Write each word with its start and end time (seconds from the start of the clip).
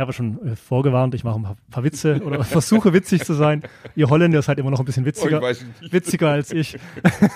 Ich 0.00 0.02
habe 0.02 0.14
schon 0.14 0.46
äh, 0.46 0.56
vorgewarnt, 0.56 1.14
ich 1.14 1.24
mache 1.24 1.38
ein 1.40 1.56
paar, 1.70 1.84
Witze 1.84 2.22
oder 2.24 2.42
versuche 2.44 2.94
witzig 2.94 3.22
zu 3.22 3.34
sein. 3.34 3.62
Ihr 3.96 4.08
Holländer 4.08 4.40
seid 4.40 4.58
immer 4.58 4.70
noch 4.70 4.78
ein 4.78 4.86
bisschen 4.86 5.04
witziger, 5.04 5.42
Oh, 5.42 5.46
ich 5.50 5.92
witziger 5.92 6.30
als 6.30 6.52
ich. 6.52 6.78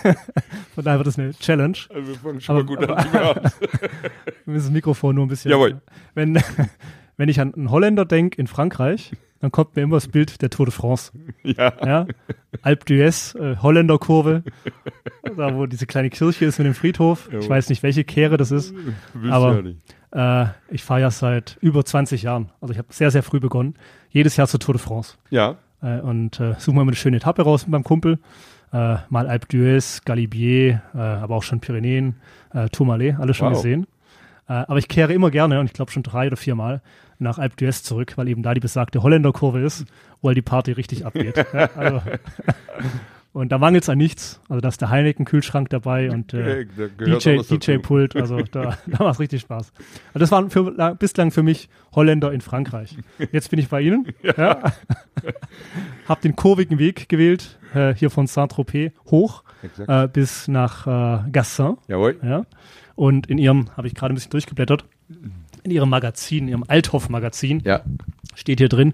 Von 0.75 0.83
daher 0.83 0.99
wird 0.99 1.07
das 1.07 1.19
eine 1.19 1.33
Challenge. 1.35 1.77
Also 1.95 2.09
wir 2.09 2.15
fangen 2.15 2.41
schon 2.41 2.57
Aber- 2.57 2.65
mal 2.65 2.77
gut 2.77 2.89
an. 2.91 3.07
Ja. 3.13 3.35
Wir 3.35 4.55
müssen 4.55 4.65
das 4.65 4.71
Mikrofon 4.71 5.15
nur 5.15 5.27
ein 5.27 5.29
bisschen. 5.29 5.51
Jawohl. 5.51 5.83
Wenn, 6.15 6.41
wenn 7.19 7.29
ich 7.29 7.39
an 7.39 7.53
einen 7.53 7.71
Holländer 7.71 8.07
denke 8.07 8.41
in 8.41 8.47
Frankreich, 8.47 9.13
dann 9.41 9.53
kommt 9.53 9.77
mir 9.77 9.83
immer 9.83 9.97
das 9.97 10.09
Bild 10.09 10.41
der 10.41 10.49
Tour 10.49 10.65
de 10.65 10.73
France. 10.75 11.13
ja. 11.43 11.71
Ja? 11.85 12.07
Alpe 12.63 12.87
d'Huez, 12.87 13.39
äh, 13.39 13.59
Holländerkurve, 13.59 14.43
da 15.37 15.55
wo 15.55 15.67
diese 15.67 15.85
kleine 15.85 16.09
Kirche 16.09 16.47
ist 16.47 16.57
mit 16.59 16.67
dem 16.67 16.75
Friedhof. 16.75 17.27
Ich 17.29 17.35
Jawohl. 17.35 17.49
weiß 17.51 17.69
nicht, 17.69 17.83
welche 17.83 18.05
Kehre 18.05 18.39
das 18.39 18.51
ist. 18.53 18.75
Willst 19.13 19.35
Aber- 19.35 19.57
ja 19.57 19.61
nicht. 19.61 19.81
Äh, 20.15 20.47
ich 20.69 20.83
fahre 20.85 21.01
ja 21.03 21.11
seit 21.11 21.59
über 21.61 21.85
20 21.85 22.23
Jahren. 22.23 22.51
Also 22.61 22.73
ich 22.73 22.79
habe 22.79 22.89
sehr, 22.91 23.11
sehr 23.11 23.23
früh 23.23 23.41
begonnen. 23.41 23.75
Jedes 24.11 24.37
Jahr 24.37 24.47
zur 24.47 24.61
Tour 24.61 24.75
de 24.75 24.83
France. 24.83 25.17
Ja. 25.31 25.57
Äh, 25.83 26.01
und 26.01 26.39
äh, 26.41 26.55
suchen 26.59 26.77
wir 26.77 26.83
immer 26.83 26.91
eine 26.91 26.97
schöne 26.97 27.17
Etappe 27.19 27.43
raus 27.43 27.63
mit 27.67 27.73
meinem 27.73 27.85
Kumpel. 27.85 28.19
Äh, 28.73 28.97
mal 29.09 29.27
Alpe 29.29 29.47
d'Huez, 29.49 30.05
Galibier, 30.05 30.83
äh, 30.95 30.99
aber 30.99 31.37
auch 31.37 31.43
schon 31.43 31.61
Pyrenäen, 31.61 32.17
äh, 32.53 32.69
Tourmalet, 32.71 33.17
alles 33.19 33.37
schon 33.37 33.49
Wow. 33.53 33.57
gesehen. 33.57 33.87
Aber 34.47 34.77
ich 34.77 34.89
kehre 34.89 35.15
immer 35.15 35.31
gerne, 35.31 35.59
und 35.59 35.65
ich 35.65 35.73
glaube 35.73 35.91
schon 35.91 36.03
drei 36.03 36.27
oder 36.27 36.37
vier 36.37 36.55
Mal, 36.55 36.83
nach 37.19 37.39
Alpe 37.39 37.57
d'Huez 37.57 37.83
zurück, 37.83 38.13
weil 38.17 38.29
eben 38.29 38.43
da 38.43 38.53
die 38.53 38.61
besagte 38.61 39.03
Holländerkurve 39.03 39.61
ist, 39.61 39.87
wo 40.21 40.29
halt 40.29 40.37
die 40.37 40.43
Party 40.43 40.73
richtig 40.73 41.07
abgeht. 41.07 41.37
ja, 41.55 41.71
also, 41.77 42.03
und 43.35 43.53
da 43.53 43.59
mangelt 43.59 43.83
es 43.83 43.91
an 43.91 43.99
nichts. 43.99 44.41
Also 44.49 44.61
da 44.63 44.69
ist 44.69 44.81
der 44.81 44.89
Heineken-Kühlschrank 44.89 45.69
dabei 45.69 46.11
und 46.11 46.33
äh, 46.33 46.63
Äh, 46.63 46.67
DJ. 46.99 47.37
DJ-Pult, 47.43 48.17
also 48.17 48.39
da, 48.41 48.79
da 48.87 49.05
macht 49.05 49.15
es 49.15 49.21
richtig 49.21 49.43
Spaß. 49.43 49.73
Also 50.09 50.19
das 50.19 50.31
waren 50.31 50.49
für, 50.49 50.71
la- 50.71 50.95
bislang 50.95 51.31
für 51.31 51.43
mich 51.43 51.69
Holländer 51.95 52.33
in 52.33 52.41
Frankreich. 52.41 52.97
Jetzt 53.33 53.51
bin 53.51 53.59
ich 53.59 53.69
bei 53.69 53.83
Ihnen. 53.83 54.07
Ja. 54.37 54.63
Hab 56.09 56.21
den 56.21 56.37
kurvigen 56.37 56.79
Weg 56.79 57.09
gewählt, 57.09 57.59
äh, 57.75 57.95
hier 57.95 58.11
von 58.11 58.27
Saint-Tropez 58.27 58.93
hoch 59.11 59.43
äh, 59.87 60.07
bis 60.09 60.49
nach 60.49 60.87
äh, 60.87 61.31
Gassin. 61.31 61.77
Jawohl. 61.89 62.17
Ja. 62.23 62.45
Und 62.95 63.27
in 63.29 63.39
Ihrem, 63.39 63.71
habe 63.77 63.87
ich 63.89 63.95
gerade 63.95 64.13
ein 64.13 64.17
bisschen 64.17 64.31
durchgeblättert, 64.31 64.85
in 65.63 65.71
Ihrem 65.71 65.89
Magazin, 65.89 66.45
in 66.45 66.49
Ihrem 66.49 66.65
Althoff-Magazin, 66.69 67.63
Ja. 67.65 67.81
steht 68.35 68.59
hier 68.61 68.69
drin, 68.69 68.93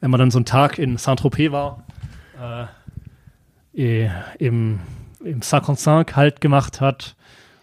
wenn 0.00 0.10
man 0.10 0.18
dann 0.20 0.30
so 0.30 0.38
einen 0.38 0.44
Tag 0.44 0.78
in 0.78 0.96
Saint-Tropez 0.96 1.50
war, 1.52 1.84
äh, 3.78 4.10
im, 4.38 4.80
im 5.24 5.40
Sac-en-Sac 5.40 6.16
halt 6.16 6.40
gemacht 6.40 6.80
hat 6.80 7.16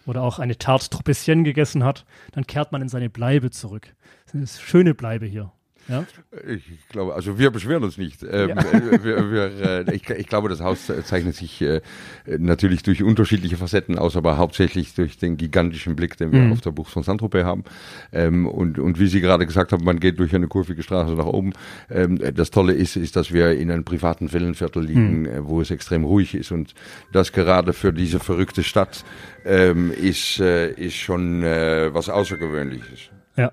oder 0.06 0.24
auch 0.24 0.40
eine 0.40 0.58
Tarte 0.58 0.90
Tropecienne 0.90 1.44
gegessen 1.44 1.84
hat, 1.84 2.06
dann 2.32 2.48
kehrt 2.48 2.72
man 2.72 2.82
in 2.82 2.90
seine 2.90 3.10
Bleibe 3.10 3.52
zurück. 3.52 3.94
Das 4.26 4.34
ist 4.34 4.36
eine 4.36 4.66
schöne 4.66 4.94
Bleibe 4.96 5.26
hier. 5.26 5.52
Ja? 5.88 6.06
Ich 6.48 6.88
glaube, 6.90 7.14
also 7.14 7.38
wir 7.38 7.52
beschweren 7.52 7.84
uns 7.84 7.98
nicht. 7.98 8.24
Ähm, 8.24 8.50
Ja. 8.50 8.56
äh, 8.58 9.04
wir, 9.04 9.32
wir, 9.32 9.88
äh, 9.88 9.96
ich, 9.96 10.10
ich 10.10 10.28
glaube, 10.28 10.50
das 10.50 10.62
Haus 10.62 10.92
zeichnet 11.04 11.36
sich 11.36 11.62
äh, 11.62 11.82
natürlich 12.26 12.82
durch 12.84 13.04
unterschiedliche 13.04 13.58
Facetten 13.58 13.98
aus, 14.00 14.16
aber 14.18 14.38
hauptsächlich 14.38 14.94
durch 14.96 15.18
den 15.18 15.38
gigantischen 15.38 15.96
Blick, 15.96 16.18
den 16.18 16.32
wir 16.32 16.40
Mhm. 16.42 16.52
auf 16.54 16.62
der 16.62 16.72
Bucht 16.72 16.92
von 16.92 17.04
Saint-Tropez 17.04 17.44
haben. 17.46 17.64
Ähm, 18.12 18.48
und, 18.48 18.80
und 18.80 19.00
wie 19.00 19.08
Sie 19.08 19.22
gerade 19.22 19.46
gesagt 19.46 19.72
haben, 19.72 19.84
man 19.84 20.00
geht 20.00 20.20
durch 20.20 20.34
eine 20.34 20.48
kurvige 20.48 20.82
Straße 20.84 21.14
nach 21.14 21.26
oben. 21.26 21.54
Ähm, 21.90 22.20
das 22.34 22.52
Tolle 22.52 22.74
ist, 22.74 22.96
ist, 22.96 23.16
dass 23.16 23.32
wir 23.32 23.52
in 23.52 23.70
einem 23.72 23.84
privaten 23.86 24.32
Villenviertel 24.34 24.84
liegen, 24.84 25.22
Mhm. 25.22 25.26
äh, 25.26 25.46
wo 25.48 25.62
es 25.62 25.72
extrem 25.72 26.04
ruhig 26.04 26.34
ist 26.36 26.52
und 26.52 26.74
das 27.12 27.32
gerade 27.32 27.74
für 27.74 27.94
diese 27.94 28.20
verrückte 28.20 28.64
Stadt 28.64 29.04
ähm, 29.46 29.92
ist, 29.92 30.40
äh, 30.40 30.72
ist 30.72 30.96
schon 30.96 31.44
äh, 31.44 31.94
was 31.94 32.10
Außergewöhnliches. 32.10 33.10
ja. 33.38 33.52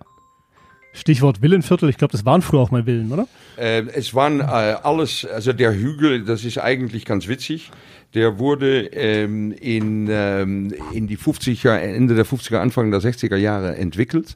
Stichwort 0.93 1.41
Villenviertel, 1.41 1.89
ich 1.89 1.97
glaube, 1.97 2.13
das 2.13 2.25
waren 2.25 2.43
früher 2.43 2.61
auch 2.61 2.71
mal 2.71 2.85
Villen, 2.85 3.11
oder? 3.13 3.27
Äh, 3.57 3.83
es 3.95 4.15
waren 4.15 4.41
äh, 4.41 4.45
alles, 4.45 5.25
also 5.25 5.53
der 5.53 5.75
Hügel, 5.75 6.25
das 6.25 6.45
ist 6.45 6.59
eigentlich 6.59 7.05
ganz 7.05 7.29
witzig. 7.29 7.71
Der 8.15 8.39
wurde 8.39 8.87
ähm, 8.93 9.53
in, 9.53 10.09
ähm, 10.11 10.75
in 10.93 11.07
die 11.07 11.17
50er, 11.17 11.77
Ende 11.77 12.15
der 12.15 12.27
50er, 12.27 12.57
Anfang 12.59 12.91
der 12.91 13.01
60er 13.01 13.37
Jahre 13.37 13.77
entwickelt, 13.77 14.35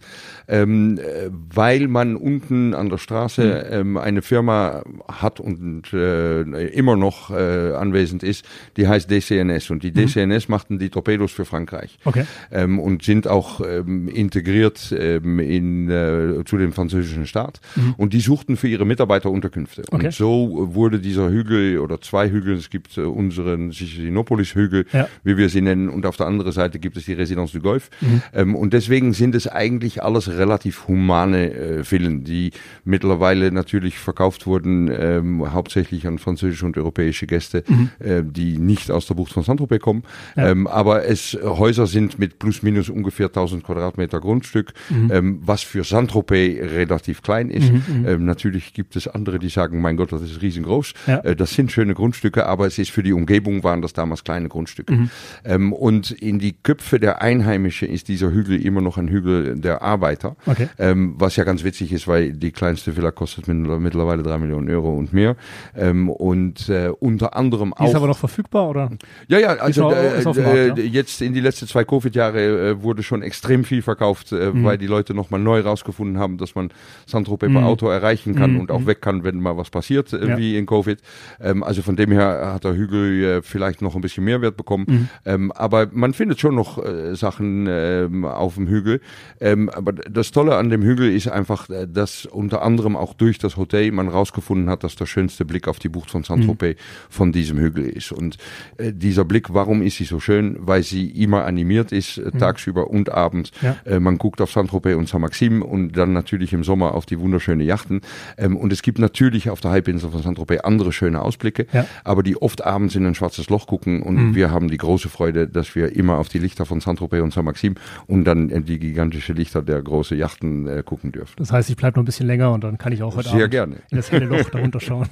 ähm, 0.48 0.98
äh, 0.98 1.28
weil 1.52 1.88
man 1.88 2.16
unten 2.16 2.74
an 2.74 2.88
der 2.88 2.98
Straße 2.98 3.68
ähm, 3.70 3.96
eine 3.96 4.22
Firma 4.22 4.82
hat 5.08 5.40
und 5.40 5.92
äh, 5.92 6.42
immer 6.68 6.96
noch 6.96 7.30
äh, 7.30 7.72
anwesend 7.74 8.22
ist, 8.22 8.44
die 8.76 8.88
heißt 8.88 9.10
DCNS. 9.10 9.70
Und 9.70 9.82
die 9.82 9.92
DCNS 9.92 10.48
machten 10.48 10.78
die 10.78 10.88
Torpedos 10.88 11.32
für 11.32 11.44
Frankreich 11.44 11.98
Okay. 12.04 12.24
ähm, 12.50 12.78
und 12.78 13.02
sind 13.02 13.28
auch 13.28 13.60
ähm, 13.60 14.08
integriert 14.08 14.94
ähm, 14.98 15.38
in, 15.38 15.90
äh, 15.90 16.44
zu 16.44 16.56
dem 16.56 16.72
französischen 16.72 17.26
Staat. 17.26 17.60
Und 17.96 18.12
die 18.12 18.20
suchten 18.20 18.56
für 18.56 18.68
ihre 18.68 18.86
Mitarbeiter 18.86 19.30
Unterkünfte. 19.30 19.82
Okay. 19.90 20.06
Und 20.06 20.14
so 20.14 20.68
wurde 20.74 21.00
dieser 21.00 21.30
Hügel 21.30 21.78
oder 21.80 22.00
zwei 22.00 22.30
Hügel, 22.30 22.56
es 22.56 22.70
gibt 22.70 22.96
äh, 22.96 23.02
unseren 23.02 23.65
Sicilinopolis-Hügel, 23.72 24.86
Ja. 24.92 25.08
wie 25.24 25.36
wir 25.36 25.48
sie 25.48 25.60
nennen, 25.60 25.88
und 25.88 26.06
auf 26.06 26.16
der 26.16 26.26
anderen 26.26 26.52
Seite 26.52 26.78
gibt 26.78 26.96
es 26.96 27.04
die 27.04 27.12
Residence 27.12 27.52
du 27.52 27.60
Golf. 27.60 27.90
Ähm, 28.34 28.54
und 28.54 28.72
deswegen 28.72 29.12
sind 29.12 29.34
es 29.34 29.46
eigentlich 29.46 30.02
alles 30.02 30.28
relativ 30.28 30.88
humane 30.88 31.52
äh, 31.52 31.84
Villen, 31.84 32.24
die 32.24 32.52
mittlerweile 32.84 33.52
natürlich 33.52 33.98
verkauft 33.98 34.46
wurden, 34.46 34.90
ähm, 34.92 35.52
hauptsächlich 35.52 36.06
an 36.06 36.18
französische 36.18 36.66
und 36.66 36.76
europäische 36.76 37.26
Gäste, 37.26 37.64
äh, 37.98 38.22
die 38.24 38.58
nicht 38.58 38.90
aus 38.90 39.06
der 39.06 39.14
Bucht 39.14 39.32
von 39.32 39.42
Saint-Tropez 39.42 39.80
kommen. 39.80 40.02
Ja. 40.36 40.50
Ähm, 40.50 40.66
aber 40.66 41.04
es 41.06 41.36
Häuser 41.42 41.86
sind 41.86 42.18
mit 42.18 42.38
plus 42.38 42.62
minus 42.62 42.88
ungefähr 42.88 43.26
1000 43.26 43.64
Quadratmeter 43.64 44.20
Grundstück, 44.20 44.72
ähm, 45.10 45.40
was 45.44 45.62
für 45.62 45.84
Saint-Tropez 45.84 46.60
relativ 46.72 47.22
klein 47.22 47.50
ist. 47.50 47.70
Ähm, 48.06 48.24
natürlich 48.24 48.72
gibt 48.74 48.96
es 48.96 49.08
andere, 49.08 49.38
die 49.38 49.48
sagen, 49.48 49.80
mein 49.80 49.96
Gott, 49.96 50.12
das 50.12 50.22
ist 50.22 50.42
riesengroß. 50.42 50.94
Ja. 51.06 51.18
Äh, 51.18 51.36
das 51.36 51.54
sind 51.54 51.72
schöne 51.72 51.94
Grundstücke, 51.94 52.46
aber 52.46 52.66
es 52.66 52.78
ist 52.78 52.90
für 52.90 53.02
die 53.02 53.12
Umgebung 53.12 53.55
waren 53.64 53.82
das 53.82 53.92
damals 53.92 54.24
kleine 54.24 54.48
Grundstücke. 54.48 55.08
Ähm, 55.44 55.72
und 55.72 56.10
in 56.10 56.38
die 56.38 56.52
Köpfe 56.54 56.98
der 57.00 57.22
Einheimischen 57.22 57.88
ist 57.88 58.08
dieser 58.08 58.30
Hügel 58.32 58.64
immer 58.64 58.80
noch 58.80 58.98
ein 58.98 59.08
Hügel 59.08 59.56
der 59.56 59.82
Arbeiter. 59.82 60.36
Okay. 60.46 60.68
Ähm, 60.78 61.14
was 61.18 61.36
ja 61.36 61.44
ganz 61.44 61.64
witzig 61.64 61.92
ist, 61.92 62.08
weil 62.08 62.32
die 62.32 62.50
kleinste 62.52 62.96
Villa 62.96 63.10
kostet 63.10 63.46
mittler- 63.48 63.78
mittlerweile 63.78 64.22
drei 64.22 64.38
Millionen 64.38 64.68
Euro 64.70 64.94
und 64.96 65.12
mehr. 65.12 65.36
Ähm, 65.76 66.08
und 66.08 66.68
äh, 66.68 66.90
unter 66.98 67.36
anderem 67.36 67.74
Die 67.78 67.84
ist 67.84 67.90
auch 67.90 67.96
aber 67.96 68.06
noch 68.08 68.18
verfügbar, 68.18 68.68
oder? 68.68 68.90
ja, 69.28 69.38
ja, 69.38 69.48
also 69.56 69.84
auch- 69.86 69.92
äh, 69.92 70.22
Markt, 70.24 70.38
äh, 70.38 70.66
ja? 70.68 70.74
jetzt 70.76 71.20
in 71.22 71.32
die 71.34 71.40
letzten 71.40 71.66
zwei 71.66 71.84
Covid-Jahre 71.84 72.70
äh, 72.70 72.82
wurde 72.82 73.02
schon 73.02 73.22
extrem 73.22 73.64
viel 73.64 73.82
verkauft, 73.82 74.32
äh, 74.32 74.50
Mhm. 74.52 74.64
weil 74.64 74.78
die 74.78 74.86
Leute 74.86 75.14
nochmal 75.14 75.40
neu 75.40 75.60
rausgefunden 75.60 76.18
haben, 76.18 76.38
dass 76.38 76.54
man 76.54 76.70
Saint-Tropez 77.06 77.52
per 77.52 77.64
Auto 77.66 77.88
erreichen 77.88 78.34
kann 78.34 78.54
Mhm. 78.54 78.60
und 78.60 78.70
auch 78.70 78.86
weg 78.86 79.00
kann, 79.02 79.24
wenn 79.24 79.40
mal 79.40 79.56
was 79.56 79.70
passiert, 79.70 80.12
äh, 80.12 80.28
Ja. 80.28 80.38
wie 80.38 80.56
in 80.56 80.66
Covid. 80.66 81.00
Ähm, 81.40 81.62
also 81.62 81.82
von 81.82 81.96
dem 81.96 82.10
her 82.12 82.52
hat 82.54 82.64
der 82.64 82.74
Hügel 82.74 83.24
äh, 83.24 83.42
vielleicht 83.46 83.82
noch 83.82 83.94
ein 83.94 84.00
bisschen 84.00 84.24
Mehrwert 84.24 84.56
bekommen. 84.56 84.84
Mhm. 84.88 85.08
Ähm, 85.24 85.52
aber 85.52 85.88
man 85.92 86.12
findet 86.14 86.40
schon 86.40 86.54
noch 86.54 86.82
äh, 86.84 87.14
Sachen 87.14 87.66
ähm, 87.68 88.24
auf 88.24 88.54
dem 88.54 88.66
Hügel. 88.68 89.00
Ähm, 89.40 89.68
aber 89.70 89.92
das 89.92 90.30
Tolle 90.30 90.56
an 90.56 90.70
dem 90.70 90.82
Hügel 90.82 91.12
ist 91.12 91.28
einfach, 91.28 91.68
äh, 91.70 91.86
dass 91.86 92.26
unter 92.26 92.62
anderem 92.62 92.96
auch 92.96 93.14
durch 93.14 93.38
das 93.38 93.56
Hotel 93.56 93.90
man 93.92 94.08
rausgefunden 94.08 94.68
hat, 94.70 94.84
dass 94.84 94.96
der 94.96 95.06
schönste 95.06 95.44
Blick 95.44 95.68
auf 95.68 95.78
die 95.78 95.88
Bucht 95.88 96.10
von 96.10 96.22
Saint-Tropez 96.24 96.76
von 97.10 97.32
diesem 97.32 97.58
Hügel 97.58 97.84
ist. 97.88 98.12
Und 98.12 98.36
äh, 98.78 98.92
dieser 98.92 99.24
Blick, 99.24 99.52
warum 99.54 99.82
ist 99.82 99.96
sie 99.96 100.04
so 100.04 100.20
schön? 100.20 100.56
Weil 100.60 100.82
sie 100.82 101.08
immer 101.10 101.44
animiert 101.44 101.92
ist, 101.92 102.18
äh, 102.18 102.30
tagsüber 102.32 102.90
und 102.90 103.10
abends. 103.12 103.50
Ja. 103.62 103.76
Äh, 103.84 104.00
man 104.00 104.18
guckt 104.18 104.40
auf 104.40 104.50
Saint-Tropez 104.52 104.96
und 104.96 105.08
Saint-Maxime 105.08 105.64
und 105.64 105.92
dann 105.96 106.12
natürlich 106.12 106.52
im 106.52 106.64
Sommer 106.64 106.94
auf 106.94 107.06
die 107.06 107.18
wunderschöne 107.20 107.64
Yachten. 107.64 108.00
Ähm, 108.36 108.56
und 108.56 108.72
es 108.72 108.82
gibt 108.82 108.98
natürlich 108.98 109.50
auf 109.50 109.60
der 109.60 109.70
Halbinsel 109.70 110.10
von 110.10 110.22
Saint-Tropez 110.22 110.60
andere 110.60 110.92
schöne 110.92 111.22
Ausblicke, 111.22 111.66
Ja. 111.72 111.86
aber 112.04 112.22
die 112.22 112.40
oft 112.40 112.64
abends 112.64 112.94
in 112.94 113.06
ein 113.06 113.14
schwarzes 113.36 113.50
Loch 113.50 113.66
gucken 113.66 114.02
und 114.02 114.34
wir 114.34 114.50
haben 114.50 114.68
die 114.68 114.76
große 114.76 115.08
Freude, 115.08 115.46
dass 115.46 115.74
wir 115.74 115.94
immer 115.94 116.18
auf 116.18 116.28
die 116.28 116.38
Lichter 116.38 116.64
von 116.64 116.80
Saint-Tropez 116.80 117.22
und 117.22 117.32
Saint-Maxime 117.32 117.76
und 118.06 118.24
dann 118.24 118.50
äh, 118.50 118.60
die 118.60 118.78
gigantische 118.78 119.32
Lichter 119.32 119.62
der 119.62 119.82
großen 119.82 120.16
Yachten 120.16 120.66
äh, 120.66 120.82
gucken 120.84 121.12
dürfen. 121.12 121.34
Das 121.38 121.52
heißt, 121.52 121.70
ich 121.70 121.76
bleibe 121.76 121.98
noch 121.98 122.02
ein 122.02 122.06
bisschen 122.06 122.26
länger 122.26 122.52
und 122.52 122.64
dann 122.64 122.78
kann 122.78 122.92
ich 122.92 123.02
auch 123.02 123.14
heute 123.16 123.28
Sehr 123.28 123.40
Abend 123.44 123.50
gerne. 123.50 123.76
in 123.90 123.96
das 123.96 124.10
helle 124.10 124.26
Loch 124.26 124.50
darunter 124.52 124.80
schauen. 124.80 125.08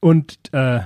und 0.00 0.38
äh, 0.52 0.80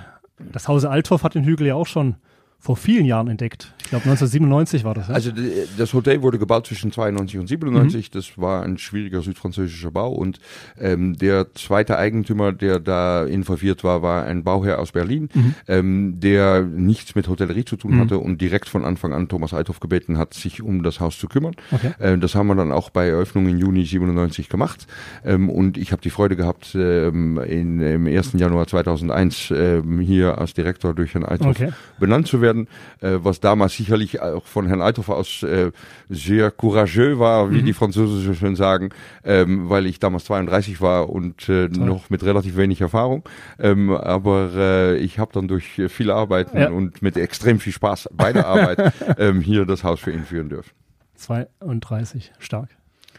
das 0.53 0.69
Hause 0.69 0.91
Althoff 0.91 1.23
hat 1.23 1.35
den 1.35 1.45
Hügel 1.45 1.67
ja 1.67 1.75
auch 1.75 1.87
schon 1.87 2.17
vor 2.61 2.77
vielen 2.77 3.05
Jahren 3.05 3.29
entdeckt. 3.29 3.73
Ich 3.85 3.91
glaube 3.91 4.03
1997 4.05 4.85
war 4.85 4.93
das. 4.93 5.09
Ja? 5.09 5.15
Also 5.15 5.31
d- 5.31 5.41
das 5.79 5.95
Hotel 5.95 6.21
wurde 6.23 6.39
gebaut 6.39 6.67
zwischen 6.67 6.91
92 6.93 7.39
und 7.39 7.47
97. 7.47 8.09
Mhm. 8.09 8.13
Das 8.19 8.37
war 8.37 8.63
ein 8.65 8.77
schwieriger 8.79 9.23
südfranzösischer 9.23 9.91
Bau 9.93 10.13
und 10.13 10.39
ähm, 10.79 11.17
der 11.17 11.55
zweite 11.55 11.97
Eigentümer, 11.97 12.53
der 12.53 12.81
da 12.81 13.25
involviert 13.25 13.85
war, 13.85 14.03
war 14.03 14.25
ein 14.25 14.43
Bauherr 14.45 14.81
aus 14.81 14.93
Berlin, 14.93 15.29
Mhm. 15.33 15.55
ähm, 15.69 16.15
der 16.21 16.63
nichts 16.63 17.15
mit 17.15 17.29
Hotellerie 17.29 17.65
zu 17.65 17.77
tun 17.77 17.99
hatte 18.01 18.19
und 18.19 18.41
direkt 18.41 18.69
von 18.69 18.85
Anfang 18.85 19.13
an 19.15 19.29
Thomas 19.29 19.55
Althoff 19.55 19.79
gebeten 19.81 20.19
hat, 20.19 20.35
sich 20.35 20.61
um 20.61 20.83
das 20.83 20.99
Haus 21.01 21.17
zu 21.19 21.29
kümmern. 21.29 21.55
Okay. 21.71 21.93
Äh, 22.01 22.19
das 22.19 22.35
haben 22.35 22.49
wir 22.49 22.57
dann 22.57 22.73
auch 22.73 22.91
bei 22.91 23.07
Eröffnung 23.09 23.49
im 23.49 23.57
Juni 23.57 23.85
97 23.87 24.49
gemacht 24.49 24.87
ähm, 25.25 25.49
und 25.49 25.79
ich 25.79 25.93
habe 25.93 26.03
die 26.03 26.11
Freude 26.11 26.35
gehabt, 26.37 26.75
ähm, 26.75 27.39
in, 27.39 27.81
im 27.81 28.07
1. 28.07 28.33
Januar 28.35 28.67
2001 28.67 29.53
ähm, 29.57 30.01
hier 30.01 30.39
als 30.39 30.53
Direktor 30.55 30.93
durch 30.93 31.15
Herrn 31.15 31.25
Althoff 31.25 31.49
Okay. 31.49 31.71
benannt 32.01 32.27
zu 32.27 32.41
werden. 32.43 32.48
Werden, 32.49 32.69
äh, 33.01 33.19
was 33.23 33.41
damals 33.41 33.75
sicherlich 33.75 34.21
auch 34.21 34.47
von 34.47 34.67
Herrn 34.67 34.81
Althoff 34.81 35.09
aus 35.09 35.43
äh, 35.43 35.71
sehr 36.09 36.51
courageux 36.51 37.19
war, 37.19 37.51
wie 37.51 37.61
mhm. 37.61 37.67
die 37.67 37.73
Franzosen 37.73 38.21
so 38.21 38.35
schön 38.35 38.57
sagen, 38.57 38.91
ähm, 39.25 39.69
weil 39.69 39.87
ich 39.87 40.01
damals 40.01 40.25
32 40.25 40.81
war 40.81 41.11
und 41.11 41.49
äh, 41.49 41.69
noch 41.69 42.11
mit 42.11 42.25
relativ 42.25 42.57
wenig 42.57 42.81
Erfahrung. 42.81 43.25
Ähm, 43.59 43.91
aber 43.91 44.51
äh, 44.55 44.97
ich 44.97 45.19
habe 45.19 45.33
dann 45.33 45.49
durch 45.49 45.81
viele 45.89 46.15
Arbeiten 46.15 46.59
ja. 46.59 46.71
und 46.71 47.03
mit 47.03 47.17
extrem 47.17 47.61
viel 47.61 47.73
Spaß 47.73 48.09
bei 48.13 48.33
der 48.33 48.47
Arbeit 48.47 48.93
ähm, 49.19 49.41
hier 49.41 49.67
das 49.67 49.85
Haus 49.85 50.01
für 50.01 50.13
ihn 50.13 50.25
führen 50.25 50.49
dürfen. 50.49 50.71
32, 51.17 52.33
stark. 52.39 52.78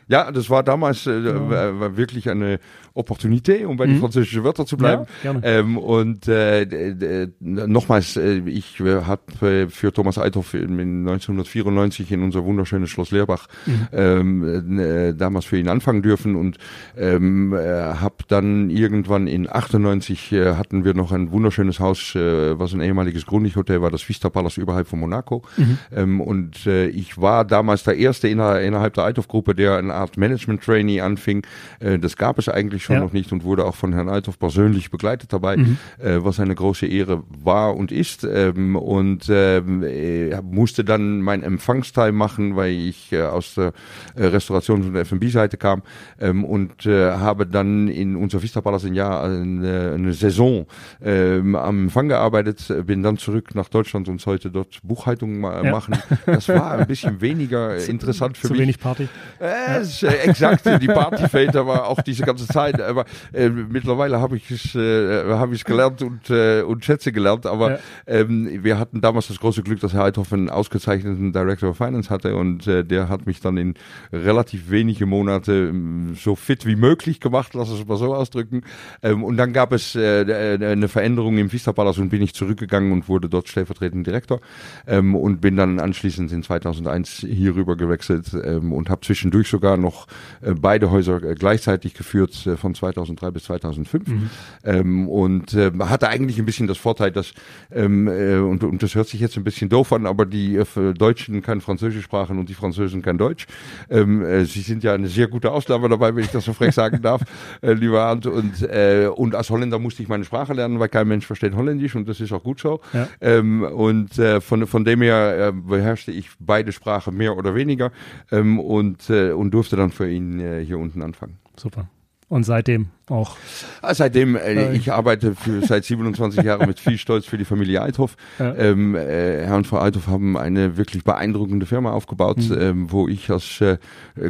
Ja, 0.10 0.32
das 0.32 0.50
war 0.50 0.64
damals 0.64 1.06
äh, 1.06 1.20
ja. 1.20 1.80
war 1.80 1.96
wirklich 1.96 2.30
eine 2.30 2.60
Opportunität, 2.96 3.66
um 3.66 3.78
bei 3.78 3.86
mhm. 3.86 3.92
den 3.92 4.00
französischen 4.00 4.44
Wörtern 4.44 4.66
zu 4.66 4.76
bleiben. 4.76 5.06
Ja, 5.24 5.36
ähm, 5.44 5.78
und 5.78 6.28
äh, 6.28 7.28
nochmals, 7.40 8.18
äh, 8.18 8.40
ich 8.40 8.80
äh, 8.80 9.04
habe 9.04 9.48
äh, 9.48 9.70
für 9.70 9.94
Thomas 9.94 10.18
Eithoff 10.18 10.56
in 10.56 11.08
1994 11.08 12.12
in 12.12 12.24
unser 12.24 12.44
wunderschönes 12.44 12.90
Schloss 12.90 13.12
Leerbach 13.12 13.48
mhm. 13.68 13.88
ähm, 13.94 14.80
äh, 14.80 15.14
damals 15.14 15.46
für 15.46 15.58
ihn 15.58 15.70
anfangen 15.70 16.02
dürfen 16.02 16.36
und 16.36 16.58
ähm, 16.98 17.54
äh, 17.54 17.58
habe 17.60 18.16
dann 18.28 18.72
irgendwann 18.72 19.28
in 19.28 19.48
98 19.50 20.32
äh, 20.32 20.56
hatten 20.56 20.84
wir 20.84 20.96
noch 20.96 21.12
ein 21.12 21.32
wunderschönes 21.32 21.80
Haus, 21.80 22.16
äh, 22.16 22.58
was 22.58 22.74
ein 22.74 22.82
ehemaliges 22.82 23.28
Grundig-Hotel 23.28 23.82
war, 23.82 23.92
das 23.92 24.08
Vista 24.10 24.30
Palace 24.30 24.58
überhalb 24.58 24.88
von 24.88 25.00
Monaco. 25.00 25.44
Mhm. 25.58 25.78
Ähm, 25.96 26.22
und 26.22 26.66
äh, 26.66 26.88
ich 26.88 27.20
war 27.22 27.46
damals 27.46 27.84
der 27.84 27.98
Erste 27.98 28.28
inner, 28.28 28.60
innerhalb 28.60 28.96
der 28.96 29.06
Eithoff-Gruppe, 29.06 29.54
der 29.54 29.78
eine 29.78 29.99
Art 30.00 30.18
Management-Trainee 30.18 31.02
anfing. 31.02 31.44
Äh, 31.80 32.00
das 32.00 32.18
gab 32.18 32.40
es 32.40 32.50
eigentlich 32.50 32.84
schon 32.84 32.96
ja. 32.96 33.02
noch 33.02 33.14
nicht 33.14 33.32
und 33.32 33.44
wurde 33.44 33.66
auch 33.66 33.76
von 33.76 33.94
Herrn 33.94 34.10
Althoff 34.10 34.40
persönlich 34.40 34.92
begleitet 34.92 35.32
dabei, 35.34 35.58
mhm. 35.58 35.78
äh, 36.00 36.24
was 36.24 36.40
eine 36.40 36.56
große 36.56 36.88
Ehre 36.88 37.24
war 37.44 37.76
und 37.76 37.92
ist. 37.92 38.24
Ähm, 38.24 38.76
und 38.76 39.28
ähm, 39.30 39.84
äh, 39.84 40.42
musste 40.42 40.84
dann 40.84 41.22
mein 41.22 41.44
Empfangsteil 41.44 42.12
machen, 42.12 42.56
weil 42.56 42.72
ich 42.72 43.16
aus 43.16 43.56
der 43.56 43.74
Restaurations- 44.16 44.88
und 44.88 44.96
F&B-Seite 44.96 45.58
kam 45.58 45.84
ähm, 46.20 46.44
und 46.44 46.86
habe 46.86 47.46
dann 47.46 47.88
in 47.88 48.16
unser 48.16 48.42
Vista 48.42 48.62
Palace 48.62 48.86
ein 48.86 48.94
Jahr 48.94 49.24
eine, 49.24 49.94
eine 49.96 50.14
Saison 50.14 50.66
am 51.02 51.84
Empfang 51.84 52.08
gearbeitet, 52.08 52.72
bin 52.86 53.04
dann 53.04 53.18
zurück 53.18 53.56
nach 53.56 53.70
Deutschland 53.70 54.08
und 54.10 54.22
sollte 54.22 54.52
dort 54.52 54.80
Buchhaltung 54.84 55.40
ma 55.40 55.64
ja. 55.64 55.72
machen. 55.72 55.98
Das 56.26 56.48
war 56.50 56.72
ein 56.72 56.88
bisschen 56.88 57.22
weniger 57.22 57.76
interessant 57.88 58.38
für 58.38 58.48
zu 58.48 58.54
mich. 58.54 58.60
Zu 58.60 58.64
wenig 58.64 58.80
Party. 58.80 59.10
Äh, 59.40 59.84
ja. 60.02 60.10
exakt, 60.10 60.66
die 60.82 60.88
Party 60.88 61.28
fehlt 61.30 61.56
aber 61.56 61.88
auch 61.88 62.02
diese 62.02 62.24
ganze 62.24 62.48
Zeit 62.48 62.80
aber 62.82 63.06
äh, 63.34 63.50
mittlerweile 63.50 64.20
habe 64.20 64.38
ich 64.38 64.50
es 64.52 64.76
äh, 64.76 65.26
habe 65.30 65.56
ich 65.56 65.64
gelernt 65.64 66.02
und 66.02 66.30
äh, 66.30 66.62
und 66.62 66.84
schätze 66.84 67.12
gelernt. 67.12 67.46
Aber 67.46 67.72
ja. 67.72 67.80
ähm, 68.08 68.64
wir 68.64 68.78
hatten 68.78 69.02
damals 69.02 69.28
das 69.28 69.40
große 69.40 69.64
Glück, 69.64 69.80
dass 69.80 69.94
Herr 69.94 70.06
Eithoff 70.06 70.34
einen 70.34 70.50
ausgezeichneten 70.50 71.32
Director 71.34 71.70
of 71.70 71.78
Finance 71.78 72.10
hatte 72.10 72.36
und 72.36 72.68
äh, 72.68 72.84
der 72.84 73.10
hat 73.10 73.26
mich 73.26 73.40
dann 73.40 73.58
in 73.58 73.76
relativ 74.12 74.70
wenige 74.70 75.06
Monate 75.06 75.70
ähm, 75.70 76.16
so 76.16 76.36
fit 76.36 76.66
wie 76.66 76.76
möglich 76.76 77.20
gemacht, 77.20 77.54
lass 77.54 77.70
es 77.70 77.86
mal 77.86 77.98
so 77.98 78.14
ausdrücken. 78.14 78.62
Ähm, 79.04 79.24
und 79.24 79.38
dann 79.38 79.54
gab 79.54 79.72
es 79.72 79.96
äh, 79.96 80.22
äh 80.22 80.70
eine 80.70 80.88
Veränderung 80.88 81.38
im 81.38 81.52
Vista 81.52 81.72
Palace 81.72 82.00
und 82.00 82.10
bin 82.10 82.22
ich 82.22 82.34
zurückgegangen 82.34 82.92
und 82.92 83.08
wurde 83.08 83.30
dort 83.30 83.48
stellvertretender 83.48 84.10
Direktor 84.10 84.42
ähm, 84.88 85.16
und 85.16 85.42
bin 85.42 85.56
dann 85.56 85.80
anschließend 85.80 86.32
in 86.32 86.44
2001 86.44 87.26
hier 87.28 87.56
rüber 87.56 87.76
gewechselt 87.76 88.34
ähm, 88.44 88.74
und 88.74 88.90
habe 88.90 89.02
zwischendurch 89.02 89.48
sogar 89.48 89.78
noch 89.80 90.08
äh, 90.42 90.54
beide 90.54 90.92
Häuser 90.92 91.24
äh, 91.24 91.36
gleichzeitig 91.36 91.94
geführt 91.94 92.46
äh, 92.46 92.58
von 92.58 92.76
2003 92.76 93.32
bis 93.32 93.44
2005 93.46 94.08
mhm. 94.08 94.30
ähm, 94.64 95.08
und 95.08 95.54
äh, 95.54 95.72
hatte 95.80 96.10
eigentlich 96.10 96.40
ein 96.40 96.46
bisschen 96.46 96.68
das 96.68 96.78
Vorteil, 96.78 97.12
dass 97.12 97.34
ähm, 97.72 98.08
äh, 98.08 98.38
und, 98.38 98.64
und 98.64 98.84
das 98.84 98.96
hört 98.96 99.08
sich 99.08 99.20
jetzt 99.20 99.38
ein 99.38 99.44
bisschen 99.44 99.70
doof 99.70 99.94
an, 99.94 100.06
aber 100.06 100.26
die 100.26 100.56
äh, 100.56 100.94
Deutschen 100.94 101.42
kein 101.42 101.62
Französisch 101.62 102.04
sprachen 102.04 102.40
und 102.40 102.50
die 102.50 102.54
Französen 102.54 103.02
kein 103.02 103.18
Deutsch. 103.18 103.48
Ähm, 103.90 104.24
äh, 104.24 104.46
sie 104.46 104.62
sind 104.62 104.84
ja 104.84 104.94
eine 104.94 105.08
sehr 105.08 105.28
gute 105.28 105.52
Ausnahme 105.52 105.90
dabei, 105.90 106.16
wenn 106.16 106.24
ich 106.24 106.32
das 106.32 106.46
so 106.46 106.54
frech 106.54 106.74
sagen 106.74 107.02
darf, 107.02 107.22
äh, 107.62 107.74
lieber 107.74 108.02
Arndt. 108.04 108.26
Und, 108.26 108.62
äh, 108.64 109.10
und 109.14 109.36
als 109.36 109.50
Holländer 109.50 109.80
musste 109.80 110.04
ich 110.04 110.10
meine 110.10 110.24
Sprache 110.24 110.54
lernen, 110.54 110.80
weil 110.80 110.90
kein 110.90 111.08
Mensch 111.08 111.26
versteht 111.26 111.56
Holländisch 111.56 111.96
und 111.96 112.08
das 112.08 112.20
ist 112.20 112.32
auch 112.32 112.44
gut 112.44 112.60
so. 112.60 112.82
Ja. 112.94 113.08
Ähm, 113.22 113.64
und 113.64 114.18
äh, 114.18 114.42
von, 114.42 114.66
von 114.68 114.84
dem 114.84 115.02
her 115.02 115.50
äh, 115.50 115.52
beherrschte 115.52 116.12
ich 116.12 116.30
beide 116.40 116.72
Sprachen 116.72 117.16
mehr 117.16 117.38
oder 117.38 117.56
weniger 117.56 117.92
ähm, 118.32 118.60
und, 118.60 119.10
äh, 119.10 119.32
und 119.32 119.54
durfte 119.60 119.76
dann 119.76 119.92
für 119.92 120.10
ihn 120.10 120.40
äh, 120.40 120.64
hier 120.64 120.80
unten 120.80 121.02
anfangen. 121.02 121.38
Super. 121.58 121.90
Und 122.30 122.44
seitdem 122.44 122.88
auch. 123.12 123.38
Ah, 123.82 123.94
seitdem, 123.94 124.36
äh, 124.36 124.74
ich 124.74 124.92
arbeite 124.92 125.36
für, 125.36 125.66
seit 125.66 125.86
27 125.86 126.44
Jahren 126.44 126.68
mit 126.68 126.80
viel 126.80 126.98
Stolz 126.98 127.26
für 127.26 127.38
die 127.38 127.46
Familie 127.46 127.82
Eithoff. 127.82 128.16
Ja. 128.38 128.54
Ähm, 128.56 128.96
äh, 128.96 129.46
Herr 129.46 129.56
und 129.56 129.68
Frau 129.68 129.82
Eithoff 129.82 130.08
haben 130.08 130.38
eine 130.38 130.78
wirklich 130.78 131.04
beeindruckende 131.04 131.66
Firma 131.66 131.92
aufgebaut, 131.92 132.38
mhm. 132.38 132.58
ähm, 132.60 132.92
wo 132.92 133.08
ich 133.08 133.30
als 133.30 133.62
äh, 133.62 133.78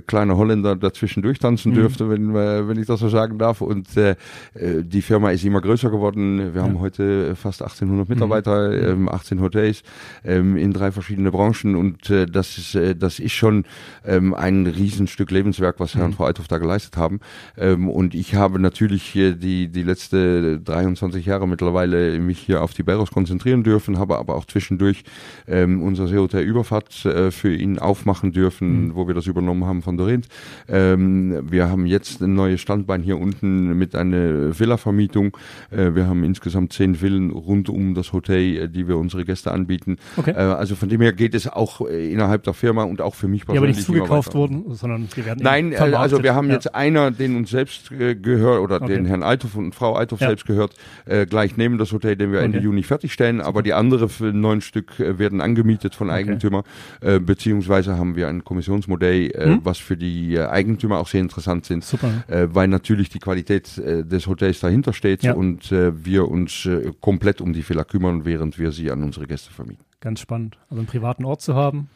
kleiner 0.07 0.37
Holländer 0.37 0.75
dazwischen 0.75 1.23
durchtanzen 1.23 1.71
mhm. 1.71 1.75
dürfte, 1.75 2.09
wenn, 2.09 2.35
äh, 2.35 2.67
wenn 2.67 2.79
ich 2.79 2.87
das 2.87 2.99
so 2.99 3.09
sagen 3.09 3.37
darf. 3.37 3.61
Und 3.61 3.95
äh, 3.97 4.15
äh 4.53 4.83
die 4.83 5.01
Firma 5.01 5.31
ist 5.31 5.43
immer 5.43 5.61
größer 5.61 5.89
geworden. 5.89 6.53
Wir 6.53 6.61
ja. 6.61 6.67
haben 6.67 6.79
heute 6.79 7.35
fast 7.35 7.61
1800 7.61 8.07
mhm. 8.07 8.13
Mitarbeiter, 8.13 8.69
mhm. 8.69 9.03
ähm, 9.03 9.09
18 9.09 9.41
Hotels 9.41 9.83
ähm, 10.23 10.57
in 10.57 10.73
drei 10.73 10.91
verschiedene 10.91 11.31
Branchen. 11.31 11.75
Und 11.75 12.09
das, 12.09 12.57
ist, 12.57 12.77
das 12.99 13.19
ist 13.19 13.33
schon 13.33 13.65
ähm, 14.05 14.33
ein 14.33 14.67
Riesenstück 14.67 15.31
Lebenswerk, 15.31 15.79
was 15.79 15.95
Herr 15.95 16.05
und 16.05 16.11
mhm. 16.11 16.15
Frau 16.15 16.25
Eithoff 16.25 16.47
da 16.47 16.57
geleistet 16.57 16.97
haben. 16.97 17.19
Ähm, 17.57 17.89
und 17.89 18.15
ich 18.15 18.35
habe 18.35 18.59
natürlich 18.69 19.13
die, 19.13 19.67
die 19.67 19.83
letzte 19.83 20.59
23 20.59 21.25
Jahre 21.25 21.47
mittlerweile 21.47 22.19
mich 22.19 22.37
hier 22.37 22.61
auf 22.61 22.75
die 22.75 22.83
Berros 22.83 23.09
konzentrieren 23.09 23.63
dürfen, 23.63 23.97
habe 23.97 24.19
aber 24.19 24.35
auch 24.35 24.45
zwischendurch 24.45 25.03
ähm, 25.47 25.81
unser 25.81 26.07
Seehotel 26.07 26.43
Überfahrt 26.43 27.03
äh, 27.05 27.31
für 27.31 27.51
ihn 27.51 27.79
aufmachen 27.79 28.31
dürfen, 28.31 28.89
mhm. 28.89 28.95
wo 28.95 29.07
wir 29.07 29.15
das 29.15 29.25
übernommen 29.25 29.65
haben 29.65 29.81
von 29.81 29.97
Dorint. 29.97 30.27
Ähm, 30.67 31.49
wir 31.49 31.67
haben 31.67 31.87
jetzt 31.87 32.21
ein 32.21 32.35
neues 32.35 32.61
Standbein 32.61 33.01
hier 33.01 33.17
unten 33.17 33.75
mit 33.75 33.95
einer 33.95 34.57
Villa-Vermietung. 34.59 35.35
Äh, 35.71 35.95
wir 35.95 36.05
haben 36.05 36.23
insgesamt 36.23 36.71
zehn 36.71 36.93
Villen 36.93 37.31
rund 37.31 37.69
um 37.69 37.95
das 37.95 38.13
Hotel, 38.13 38.55
äh, 38.55 38.69
die 38.69 38.87
wir 38.87 38.97
unsere 38.97 39.25
Gäste 39.25 39.51
anbieten. 39.51 39.97
Okay. 40.15 40.31
Äh, 40.31 40.35
also 40.35 40.75
von 40.75 40.89
dem 40.89 41.01
her 41.01 41.13
geht 41.13 41.33
es 41.33 41.47
auch 41.47 41.81
äh, 41.81 42.13
innerhalb 42.13 42.43
der 42.43 42.53
Firma 42.53 42.83
und 42.83 43.01
auch 43.01 43.15
für 43.15 43.27
mich 43.27 43.47
persönlich. 43.47 43.55
Ja, 43.55 43.61
aber 43.61 43.75
nicht 43.75 43.83
zugekauft 43.83 44.35
worden, 44.35 44.65
sondern 44.75 45.07
sie 45.13 45.25
werden 45.25 45.39
Nein, 45.41 45.71
äh, 45.71 45.77
also 45.77 46.21
wir 46.21 46.35
haben 46.35 46.49
ja. 46.49 46.53
jetzt 46.53 46.75
einer, 46.75 47.09
den 47.09 47.35
uns 47.35 47.49
selbst 47.49 47.89
gehört 47.89 48.58
oder 48.61 48.81
okay. 48.81 48.95
den 48.95 49.05
Herrn 49.05 49.23
Althoff 49.23 49.55
und 49.55 49.75
Frau 49.75 49.95
Althoff 49.95 50.21
ja. 50.21 50.27
selbst 50.27 50.45
gehört, 50.45 50.73
äh, 51.05 51.25
gleich 51.25 51.57
neben 51.57 51.77
das 51.77 51.91
Hotel, 51.91 52.15
den 52.15 52.31
wir 52.31 52.39
okay. 52.39 52.45
Ende 52.45 52.59
Juni 52.59 52.83
fertigstellen. 52.83 53.41
Aber 53.41 53.63
die 53.63 53.73
andere 53.73 54.09
für 54.09 54.33
neun 54.33 54.61
Stück 54.61 54.99
äh, 54.99 55.19
werden 55.19 55.41
angemietet 55.41 55.95
von 55.95 56.09
Eigentümer, 56.09 56.63
okay. 57.01 57.15
äh, 57.15 57.19
beziehungsweise 57.19 57.97
haben 57.97 58.15
wir 58.15 58.27
ein 58.27 58.43
Kommissionsmodell, 58.43 59.31
äh, 59.31 59.45
hm? 59.45 59.59
was 59.63 59.77
für 59.77 59.97
die 59.97 60.35
äh, 60.35 60.47
Eigentümer 60.47 60.99
auch 60.99 61.07
sehr 61.07 61.21
interessant 61.21 61.65
sind, 61.65 61.83
Super. 61.83 62.09
Weil 62.27 62.67
natürlich 62.67 63.09
die 63.09 63.19
Qualität 63.19 63.77
des 63.77 64.27
Hotels 64.27 64.59
dahinter 64.59 64.93
steht 64.93 65.23
ja. 65.23 65.33
und 65.33 65.71
wir 65.71 66.27
uns 66.27 66.67
komplett 67.01 67.41
um 67.41 67.53
die 67.53 67.63
Fehler 67.63 67.85
kümmern, 67.85 68.25
während 68.25 68.59
wir 68.59 68.71
sie 68.71 68.91
an 68.91 69.03
unsere 69.03 69.27
Gäste 69.27 69.51
vermieten. 69.51 69.88
Ganz 70.01 70.21
spannend. 70.21 70.57
Also 70.69 70.79
einen 70.79 70.87
privaten 70.87 71.25
Ort 71.25 71.41
zu 71.41 71.55
haben, 71.55 71.89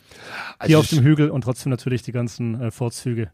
also 0.59 0.67
hier 0.67 0.79
auf 0.79 0.87
dem 0.87 1.03
Hügel 1.03 1.29
und 1.29 1.41
trotzdem 1.41 1.69
natürlich 1.69 2.01
die 2.01 2.11
ganzen 2.11 2.59
äh, 2.59 2.71
Vorzüge 2.71 3.31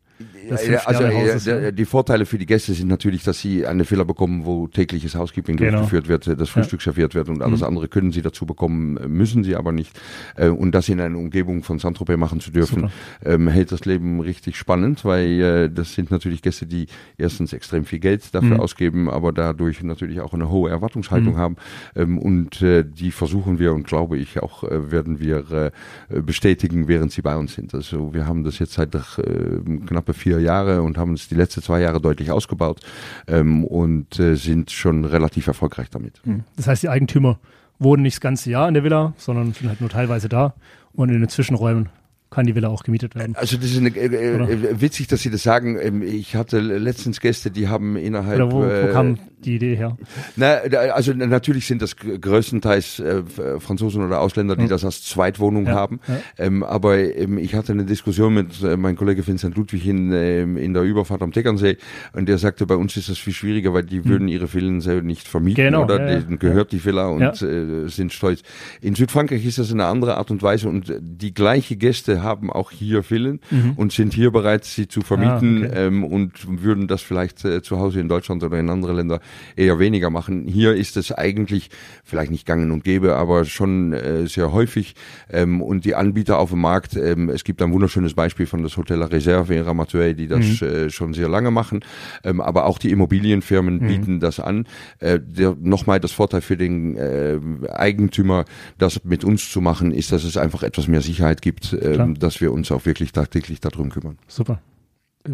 ja, 0.69 0.79
also 0.85 1.49
ja, 1.49 1.71
die 1.71 1.85
Vorteile 1.85 2.25
für 2.25 2.38
die 2.38 2.45
Gäste 2.45 2.73
sind 2.73 2.88
natürlich, 2.89 3.23
dass 3.23 3.39
sie 3.39 3.65
eine 3.65 3.89
Villa 3.89 4.03
bekommen, 4.03 4.45
wo 4.45 4.67
tägliches 4.67 5.15
Housekeeping 5.15 5.55
genau. 5.55 5.79
durchgeführt 5.79 6.09
wird, 6.09 6.39
das 6.39 6.49
Frühstück 6.49 6.81
ja. 6.81 6.85
serviert 6.85 7.15
wird 7.15 7.29
und 7.29 7.41
alles 7.41 7.61
mhm. 7.61 7.67
andere 7.67 7.88
können 7.88 8.11
sie 8.11 8.21
dazu 8.21 8.45
bekommen, 8.45 8.95
müssen 9.07 9.43
sie 9.43 9.55
aber 9.55 9.71
nicht. 9.71 9.97
Äh, 10.35 10.49
und 10.49 10.73
das 10.73 10.89
in 10.89 10.99
einer 10.99 11.17
Umgebung 11.17 11.63
von 11.63 11.79
Saint-Tropez 11.79 12.17
machen 12.17 12.41
zu 12.41 12.51
dürfen, 12.51 12.89
ähm, 13.23 13.47
hält 13.47 13.71
das 13.71 13.85
Leben 13.85 14.19
richtig 14.19 14.57
spannend, 14.57 15.05
weil 15.05 15.41
äh, 15.41 15.69
das 15.69 15.93
sind 15.93 16.11
natürlich 16.11 16.41
Gäste, 16.41 16.65
die 16.65 16.88
erstens 17.17 17.53
extrem 17.53 17.85
viel 17.85 17.99
Geld 17.99 18.35
dafür 18.35 18.55
mhm. 18.55 18.59
ausgeben, 18.59 19.09
aber 19.09 19.31
dadurch 19.31 19.81
natürlich 19.83 20.19
auch 20.19 20.33
eine 20.33 20.49
hohe 20.49 20.69
Erwartungshaltung 20.69 21.35
mhm. 21.35 21.38
haben. 21.38 21.55
Ähm, 21.95 22.17
und 22.17 22.61
äh, 22.61 22.83
die 22.83 23.11
versuchen 23.11 23.57
wir 23.57 23.73
und 23.73 23.88
glaube 23.88 24.17
ich 24.17 24.41
auch 24.41 24.58
werden 24.63 25.19
wir 25.19 25.71
bestätigen, 26.09 26.87
während 26.87 27.11
sie 27.11 27.21
bei 27.21 27.35
uns 27.35 27.53
sind. 27.53 27.73
Also 27.73 28.13
wir 28.13 28.25
haben 28.25 28.43
das 28.43 28.59
jetzt 28.59 28.73
seit 28.73 28.91
knapp 28.91 29.99
knappe 29.99 30.13
vier 30.13 30.39
Jahre 30.39 30.81
und 30.81 30.97
haben 30.97 31.13
es 31.13 31.27
die 31.27 31.35
letzten 31.35 31.61
zwei 31.61 31.81
Jahre 31.81 31.99
deutlich 31.99 32.31
ausgebaut 32.31 32.79
ähm, 33.27 33.63
und 33.65 34.19
äh, 34.19 34.35
sind 34.35 34.71
schon 34.71 35.05
relativ 35.05 35.47
erfolgreich 35.47 35.89
damit. 35.89 36.21
Hm. 36.23 36.43
Das 36.55 36.67
heißt, 36.67 36.83
die 36.83 36.89
Eigentümer 36.89 37.39
wohnen 37.79 38.03
nicht 38.03 38.15
das 38.15 38.21
ganze 38.21 38.49
Jahr 38.49 38.67
in 38.67 38.73
der 38.73 38.83
Villa, 38.83 39.13
sondern 39.17 39.53
sind 39.53 39.69
halt 39.69 39.81
nur 39.81 39.89
teilweise 39.89 40.29
da 40.29 40.53
und 40.93 41.09
in 41.09 41.19
den 41.19 41.29
Zwischenräumen 41.29 41.89
kann 42.29 42.45
die 42.45 42.53
Villa 42.53 42.67
auch 42.67 42.83
gemietet 42.83 43.15
werden. 43.15 43.36
Also 43.36 43.57
das 43.57 43.71
ist 43.71 43.77
eine, 43.77 43.89
äh, 43.89 44.05
äh, 44.05 44.81
witzig, 44.81 45.07
dass 45.07 45.21
Sie 45.21 45.31
das 45.31 45.41
sagen. 45.41 45.79
Ähm, 45.81 46.03
ich 46.03 46.36
hatte 46.36 46.59
letztens 46.59 47.19
Gäste, 47.19 47.50
die 47.50 47.67
haben 47.67 47.95
innerhalb. 47.95 48.39
Oder 48.39 48.51
wo, 48.51 48.62
wo 48.62 48.93
kam 48.93 49.17
die 49.43 49.55
Idee 49.55 49.75
her? 49.75 49.98
Na, 50.36 50.57
also 50.93 51.13
natürlich 51.13 51.65
sind 51.65 51.81
das 51.81 51.95
größtenteils 51.95 53.00
äh, 53.00 53.24
Franzosen 53.59 54.03
oder 54.03 54.19
Ausländer, 54.21 54.55
die 54.55 54.63
hm. 54.63 54.69
das 54.69 54.86
als 54.86 55.03
Zweitwohnung 55.03 55.65
ja, 55.65 55.74
haben. 55.74 56.00
Ja. 56.07 56.19
Ähm, 56.38 56.63
aber 56.63 56.98
ähm, 56.98 57.38
ich 57.38 57.55
hatte 57.55 57.71
eine 57.71 57.86
Diskussion 57.86 58.33
mit 58.33 58.62
äh, 58.62 58.77
meinem 58.77 58.95
Kollege 58.95 59.25
Vincent 59.25 59.55
Ludwig 59.55 59.88
in, 59.88 60.12
in 60.12 60.74
der 60.74 60.83
Überfahrt 60.83 61.21
am 61.21 61.31
Tegernsee 61.31 61.77
und 62.13 62.27
der 62.27 62.38
sagte, 62.38 62.65
bei 62.65 62.75
uns 62.75 62.95
ist 62.98 63.09
das 63.09 63.17
viel 63.17 63.33
schwieriger, 63.33 63.74
weil 63.74 63.83
die 63.83 64.00
hm. 64.00 64.05
würden 64.05 64.27
ihre 64.27 64.48
Villen 64.48 64.81
selber 64.81 65.01
nicht 65.01 65.27
vermieten 65.27 65.63
genau, 65.63 65.83
oder 65.83 66.00
ja, 66.00 66.19
denen 66.19 66.38
gehört 66.38 66.71
die 66.71 66.83
Villa 66.83 67.07
und 67.07 67.41
äh, 67.41 67.88
sind 67.88 68.13
stolz. 68.13 68.43
In 68.81 68.93
Südfrankreich 68.93 69.45
ist 69.45 69.57
das 69.57 69.71
eine 69.71 69.86
andere 69.86 70.17
Art 70.17 70.31
und 70.31 70.43
Weise 70.43 70.69
und 70.69 70.93
die 71.00 71.33
gleiche 71.33 71.75
Gäste 71.75 72.18
haben 72.23 72.51
auch 72.51 72.71
hier 72.71 73.03
Villen 73.03 73.39
mhm. 73.49 73.73
und 73.75 73.91
sind 73.91 74.13
hier 74.13 74.31
bereit, 74.31 74.65
sie 74.65 74.88
zu 74.88 75.01
vermieten 75.01 75.63
ah, 75.63 75.67
okay. 75.67 75.88
ähm, 75.88 76.03
und 76.03 76.63
würden 76.63 76.88
das 76.88 77.01
vielleicht 77.01 77.43
äh, 77.45 77.61
zu 77.61 77.79
Hause 77.79 77.99
in 77.99 78.09
Deutschland 78.09 78.43
oder 78.43 78.57
in 78.59 78.69
andere 78.69 78.93
Länder 78.93 79.19
eher 79.55 79.79
weniger 79.79 80.09
machen. 80.09 80.47
Hier 80.47 80.73
ist 80.75 80.97
es 80.97 81.11
eigentlich 81.11 81.69
vielleicht 82.03 82.31
nicht 82.31 82.45
gangen 82.45 82.71
und 82.71 82.83
gäbe, 82.83 83.15
aber 83.15 83.45
schon 83.45 83.93
äh, 83.93 84.27
sehr 84.27 84.51
häufig 84.51 84.95
ähm, 85.29 85.61
und 85.61 85.85
die 85.85 85.95
Anbieter 85.95 86.39
auf 86.39 86.51
dem 86.51 86.61
Markt, 86.61 86.95
ähm, 86.95 87.29
es 87.29 87.43
gibt 87.43 87.61
ein 87.61 87.71
wunderschönes 87.73 88.13
Beispiel 88.13 88.45
von 88.45 88.63
das 88.63 88.77
Hotel 88.77 89.01
Reserve 89.03 89.53
in 89.53 89.63
Ramatuelle, 89.63 90.15
die 90.15 90.27
das 90.27 90.61
mhm. 90.61 90.67
äh, 90.67 90.89
schon 90.89 91.13
sehr 91.13 91.29
lange 91.29 91.51
machen, 91.51 91.81
ähm, 92.23 92.41
aber 92.41 92.65
auch 92.65 92.77
die 92.77 92.91
Immobilienfirmen 92.91 93.75
mhm. 93.75 93.88
bieten 93.88 94.19
das 94.19 94.39
an. 94.39 94.65
Äh, 94.99 95.19
Nochmal 95.61 95.99
das 95.99 96.11
Vorteil 96.11 96.41
für 96.41 96.57
den 96.57 96.95
äh, 96.95 97.39
Eigentümer, 97.69 98.45
das 98.77 99.03
mit 99.03 99.23
uns 99.23 99.51
zu 99.51 99.61
machen, 99.61 99.91
ist, 99.91 100.11
dass 100.11 100.23
es 100.23 100.38
einfach 100.38 100.63
etwas 100.63 100.88
mehr 100.88 101.01
Sicherheit 101.01 101.41
gibt, 101.41 101.73
äh, 101.73 101.97
dass 102.15 102.41
wir 102.41 102.51
uns 102.51 102.71
auch 102.71 102.85
wirklich 102.85 103.11
tagtäglich 103.11 103.59
darum 103.59 103.89
kümmern. 103.89 104.17
Super 104.27 104.61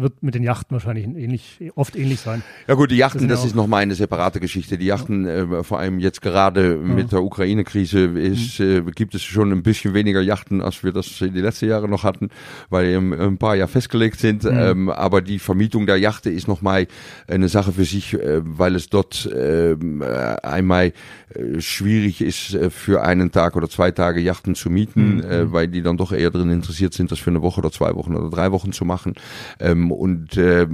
wird 0.00 0.22
mit 0.22 0.34
den 0.34 0.42
Yachten 0.42 0.74
wahrscheinlich 0.74 1.04
ähnlich, 1.04 1.72
oft 1.74 1.96
ähnlich 1.96 2.20
sein. 2.20 2.42
Ja 2.66 2.74
gut, 2.74 2.90
die 2.90 2.96
Yachten, 2.96 3.28
das, 3.28 3.40
das 3.40 3.48
ist 3.48 3.54
nochmal 3.54 3.82
eine 3.82 3.94
separate 3.94 4.40
Geschichte. 4.40 4.78
Die 4.78 4.86
Yachten, 4.86 5.26
äh, 5.26 5.64
vor 5.64 5.78
allem 5.78 5.98
jetzt 5.98 6.22
gerade 6.22 6.72
ja. 6.72 6.76
mit 6.76 7.12
der 7.12 7.22
Ukraine-Krise, 7.22 8.04
ist, 8.18 8.60
mhm. 8.60 8.88
äh, 8.88 8.90
gibt 8.92 9.14
es 9.14 9.22
schon 9.22 9.52
ein 9.52 9.62
bisschen 9.62 9.94
weniger 9.94 10.20
Yachten, 10.20 10.60
als 10.60 10.82
wir 10.84 10.92
das 10.92 11.20
in 11.20 11.34
die 11.34 11.40
letzten 11.40 11.68
Jahre 11.68 11.88
noch 11.88 12.04
hatten, 12.04 12.30
weil 12.70 12.86
eben 12.86 13.12
ein 13.12 13.38
paar 13.38 13.56
ja 13.56 13.66
festgelegt 13.66 14.20
sind. 14.20 14.44
Mhm. 14.44 14.50
Ähm, 14.52 14.88
aber 14.90 15.22
die 15.22 15.38
Vermietung 15.38 15.86
der 15.86 15.96
Yachte 15.96 16.30
ist 16.30 16.48
nochmal 16.48 16.86
eine 17.28 17.48
Sache 17.48 17.72
für 17.72 17.84
sich, 17.84 18.14
äh, 18.14 18.40
weil 18.42 18.74
es 18.74 18.88
dort 18.88 19.28
ähm, 19.34 20.02
äh, 20.02 20.06
einmal 20.42 20.92
äh, 21.34 21.60
schwierig 21.60 22.20
ist, 22.20 22.54
äh, 22.54 22.70
für 22.70 23.02
einen 23.02 23.32
Tag 23.32 23.56
oder 23.56 23.68
zwei 23.68 23.90
Tage 23.90 24.20
Yachten 24.20 24.54
zu 24.54 24.70
mieten, 24.70 25.16
mhm. 25.16 25.52
weil 25.52 25.68
die 25.68 25.82
dann 25.82 25.96
doch 25.96 26.12
eher 26.12 26.30
darin 26.30 26.50
interessiert 26.50 26.94
sind, 26.94 27.10
das 27.10 27.18
für 27.18 27.30
eine 27.30 27.42
Woche 27.42 27.60
oder 27.60 27.70
zwei 27.70 27.94
Wochen 27.94 28.14
oder 28.14 28.30
drei 28.30 28.52
Wochen 28.52 28.72
zu 28.72 28.84
machen. 28.84 29.14
Ähm, 29.60 29.85
ähm, 29.86 29.92
und 29.92 30.36
äh, 30.36 30.66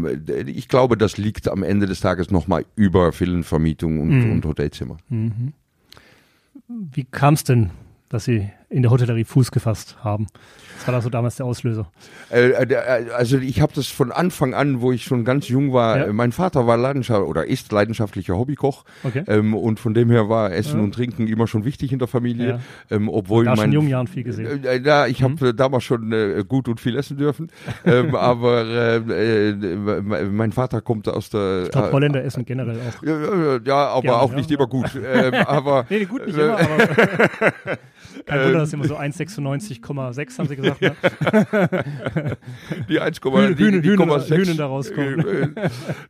ich 0.46 0.68
glaube, 0.68 0.96
das 0.96 1.16
liegt 1.16 1.48
am 1.48 1.62
Ende 1.62 1.86
des 1.86 2.00
Tages 2.00 2.30
nochmal 2.30 2.64
über 2.76 3.18
Villenvermietung 3.18 4.00
und, 4.00 4.08
mhm. 4.08 4.32
und 4.32 4.44
Hotelzimmer. 4.44 4.98
Mhm. 5.08 5.52
Wie 6.68 7.04
kam 7.04 7.34
es 7.34 7.44
denn, 7.44 7.70
dass 8.08 8.24
Sie 8.24 8.50
in 8.72 8.82
der 8.82 8.90
Hotellerie 8.90 9.24
Fuß 9.24 9.50
gefasst 9.50 9.96
haben? 10.02 10.26
Was 10.78 10.88
war 10.88 10.94
da 10.94 11.00
so 11.00 11.10
damals 11.10 11.36
der 11.36 11.46
Auslöser? 11.46 11.86
Äh, 12.30 12.48
äh, 12.48 12.72
äh 12.72 13.10
also 13.12 13.38
ich 13.38 13.60
habe 13.60 13.72
das 13.74 13.86
von 13.86 14.10
Anfang 14.10 14.54
an, 14.54 14.80
wo 14.80 14.90
ich 14.90 15.04
schon 15.04 15.24
ganz 15.24 15.48
jung 15.48 15.72
war, 15.72 16.06
ja. 16.06 16.12
mein 16.12 16.32
Vater 16.32 16.66
war 16.66 16.76
leidenschaftlicher 16.76 17.28
oder 17.28 17.46
ist 17.46 17.70
leidenschaftlicher 17.70 18.36
Hobbykoch 18.36 18.84
okay. 19.04 19.22
ähm, 19.28 19.54
und 19.54 19.78
von 19.78 19.94
dem 19.94 20.10
her 20.10 20.28
war 20.28 20.52
Essen 20.52 20.78
ja. 20.78 20.84
und 20.84 20.94
Trinken 20.94 21.28
immer 21.28 21.46
schon 21.46 21.64
wichtig 21.64 21.92
in 21.92 21.98
der 21.98 22.08
Familie. 22.08 22.60
Ja. 22.90 22.96
Ähm, 22.96 23.08
obwohl 23.08 23.44
da 23.44 23.50
mein, 23.50 23.58
schon 23.58 23.66
in 23.66 23.72
jungen 23.72 23.88
Jahren 23.88 24.06
viel 24.06 24.24
gesehen. 24.24 24.64
Äh, 24.64 24.80
ja, 24.80 25.06
ich 25.06 25.22
habe 25.22 25.52
mhm. 25.52 25.56
damals 25.56 25.84
schon 25.84 26.10
äh, 26.12 26.44
gut 26.46 26.68
und 26.68 26.80
viel 26.80 26.96
essen 26.96 27.16
dürfen, 27.16 27.48
ähm, 27.84 28.14
aber 28.16 28.66
äh, 28.66 30.24
mein 30.24 30.52
Vater 30.52 30.80
kommt 30.80 31.08
aus 31.08 31.30
der... 31.30 31.64
Ich 31.64 31.70
glaube, 31.70 31.92
Holländer 31.92 32.24
essen 32.24 32.44
generell 32.44 32.78
auch. 32.80 33.02
Ja, 33.64 33.88
aber 33.88 34.02
Gerne, 34.02 34.16
auch 34.18 34.32
nicht 34.32 34.50
immer 34.50 34.66
gut. 34.66 34.90
ähm, 34.96 35.34
aber, 35.46 35.86
nee, 35.88 36.04
gut 36.06 36.26
nicht 36.26 36.36
immer, 36.36 36.58
aber... 36.58 37.78
Kein 38.26 38.44
Wunder, 38.46 38.58
dass 38.60 38.72
immer 38.72 38.86
so 38.86 38.96
1,96,6 38.96 40.38
haben 40.38 40.48
sie 40.48 40.56
gesagt. 40.56 40.80
Ne? 40.80 40.92
die 42.88 43.00
1,6 43.00 43.54
die, 43.54 43.80
die, 43.80 43.88
Hühnen 43.90 44.56
da 44.56 44.66
rauskommen. 44.66 45.26
Äh, 45.26 45.48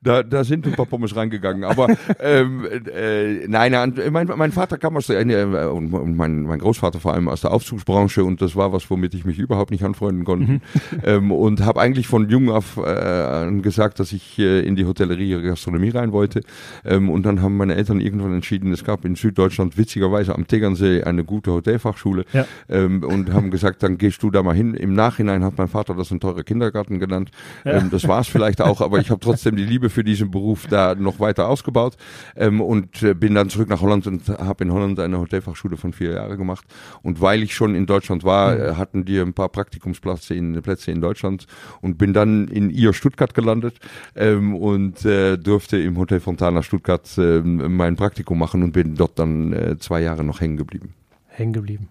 da, 0.03 0.23
da 0.23 0.45
sind 0.45 0.67
ein 0.67 0.73
paar 0.73 0.87
Pommes 0.87 1.17
reingegangen. 1.17 1.65
Aber 1.65 1.89
ähm, 2.21 2.67
äh, 2.95 3.47
nein, 3.49 3.95
mein, 4.11 4.27
mein 4.37 4.53
Vater 4.53 4.79
kam 4.79 4.97
aus 4.97 5.07
der, 5.07 5.21
äh, 5.21 5.67
und 5.67 6.17
mein, 6.17 6.43
mein 6.43 6.59
Großvater 6.59 7.01
vor 7.01 7.15
allem 7.15 7.29
aus 7.29 7.41
der 7.41 7.53
Aufzugsbranche 7.53 8.25
und 8.25 8.43
das 8.43 8.57
war 8.57 8.73
was, 8.73 8.91
womit 8.91 9.15
ich 9.15 9.25
mich 9.25 9.39
überhaupt 9.39 9.71
nicht 9.71 9.85
anfreunden 9.85 10.25
konnte. 10.25 10.53
Mhm. 10.53 10.61
Ähm, 11.05 11.33
und 11.33 11.65
habe 11.65 11.81
eigentlich 11.81 12.07
von 12.07 12.29
jung 12.29 12.51
auf 12.51 12.77
äh, 12.77 13.51
gesagt, 13.61 14.01
dass 14.01 14.13
ich 14.13 14.39
äh, 14.39 14.61
in 14.61 14.77
die 14.77 14.85
Hotellerie, 14.85 15.41
Gastronomie 15.43 15.91
rein 15.91 16.13
wollte. 16.13 16.43
Ähm, 16.85 17.09
und 17.11 17.25
dann 17.25 17.41
haben 17.43 17.57
meine 17.57 17.75
Eltern 17.75 18.01
irgendwann 18.01 18.35
entschieden, 18.35 18.73
es 18.73 18.85
gab 18.85 19.05
in 19.05 19.15
Süddeutschland 19.15 19.79
witzigerweise 19.79 20.35
am 20.35 20.47
Tegernsee 20.47 21.03
eine 21.03 21.25
gute 21.25 21.53
Hotelfachschule 21.53 22.02
ja. 22.33 22.47
ähm, 22.69 23.03
und 23.03 23.33
haben 23.33 23.51
gesagt, 23.51 23.83
dann 23.83 23.99
gehst 23.99 24.23
du 24.23 24.31
da 24.31 24.43
mal 24.43 24.55
hin. 24.55 24.75
Im 24.75 24.95
Nachhinein 24.95 25.45
hat 25.45 25.59
mein 25.59 25.69
Vater 25.69 25.95
das 25.95 26.11
ein 26.11 26.21
teurer 26.21 26.43
Kindergarten 26.43 26.99
genannt. 26.99 27.31
Ja. 27.65 27.73
Ähm, 27.73 27.91
das 27.91 28.07
war 28.09 28.21
es 28.21 28.29
vielleicht 28.29 28.61
auch, 28.61 28.81
aber 28.81 28.99
ich 28.99 29.11
habe 29.11 29.21
trotzdem 29.21 29.57
die 29.57 29.65
Liebe 29.65 29.91
für 29.91 30.05
diesen 30.05 30.31
Beruf 30.31 30.67
da 30.67 30.95
noch 30.95 31.21
weiter 31.21 31.49
ausgebaut 31.49 31.97
ähm, 32.37 32.61
und 32.61 33.03
äh, 33.03 33.15
bin 33.15 33.35
dann 33.35 33.49
zurück 33.49 33.69
nach 33.69 33.81
Holland 33.81 34.07
und 34.07 34.29
habe 34.29 34.65
in 34.65 34.73
Holland 34.73 34.99
eine 34.99 35.19
Hotelfachschule 35.19 35.77
von 35.77 35.93
vier 35.93 36.13
Jahren 36.13 36.37
gemacht. 36.37 36.65
Und 37.03 37.21
weil 37.21 37.43
ich 37.43 37.55
schon 37.55 37.75
in 37.75 37.87
Deutschland 37.87 38.25
war, 38.25 38.55
mhm. 38.55 38.61
äh, 38.61 38.75
hatten 38.75 39.05
die 39.05 39.19
ein 39.19 39.35
paar 39.35 39.49
Praktikumsplätze 39.49 40.35
in, 40.35 40.61
Plätze 40.63 40.91
in 40.91 41.01
Deutschland 41.01 41.47
und 41.81 41.99
bin 41.99 42.13
dann 42.13 42.49
in 42.49 42.71
ihr 42.71 42.93
Stuttgart 42.93 43.35
gelandet 43.35 43.77
ähm, 44.15 44.55
und 44.55 45.05
äh, 45.05 45.37
durfte 45.37 45.79
im 45.79 45.99
Hotel 45.99 46.21
Fontana 46.21 46.63
Stuttgart 46.63 47.09
äh, 47.19 47.41
mein 47.41 47.97
Praktikum 47.97 48.39
machen 48.39 48.63
und 48.63 48.73
bin 48.73 48.95
dort 48.95 49.19
dann 49.19 49.53
äh, 49.53 49.79
zwei 49.79 50.03
Jahre 50.03 50.25
noch 50.25 50.41
hängen 50.41 50.57
geblieben. 50.57 50.95
Hängen 51.33 51.53
geblieben 51.53 51.89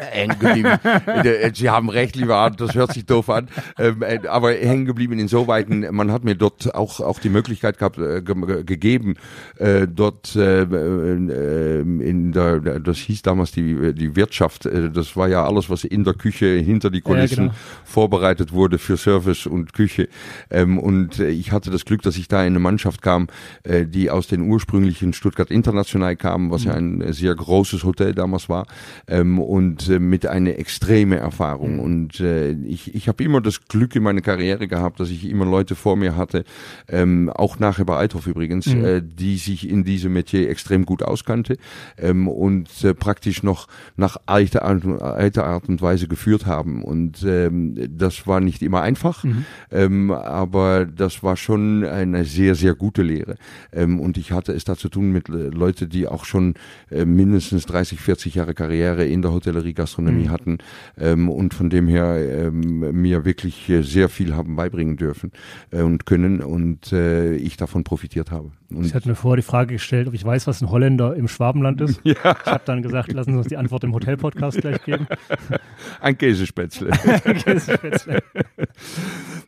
hängen 0.00 0.38
geblieben. 0.38 0.70
Äh, 1.10 1.50
Sie 1.54 1.68
haben 1.68 1.88
recht, 1.88 2.16
lieber 2.16 2.36
Arndt, 2.36 2.60
das 2.60 2.74
hört 2.74 2.92
sich 2.92 3.04
doof 3.04 3.30
an. 3.30 3.48
Ähm, 3.78 4.02
äh, 4.02 4.26
aber 4.26 4.52
hängen 4.52 4.86
geblieben 4.86 5.18
insoweit, 5.18 5.68
man 5.68 6.12
hat 6.12 6.24
mir 6.24 6.34
dort 6.34 6.74
auch, 6.74 7.00
auch 7.00 7.18
die 7.18 7.28
Möglichkeit 7.28 7.78
gehabt, 7.78 7.98
äh, 7.98 8.22
ge 8.22 8.64
gegeben, 8.64 9.16
äh, 9.58 9.86
dort 9.86 10.34
äh, 10.36 10.62
in 10.62 12.32
der, 12.32 12.80
das 12.80 12.98
hieß 12.98 13.22
damals 13.22 13.52
die, 13.52 13.94
die 13.94 14.16
Wirtschaft, 14.16 14.66
das 14.66 15.16
war 15.16 15.28
ja 15.28 15.44
alles, 15.44 15.68
was 15.70 15.84
in 15.84 16.04
der 16.04 16.14
Küche 16.14 16.46
hinter 16.46 16.90
die 16.90 17.00
Kulissen 17.00 17.46
ja, 17.46 17.48
genau. 17.48 17.58
vorbereitet 17.84 18.52
wurde 18.52 18.78
für 18.78 18.96
Service 18.96 19.46
und 19.46 19.72
Küche. 19.72 20.08
Ähm, 20.50 20.78
und 20.78 21.18
ich 21.18 21.52
hatte 21.52 21.70
das 21.70 21.84
Glück, 21.84 22.02
dass 22.02 22.16
ich 22.16 22.28
da 22.28 22.40
in 22.42 22.52
eine 22.52 22.60
Mannschaft 22.60 23.02
kam, 23.02 23.28
die 23.66 24.10
aus 24.10 24.26
den 24.26 24.42
ursprünglichen 24.42 25.12
Stuttgart 25.12 25.50
International 25.50 26.16
kam, 26.16 26.50
was 26.50 26.64
mhm. 26.64 26.70
ja 26.70 26.74
ein 26.74 27.12
sehr 27.12 27.34
großes 27.34 27.84
Hotel 27.84 28.14
damals 28.14 28.48
war. 28.48 28.66
Ähm, 29.06 29.38
und 29.38 29.89
äh, 29.90 29.98
mit 29.98 30.26
einer 30.26 30.58
extreme 30.58 31.16
Erfahrung. 31.16 31.74
Mhm. 31.74 31.80
Und 31.80 32.20
äh, 32.20 32.52
ich, 32.52 32.94
ich 32.94 33.08
habe 33.08 33.22
immer 33.22 33.40
das 33.40 33.66
Glück 33.66 33.94
in 33.96 34.02
meiner 34.02 34.20
Karriere 34.20 34.68
gehabt, 34.68 35.00
dass 35.00 35.10
ich 35.10 35.28
immer 35.28 35.44
Leute 35.44 35.74
vor 35.74 35.96
mir 35.96 36.16
hatte, 36.16 36.44
ähm, 36.88 37.30
auch 37.30 37.58
nachher 37.58 37.84
bei 37.84 37.96
Althoff 37.96 38.26
übrigens, 38.26 38.66
mhm. 38.66 38.84
äh, 38.84 39.02
die 39.02 39.36
sich 39.36 39.68
in 39.68 39.84
diesem 39.84 40.12
Metier 40.12 40.48
extrem 40.48 40.86
gut 40.86 41.02
auskannte 41.02 41.56
ähm, 41.98 42.28
und 42.28 42.68
äh, 42.84 42.94
praktisch 42.94 43.42
noch 43.42 43.68
nach 43.96 44.16
alter 44.26 44.62
Art, 44.62 44.84
alter 45.00 45.44
Art 45.44 45.68
und 45.68 45.82
Weise 45.82 46.08
geführt 46.08 46.46
haben. 46.46 46.82
Und 46.82 47.22
ähm, 47.24 47.74
das 47.96 48.26
war 48.26 48.40
nicht 48.40 48.62
immer 48.62 48.82
einfach, 48.82 49.24
mhm. 49.24 49.44
ähm, 49.70 50.10
aber 50.10 50.86
das 50.86 51.22
war 51.22 51.36
schon 51.36 51.84
eine 51.84 52.24
sehr, 52.24 52.54
sehr 52.54 52.74
gute 52.74 53.02
Lehre. 53.02 53.36
Ähm, 53.72 54.00
und 54.00 54.16
ich 54.16 54.32
hatte 54.32 54.52
es 54.52 54.64
da 54.64 54.76
zu 54.76 54.88
tun 54.88 55.12
mit 55.12 55.28
äh, 55.28 55.48
Leuten, 55.48 55.88
die 55.88 56.06
auch 56.06 56.24
schon 56.24 56.54
äh, 56.90 57.04
mindestens 57.04 57.66
30, 57.66 58.00
40 58.00 58.34
Jahre 58.34 58.54
Karriere 58.54 59.04
in 59.06 59.22
der 59.22 59.32
Hotellerie 59.32 59.74
Gastronomie 59.80 60.26
mhm. 60.26 60.30
hatten 60.30 60.58
ähm, 60.98 61.28
und 61.28 61.54
von 61.54 61.70
dem 61.70 61.88
her 61.88 62.16
ähm, 62.18 63.00
mir 63.00 63.24
wirklich 63.24 63.68
äh, 63.70 63.82
sehr 63.82 64.08
viel 64.08 64.34
haben 64.34 64.56
beibringen 64.56 64.96
dürfen 64.96 65.32
äh, 65.70 65.80
und 65.80 66.04
können 66.04 66.40
und 66.42 66.92
äh, 66.92 67.34
ich 67.34 67.56
davon 67.56 67.82
profitiert 67.82 68.30
habe. 68.30 68.52
Und 68.72 68.86
ich 68.86 68.94
hatte 68.94 69.08
mir 69.08 69.16
vorher 69.16 69.36
die 69.36 69.42
Frage 69.42 69.74
gestellt, 69.74 70.06
ob 70.06 70.14
ich 70.14 70.24
weiß, 70.24 70.46
was 70.46 70.60
ein 70.62 70.70
Holländer 70.70 71.16
im 71.16 71.28
Schwabenland 71.28 71.80
ist. 71.80 72.00
Ja. 72.10 72.14
Ich 72.44 72.50
habe 72.50 72.62
dann 72.64 72.82
gesagt, 72.82 73.12
lassen 73.12 73.32
Sie 73.32 73.38
uns 73.38 73.46
die 73.48 73.56
Antwort 73.56 73.84
im 73.84 73.92
Hotel-Podcast 73.92 74.60
gleich 74.60 74.82
geben. 74.84 75.06
Ein 76.00 76.16
Käsespätzle. 76.16 76.90
ein 77.24 77.36
Käsespätzle. 77.36 78.20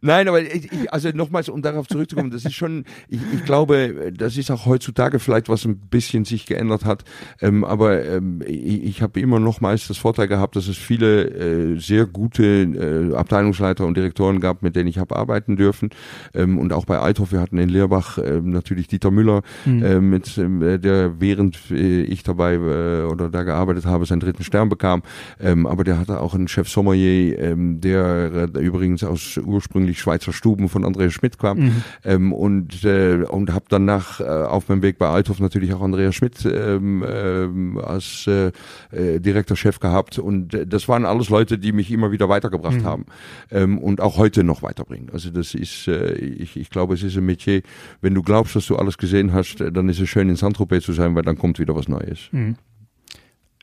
Nein, 0.00 0.28
aber 0.28 0.42
ich, 0.42 0.92
also 0.92 1.08
nochmals, 1.10 1.48
um 1.48 1.62
darauf 1.62 1.88
zurückzukommen, 1.88 2.30
das 2.30 2.44
ist 2.44 2.54
schon, 2.54 2.84
ich, 3.08 3.20
ich 3.34 3.44
glaube, 3.44 4.12
das 4.16 4.36
ist 4.36 4.50
auch 4.50 4.66
heutzutage 4.66 5.18
vielleicht 5.18 5.48
was 5.48 5.64
ein 5.64 5.76
bisschen 5.76 6.24
sich 6.24 6.46
geändert 6.46 6.84
hat. 6.84 7.04
Ähm, 7.40 7.64
aber 7.64 8.04
ähm, 8.04 8.42
ich, 8.46 8.84
ich 8.84 9.02
habe 9.02 9.20
immer 9.20 9.40
nochmals 9.40 9.88
das 9.88 9.96
Vorteil 9.96 10.28
gehabt, 10.28 10.56
dass 10.56 10.68
es 10.68 10.76
viele 10.76 11.74
äh, 11.74 11.78
sehr 11.80 12.06
gute 12.06 12.44
äh, 12.44 13.14
Abteilungsleiter 13.14 13.86
und 13.86 13.96
Direktoren 13.96 14.40
gab, 14.40 14.62
mit 14.62 14.76
denen 14.76 14.88
ich 14.88 14.98
habe 14.98 15.16
arbeiten 15.16 15.56
dürfen. 15.56 15.90
Ähm, 16.34 16.58
und 16.58 16.72
auch 16.72 16.84
bei 16.84 17.00
Eithoff, 17.00 17.32
wir 17.32 17.40
hatten 17.40 17.58
in 17.58 17.68
Leerbach 17.68 18.18
äh, 18.18 18.40
natürlich 18.40 18.88
Dieter 18.88 19.11
Müller, 19.12 19.42
mhm. 19.64 19.82
äh, 19.82 20.00
mit 20.00 20.38
äh, 20.38 20.78
der 20.78 21.20
während 21.20 21.70
äh, 21.70 22.02
ich 22.02 22.22
dabei 22.22 22.54
äh, 22.54 23.04
oder 23.04 23.28
da 23.28 23.42
gearbeitet 23.42 23.86
habe, 23.86 24.06
seinen 24.06 24.20
dritten 24.20 24.44
Stern 24.44 24.68
bekam. 24.68 25.02
Ähm, 25.40 25.66
aber 25.66 25.84
der 25.84 25.98
hatte 25.98 26.20
auch 26.20 26.34
einen 26.34 26.48
Chef 26.48 26.68
Sommelier, 26.68 27.38
ähm, 27.38 27.80
der 27.80 28.48
äh, 28.54 28.58
übrigens 28.58 29.04
aus 29.04 29.38
ursprünglich 29.44 30.00
Schweizer 30.00 30.32
Stuben 30.32 30.68
von 30.68 30.84
Andreas 30.84 31.12
Schmidt 31.12 31.38
kam. 31.38 31.58
Mhm. 31.58 31.72
Ähm, 32.04 32.32
und 32.32 32.84
äh, 32.84 33.24
und 33.28 33.52
habe 33.52 33.66
danach 33.68 34.20
äh, 34.20 34.24
auf 34.24 34.68
meinem 34.68 34.82
Weg 34.82 34.98
bei 34.98 35.08
Althoff 35.08 35.40
natürlich 35.40 35.72
auch 35.74 35.82
Andreas 35.82 36.14
Schmidt 36.14 36.44
ähm, 36.44 37.04
ähm, 37.06 37.78
als 37.78 38.26
äh, 38.26 38.52
äh, 38.90 39.20
direkter 39.20 39.56
Chef 39.56 39.80
gehabt. 39.80 40.18
Und 40.18 40.54
äh, 40.54 40.66
das 40.66 40.88
waren 40.88 41.04
alles 41.04 41.28
Leute, 41.28 41.58
die 41.58 41.72
mich 41.72 41.90
immer 41.90 42.12
wieder 42.12 42.28
weitergebracht 42.28 42.80
mhm. 42.80 42.84
haben 42.84 43.06
ähm, 43.50 43.78
und 43.78 44.00
auch 44.00 44.16
heute 44.16 44.44
noch 44.44 44.62
weiterbringen. 44.62 45.10
Also 45.12 45.30
das 45.30 45.54
ist, 45.54 45.88
äh, 45.88 46.14
ich, 46.14 46.56
ich 46.56 46.70
glaube, 46.70 46.94
es 46.94 47.02
ist 47.02 47.16
ein 47.16 47.26
Metier, 47.26 47.62
wenn 48.00 48.14
du 48.14 48.22
glaubst, 48.22 48.56
dass 48.56 48.66
du 48.66 48.76
alles 48.76 48.98
gesehen 49.02 49.34
hast, 49.34 49.60
dann 49.60 49.88
ist 49.90 50.00
es 50.00 50.08
schön 50.08 50.30
in 50.30 50.36
Saint-Tropez 50.36 50.84
zu 50.84 50.92
sein, 50.92 51.14
weil 51.14 51.24
dann 51.24 51.36
kommt 51.36 51.58
wieder 51.58 51.76
was 51.76 51.88
Neues. 51.88 52.28
Mhm. 52.30 52.56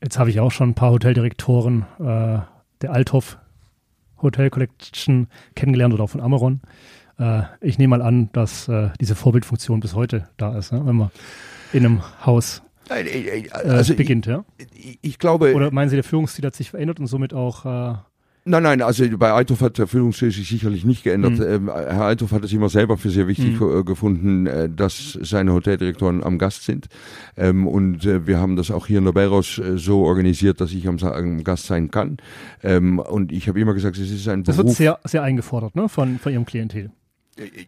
Jetzt 0.02 0.20
habe 0.20 0.30
ich 0.30 0.40
auch 0.40 0.52
schon 0.52 0.70
ein 0.70 0.74
paar 0.76 0.92
Hoteldirektoren 0.92 1.86
äh, 1.98 2.40
der 2.82 2.92
Althoff 2.92 3.38
Hotel 4.22 4.50
Collection 4.50 5.28
kennengelernt 5.56 5.94
oder 5.94 6.04
auch 6.04 6.10
von 6.10 6.22
Amaron. 6.22 6.62
Äh, 7.18 7.44
ich 7.62 7.78
nehme 7.78 7.98
mal 7.98 8.02
an, 8.02 8.30
dass 8.34 8.68
äh, 8.68 8.90
diese 9.00 9.16
Vorbildfunktion 9.16 9.80
bis 9.80 9.96
heute 9.96 10.30
da 10.38 10.58
ist, 10.58 10.72
ne? 10.72 10.86
wenn 10.86 10.96
man 10.96 11.12
in 11.74 11.86
einem 11.86 12.26
Haus 12.26 12.62
äh, 12.90 13.50
also 13.52 13.96
beginnt. 13.96 14.28
Ich, 14.28 14.32
ja? 14.32 14.46
Ich, 14.58 15.00
ich, 15.02 15.20
glaube. 15.20 15.54
Oder 15.54 15.72
meinen 15.72 15.90
Sie, 15.90 15.96
der 15.96 16.04
Führungsstil 16.04 16.46
hat 16.46 16.56
sich 16.56 16.72
verändert 16.72 17.00
und 17.00 17.08
somit 17.08 17.34
auch 17.34 17.66
äh, 17.66 17.98
Nein, 18.46 18.64
nein, 18.64 18.82
also 18.82 19.06
bei 19.18 19.32
Althoff 19.32 19.62
hat 19.62 19.78
der 19.78 19.88
Führungsstil 19.88 20.32
sich 20.32 20.48
sicherlich 20.48 20.86
nicht 20.86 21.04
geändert. 21.04 21.34
Mhm. 21.34 21.44
Ähm, 21.44 21.72
Herr 21.72 22.06
Althoff 22.06 22.32
hat 22.32 22.44
es 22.44 22.54
immer 22.54 22.70
selber 22.70 22.98
für 22.98 23.10
sehr 23.10 23.28
wichtig 23.28 23.60
mhm. 23.60 23.86
gefunden, 23.86 24.48
äh, 24.48 24.70
dass 24.70 25.20
seine 25.22 25.54
Hoteldirektoren 25.54 26.24
am 26.24 26.38
Gast 26.38 26.64
sind. 26.64 26.88
Ähm, 27.38 27.68
und 27.68 28.06
äh, 28.06 28.26
wir 28.26 28.40
haben 28.40 28.56
das 28.56 28.72
auch 28.72 28.88
hier 28.88 29.00
in 29.00 29.06
der 29.06 29.12
Belros 29.12 29.60
äh, 29.60 29.78
so 29.78 30.04
organisiert, 30.04 30.62
dass 30.62 30.72
ich 30.72 30.88
am, 30.88 30.98
am 31.00 31.44
Gast 31.44 31.68
sein 31.68 31.92
kann. 31.92 32.18
Ähm, 32.64 33.00
und 33.00 33.32
ich 33.32 33.48
habe 33.48 33.60
immer 33.60 33.74
gesagt, 33.74 33.98
es 33.98 34.10
ist 34.10 34.28
ein 34.28 34.44
das 34.44 34.56
Beruf. 34.56 34.72
Das 34.72 34.80
wird 34.80 35.00
sehr, 35.04 35.10
sehr 35.10 35.24
eingefordert 35.24 35.76
ne? 35.76 35.90
von, 35.90 36.18
von 36.18 36.32
Ihrem 36.32 36.46
Klientel. 36.46 36.92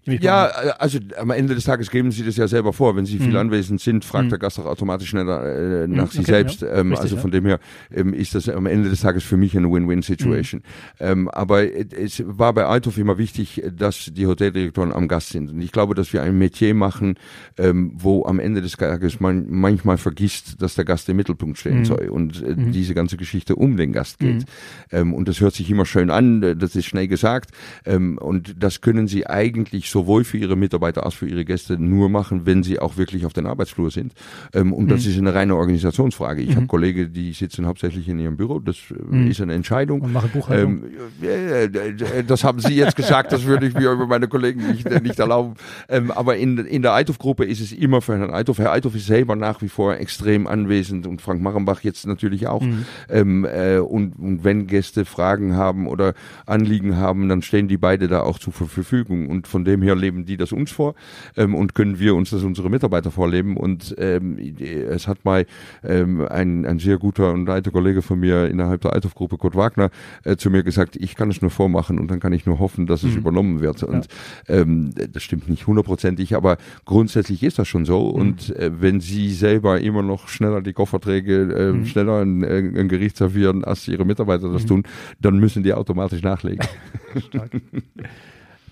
Ja, 0.06 0.46
also 0.80 1.00
am 1.18 1.32
Ende 1.32 1.56
des 1.56 1.64
Tages 1.64 1.90
geben 1.90 2.12
Sie 2.12 2.24
das 2.24 2.38
ja 2.38 2.48
selber 2.48 2.74
vor. 2.74 2.96
Wenn 2.96 3.06
Sie 3.06 3.18
viel 3.18 3.30
mhm. 3.30 3.38
anwesend 3.38 3.82
sind, 3.82 4.06
fragt 4.06 4.26
mhm. 4.26 4.30
der 4.30 4.40
Gast 4.40 4.60
auch 4.60 4.66
automatisch 4.66 5.10
schneller 5.10 5.84
äh, 5.84 5.88
nach 5.88 6.06
mhm. 6.06 6.10
sich 6.10 6.20
okay, 6.22 6.32
selbst. 6.32 6.62
Ja. 6.62 6.74
Ähm, 6.74 6.90
Richtig, 6.90 7.00
also 7.02 7.18
von 7.18 7.32
ja. 7.32 7.40
dem 7.40 7.46
her 7.46 7.60
ähm, 7.94 8.14
ist 8.14 8.36
das 8.36 8.50
am 8.50 8.66
Ende 8.66 8.90
des 8.90 9.02
Tages 9.02 9.24
für 9.24 9.38
mich 9.38 9.56
eine 9.58 9.72
Win-Win-Situation. 9.72 10.62
Mhm. 10.62 10.96
Ähm, 11.00 11.30
aber 11.30 11.64
es 11.64 12.24
war 12.26 12.54
bei 12.54 12.66
Althoff 12.66 12.98
immer 12.98 13.18
wichtig, 13.18 13.64
dass 13.76 14.12
die 14.14 14.28
Hoteldirektoren 14.28 14.92
am 14.92 15.08
Gast 15.08 15.30
sind. 15.30 15.52
Und 15.52 15.62
ich 15.62 15.72
glaube, 15.72 15.96
dass 15.96 16.14
wir 16.14 16.24
ein 16.24 16.38
Metier 16.38 16.74
machen, 16.74 17.16
ähm, 17.58 17.94
wo 17.96 18.26
am 18.26 18.40
Ende 18.40 18.62
des 18.62 18.74
Tages 18.74 19.20
man 19.20 19.46
manchmal 19.50 19.98
vergisst, 19.98 20.62
dass 20.62 20.76
der 20.76 20.86
Gast 20.86 21.08
im 21.10 21.18
Mittelpunkt 21.18 21.58
stehen 21.58 21.80
mhm. 21.80 21.86
soll 21.86 22.10
und 22.10 22.44
äh, 22.44 22.56
mhm. 22.56 22.72
diese 22.72 22.94
ganze 22.94 23.18
Geschichte 23.18 23.56
um 23.56 23.78
den 23.78 23.94
Gast 23.94 24.20
geht. 24.20 24.46
Ähm, 24.92 25.14
und 25.14 25.28
das 25.28 25.40
hört 25.40 25.54
sich 25.54 25.70
immer 25.70 25.86
schön 25.86 26.10
an, 26.10 26.42
das 26.58 26.76
ist 26.76 26.86
schnell 26.86 27.08
gesagt. 27.08 27.52
Ähm, 27.86 28.18
und 28.18 28.56
das 28.62 28.82
können 28.82 29.08
Sie 29.08 29.28
eigentlich 29.28 29.61
eigentlich 29.62 29.90
sowohl 29.90 30.24
für 30.24 30.38
ihre 30.38 30.56
Mitarbeiter 30.56 31.06
als 31.06 31.14
für 31.14 31.28
ihre 31.28 31.46
Gäste 31.46 31.78
nur 31.78 32.10
machen, 32.10 32.46
wenn 32.46 32.64
sie 32.64 32.80
auch 32.80 32.98
wirklich 32.98 33.26
auf 33.26 33.34
den 33.34 33.46
Arbeitsflur 33.46 33.92
sind. 33.92 34.14
Ähm, 34.54 34.74
und 34.74 34.86
mhm. 34.86 34.90
das 34.90 35.06
ist 35.06 35.18
eine 35.18 35.34
reine 35.34 35.56
Organisationsfrage. 35.56 36.42
Ich 36.42 36.52
mhm. 36.52 36.56
habe 36.56 36.68
Kollegen, 36.68 37.14
die 37.14 37.34
sitzen 37.34 37.66
hauptsächlich 37.68 38.08
in 38.10 38.20
ihrem 38.20 38.38
Büro. 38.38 38.60
Das 38.60 38.78
äh, 38.90 38.94
mhm. 39.16 39.30
ist 39.30 39.42
eine 39.42 39.54
Entscheidung. 39.54 40.02
Und 40.02 40.14
machen 40.14 40.32
Buchhaltung. 40.34 40.84
Ähm, 41.22 41.98
das 42.28 42.44
haben 42.44 42.60
Sie 42.60 42.74
jetzt 42.74 42.96
gesagt. 42.96 43.32
Das 43.32 43.46
würde 43.46 43.68
ich 43.68 43.74
mir 43.74 43.92
über 43.92 44.08
meine 44.08 44.28
Kollegen 44.28 44.68
nicht, 44.72 44.86
äh, 44.88 45.00
nicht 45.00 45.20
erlauben. 45.20 45.56
Ähm, 45.90 46.12
aber 46.12 46.38
in, 46.38 46.58
in 46.58 46.82
der 46.82 46.94
Eithoff-Gruppe 46.94 47.46
ist 47.46 47.62
es 47.62 47.72
immer 47.72 48.02
für 48.02 48.18
Herrn 48.18 48.34
Eithoff. 48.34 48.58
Herr 48.58 48.72
Eithoff 48.72 48.96
ist 48.96 49.06
selber 49.06 49.36
nach 49.36 49.62
wie 49.62 49.70
vor 49.70 49.96
extrem 49.96 50.48
anwesend 50.48 51.06
und 51.08 51.22
Frank 51.22 51.42
Machenbach 51.42 51.82
jetzt 51.82 52.08
natürlich 52.08 52.48
auch. 52.48 52.62
Mhm. 52.62 52.86
Ähm, 53.10 53.46
äh, 53.46 53.78
und, 53.78 54.14
und 54.18 54.44
wenn 54.44 54.68
Gäste 54.68 55.06
Fragen 55.06 55.56
haben 55.56 55.88
oder 55.88 56.14
Anliegen 56.46 56.98
haben, 56.98 57.30
dann 57.30 57.42
stehen 57.42 57.68
die 57.68 57.78
beide 57.78 58.08
da 58.08 58.22
auch 58.22 58.40
zur 58.40 58.54
Verfügung. 58.54 59.30
Und 59.30 59.41
von 59.48 59.66
dem 59.66 59.82
her 59.82 59.96
leben 59.96 60.26
die 60.26 60.38
das 60.38 60.52
uns 60.52 60.72
vor 60.72 60.96
ähm, 61.38 61.56
und 61.56 61.76
können 61.76 62.00
wir 62.00 62.16
uns 62.16 62.32
das 62.32 62.44
unsere 62.44 62.70
Mitarbeiter 62.70 63.12
vorleben. 63.12 63.58
Und 63.58 63.96
ähm, 63.98 64.38
es 64.60 65.08
hat 65.08 65.26
mal 65.26 65.46
ähm, 65.84 66.26
ein, 66.30 66.66
ein 66.66 66.80
sehr 66.80 66.98
guter 66.98 67.32
und 67.34 67.50
alter 67.50 67.72
Kollege 67.72 68.02
von 68.02 68.20
mir 68.20 68.48
innerhalb 68.48 68.82
der 68.82 68.94
Althoff-Gruppe, 68.94 69.38
Kurt 69.38 69.56
Wagner, 69.56 69.90
äh, 70.24 70.36
zu 70.36 70.50
mir 70.50 70.64
gesagt, 70.64 70.96
ich 70.96 71.16
kann 71.16 71.30
es 71.30 71.42
nur 71.42 71.52
vormachen 71.52 72.00
und 72.00 72.10
dann 72.10 72.20
kann 72.20 72.34
ich 72.34 72.46
nur 72.46 72.60
hoffen, 72.60 72.86
dass 72.88 73.04
es 73.04 73.12
mhm. 73.12 73.18
übernommen 73.18 73.60
wird. 73.62 73.84
Und 73.84 74.08
ja. 74.48 74.56
ähm, 74.56 74.92
das 75.12 75.24
stimmt 75.24 75.50
nicht 75.50 75.68
hundertprozentig, 75.68 76.36
aber 76.36 76.58
grundsätzlich 76.86 77.44
ist 77.44 77.60
das 77.60 77.68
schon 77.68 77.86
so. 77.86 78.10
Mhm. 78.10 78.22
Und 78.22 78.56
äh, 78.56 78.72
wenn 78.80 79.00
Sie 79.00 79.32
selber 79.32 79.80
immer 79.82 80.04
noch 80.04 80.28
schneller 80.28 80.62
die 80.62 80.74
Kofferträge, 80.74 81.42
äh, 81.42 81.72
mhm. 81.74 81.86
schneller 81.86 82.22
ein, 82.22 82.44
äh, 82.44 82.58
ein, 82.58 82.88
Gericht 82.88 83.18
servieren, 83.18 83.64
als 83.64 83.88
Ihre 83.88 84.06
Mitarbeiter 84.06 84.52
das 84.52 84.64
mhm. 84.64 84.68
tun, 84.68 84.84
dann 85.20 85.38
müssen 85.40 85.64
die 85.64 85.74
automatisch 85.74 86.22
nachlegen. 86.22 86.66
Stark. 87.28 87.52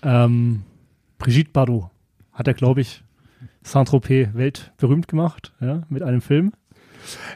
Ähm, 0.02 0.62
Brigitte 1.18 1.50
Bardot 1.52 1.90
hat 2.32 2.48
er, 2.48 2.54
glaube 2.54 2.80
ich, 2.80 3.02
Saint-Tropez 3.62 4.34
weltberühmt 4.34 5.08
gemacht, 5.08 5.52
ja, 5.60 5.82
mit 5.88 6.02
einem 6.02 6.20
Film. 6.20 6.52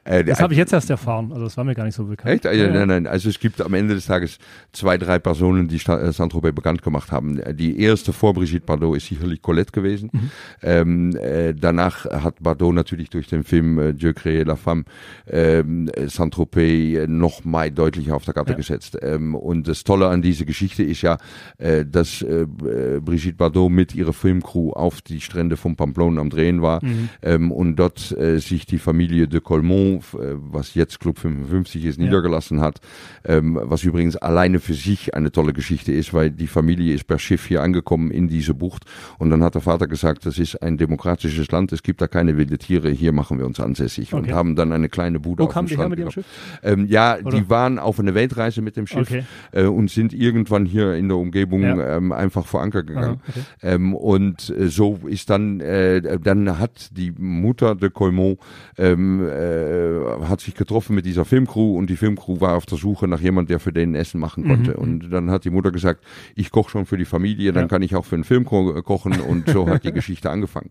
Äh, 0.04 0.24
das 0.24 0.40
habe 0.40 0.52
ich 0.52 0.58
jetzt 0.58 0.72
erst 0.72 0.90
erfahren, 0.90 1.32
also 1.32 1.44
das 1.44 1.56
war 1.56 1.64
mir 1.64 1.74
gar 1.74 1.84
nicht 1.84 1.94
so 1.94 2.04
bekannt. 2.04 2.44
Echt? 2.44 2.44
Ja, 2.44 2.70
nein, 2.70 2.88
nein, 2.88 3.06
also 3.06 3.28
es 3.28 3.38
gibt 3.38 3.60
am 3.60 3.74
Ende 3.74 3.94
des 3.94 4.06
Tages 4.06 4.38
zwei, 4.72 4.98
drei 4.98 5.18
Personen, 5.18 5.68
die 5.68 5.76
äh, 5.76 6.12
Saint-Tropez 6.12 6.54
bekannt 6.54 6.82
gemacht 6.82 7.12
haben. 7.12 7.40
Die 7.56 7.80
erste 7.80 8.12
vor 8.12 8.34
Brigitte 8.34 8.66
Bardot 8.66 8.96
ist 8.96 9.06
sicherlich 9.06 9.42
Colette 9.42 9.72
gewesen. 9.72 10.10
Mhm. 10.12 10.30
Ähm, 10.62 11.16
äh, 11.16 11.54
danach 11.54 12.04
hat 12.06 12.42
Bardot 12.42 12.74
natürlich 12.74 13.10
durch 13.10 13.28
den 13.28 13.44
Film 13.44 13.78
äh, 13.78 13.92
Dieu 13.92 14.10
créé 14.10 14.44
la 14.44 14.56
femme 14.56 14.84
ähm, 15.26 15.90
Saint-Tropez 16.06 17.08
noch 17.08 17.44
mal 17.44 17.70
deutlicher 17.70 18.16
auf 18.16 18.24
der 18.24 18.34
Karte 18.34 18.52
ja. 18.52 18.56
gesetzt. 18.56 18.98
Ähm, 19.02 19.34
und 19.34 19.68
das 19.68 19.84
Tolle 19.84 20.08
an 20.08 20.22
dieser 20.22 20.44
Geschichte 20.44 20.82
ist 20.82 21.02
ja, 21.02 21.18
äh, 21.58 21.84
dass 21.84 22.22
äh, 22.22 22.46
Brigitte 22.46 23.36
Bardot 23.36 23.70
mit 23.70 23.94
ihrer 23.94 24.12
Filmcrew 24.12 24.72
auf 24.72 25.02
die 25.02 25.20
Strände 25.20 25.56
von 25.56 25.76
Pamplona 25.76 26.20
am 26.20 26.30
Drehen 26.30 26.62
war 26.62 26.84
mhm. 26.84 27.08
ähm, 27.22 27.52
und 27.52 27.76
dort 27.76 28.12
äh, 28.12 28.38
sich 28.38 28.66
die 28.66 28.78
Familie 28.78 29.28
de 29.28 29.40
Colmont 29.54 30.02
äh, 30.14 30.34
was 30.34 30.74
jetzt 30.74 30.98
Club 30.98 31.18
55 31.18 31.84
ist, 31.84 31.98
ja. 31.98 32.04
niedergelassen 32.04 32.60
hat. 32.60 32.80
Ähm, 33.24 33.58
was 33.62 33.84
übrigens 33.84 34.16
alleine 34.16 34.58
für 34.58 34.74
sich 34.74 35.14
eine 35.14 35.30
tolle 35.30 35.52
Geschichte 35.52 35.92
ist, 35.92 36.12
weil 36.12 36.30
die 36.30 36.48
Familie 36.48 36.94
ist 36.94 37.06
per 37.06 37.18
Schiff 37.18 37.46
hier 37.46 37.62
angekommen 37.62 38.10
in 38.10 38.28
diese 38.28 38.54
Bucht. 38.54 38.84
Und 39.18 39.30
dann 39.30 39.44
hat 39.44 39.54
der 39.54 39.62
Vater 39.62 39.86
gesagt, 39.86 40.26
das 40.26 40.38
ist 40.38 40.60
ein 40.60 40.76
demokratisches 40.76 41.50
Land, 41.50 41.72
es 41.72 41.82
gibt 41.82 42.00
da 42.00 42.08
keine 42.08 42.36
wilde 42.36 42.58
Tiere, 42.58 42.90
hier 42.90 43.12
machen 43.12 43.38
wir 43.38 43.46
uns 43.46 43.60
ansässig. 43.60 44.12
Okay. 44.12 44.22
Und 44.22 44.34
haben 44.34 44.56
dann 44.56 44.72
eine 44.72 44.88
kleine 44.88 45.20
Bude 45.20 45.44
Wo 45.44 45.46
auf 45.46 45.54
dem 45.54 45.68
Strand. 45.68 45.90
Mit 45.90 46.00
ihrem 46.00 46.10
Schiff? 46.10 46.26
Ähm, 46.62 46.86
ja, 46.86 47.16
Oder? 47.22 47.36
die 47.36 47.48
waren 47.48 47.78
auf 47.78 48.00
eine 48.00 48.14
Weltreise 48.14 48.60
mit 48.60 48.76
dem 48.76 48.86
Schiff 48.86 49.08
okay. 49.08 49.24
äh, 49.52 49.66
und 49.66 49.90
sind 49.90 50.12
irgendwann 50.12 50.66
hier 50.66 50.94
in 50.94 51.08
der 51.08 51.16
Umgebung 51.16 51.62
ja. 51.62 51.96
ähm, 51.96 52.10
einfach 52.10 52.46
vor 52.46 52.60
Anker 52.60 52.82
gegangen. 52.82 53.20
Aha, 53.22 53.28
okay. 53.28 53.40
ähm, 53.62 53.94
und 53.94 54.50
äh, 54.50 54.68
so 54.68 54.98
ist 55.06 55.30
dann, 55.30 55.60
äh, 55.60 56.18
dann 56.18 56.58
hat 56.58 56.90
die 56.96 57.12
Mutter 57.16 57.74
de 57.74 57.90
Colmont 57.90 58.38
ähm, 58.78 59.20
äh, 59.44 60.26
hat 60.26 60.40
sich 60.40 60.54
getroffen 60.54 60.94
mit 60.94 61.06
dieser 61.06 61.24
Filmcrew 61.24 61.76
und 61.76 61.90
die 61.90 61.96
Filmcrew 61.96 62.40
war 62.40 62.56
auf 62.56 62.66
der 62.66 62.78
Suche 62.78 63.08
nach 63.08 63.20
jemand, 63.20 63.50
der 63.50 63.60
für 63.60 63.72
den 63.72 63.94
Essen 63.94 64.20
machen 64.20 64.44
konnte. 64.44 64.72
Mhm. 64.72 64.76
Und 64.76 65.10
dann 65.10 65.30
hat 65.30 65.44
die 65.44 65.50
Mutter 65.50 65.70
gesagt, 65.70 66.04
ich 66.34 66.50
koche 66.50 66.70
schon 66.70 66.86
für 66.86 66.96
die 66.96 67.04
Familie, 67.04 67.52
dann 67.52 67.64
ja. 67.64 67.68
kann 67.68 67.82
ich 67.82 67.94
auch 67.94 68.04
für 68.04 68.16
den 68.16 68.24
Film 68.24 68.44
ko 68.44 68.82
kochen 68.82 69.20
und 69.20 69.48
so 69.48 69.68
hat 69.68 69.84
die 69.84 69.92
Geschichte 69.94 70.30
angefangen. 70.30 70.70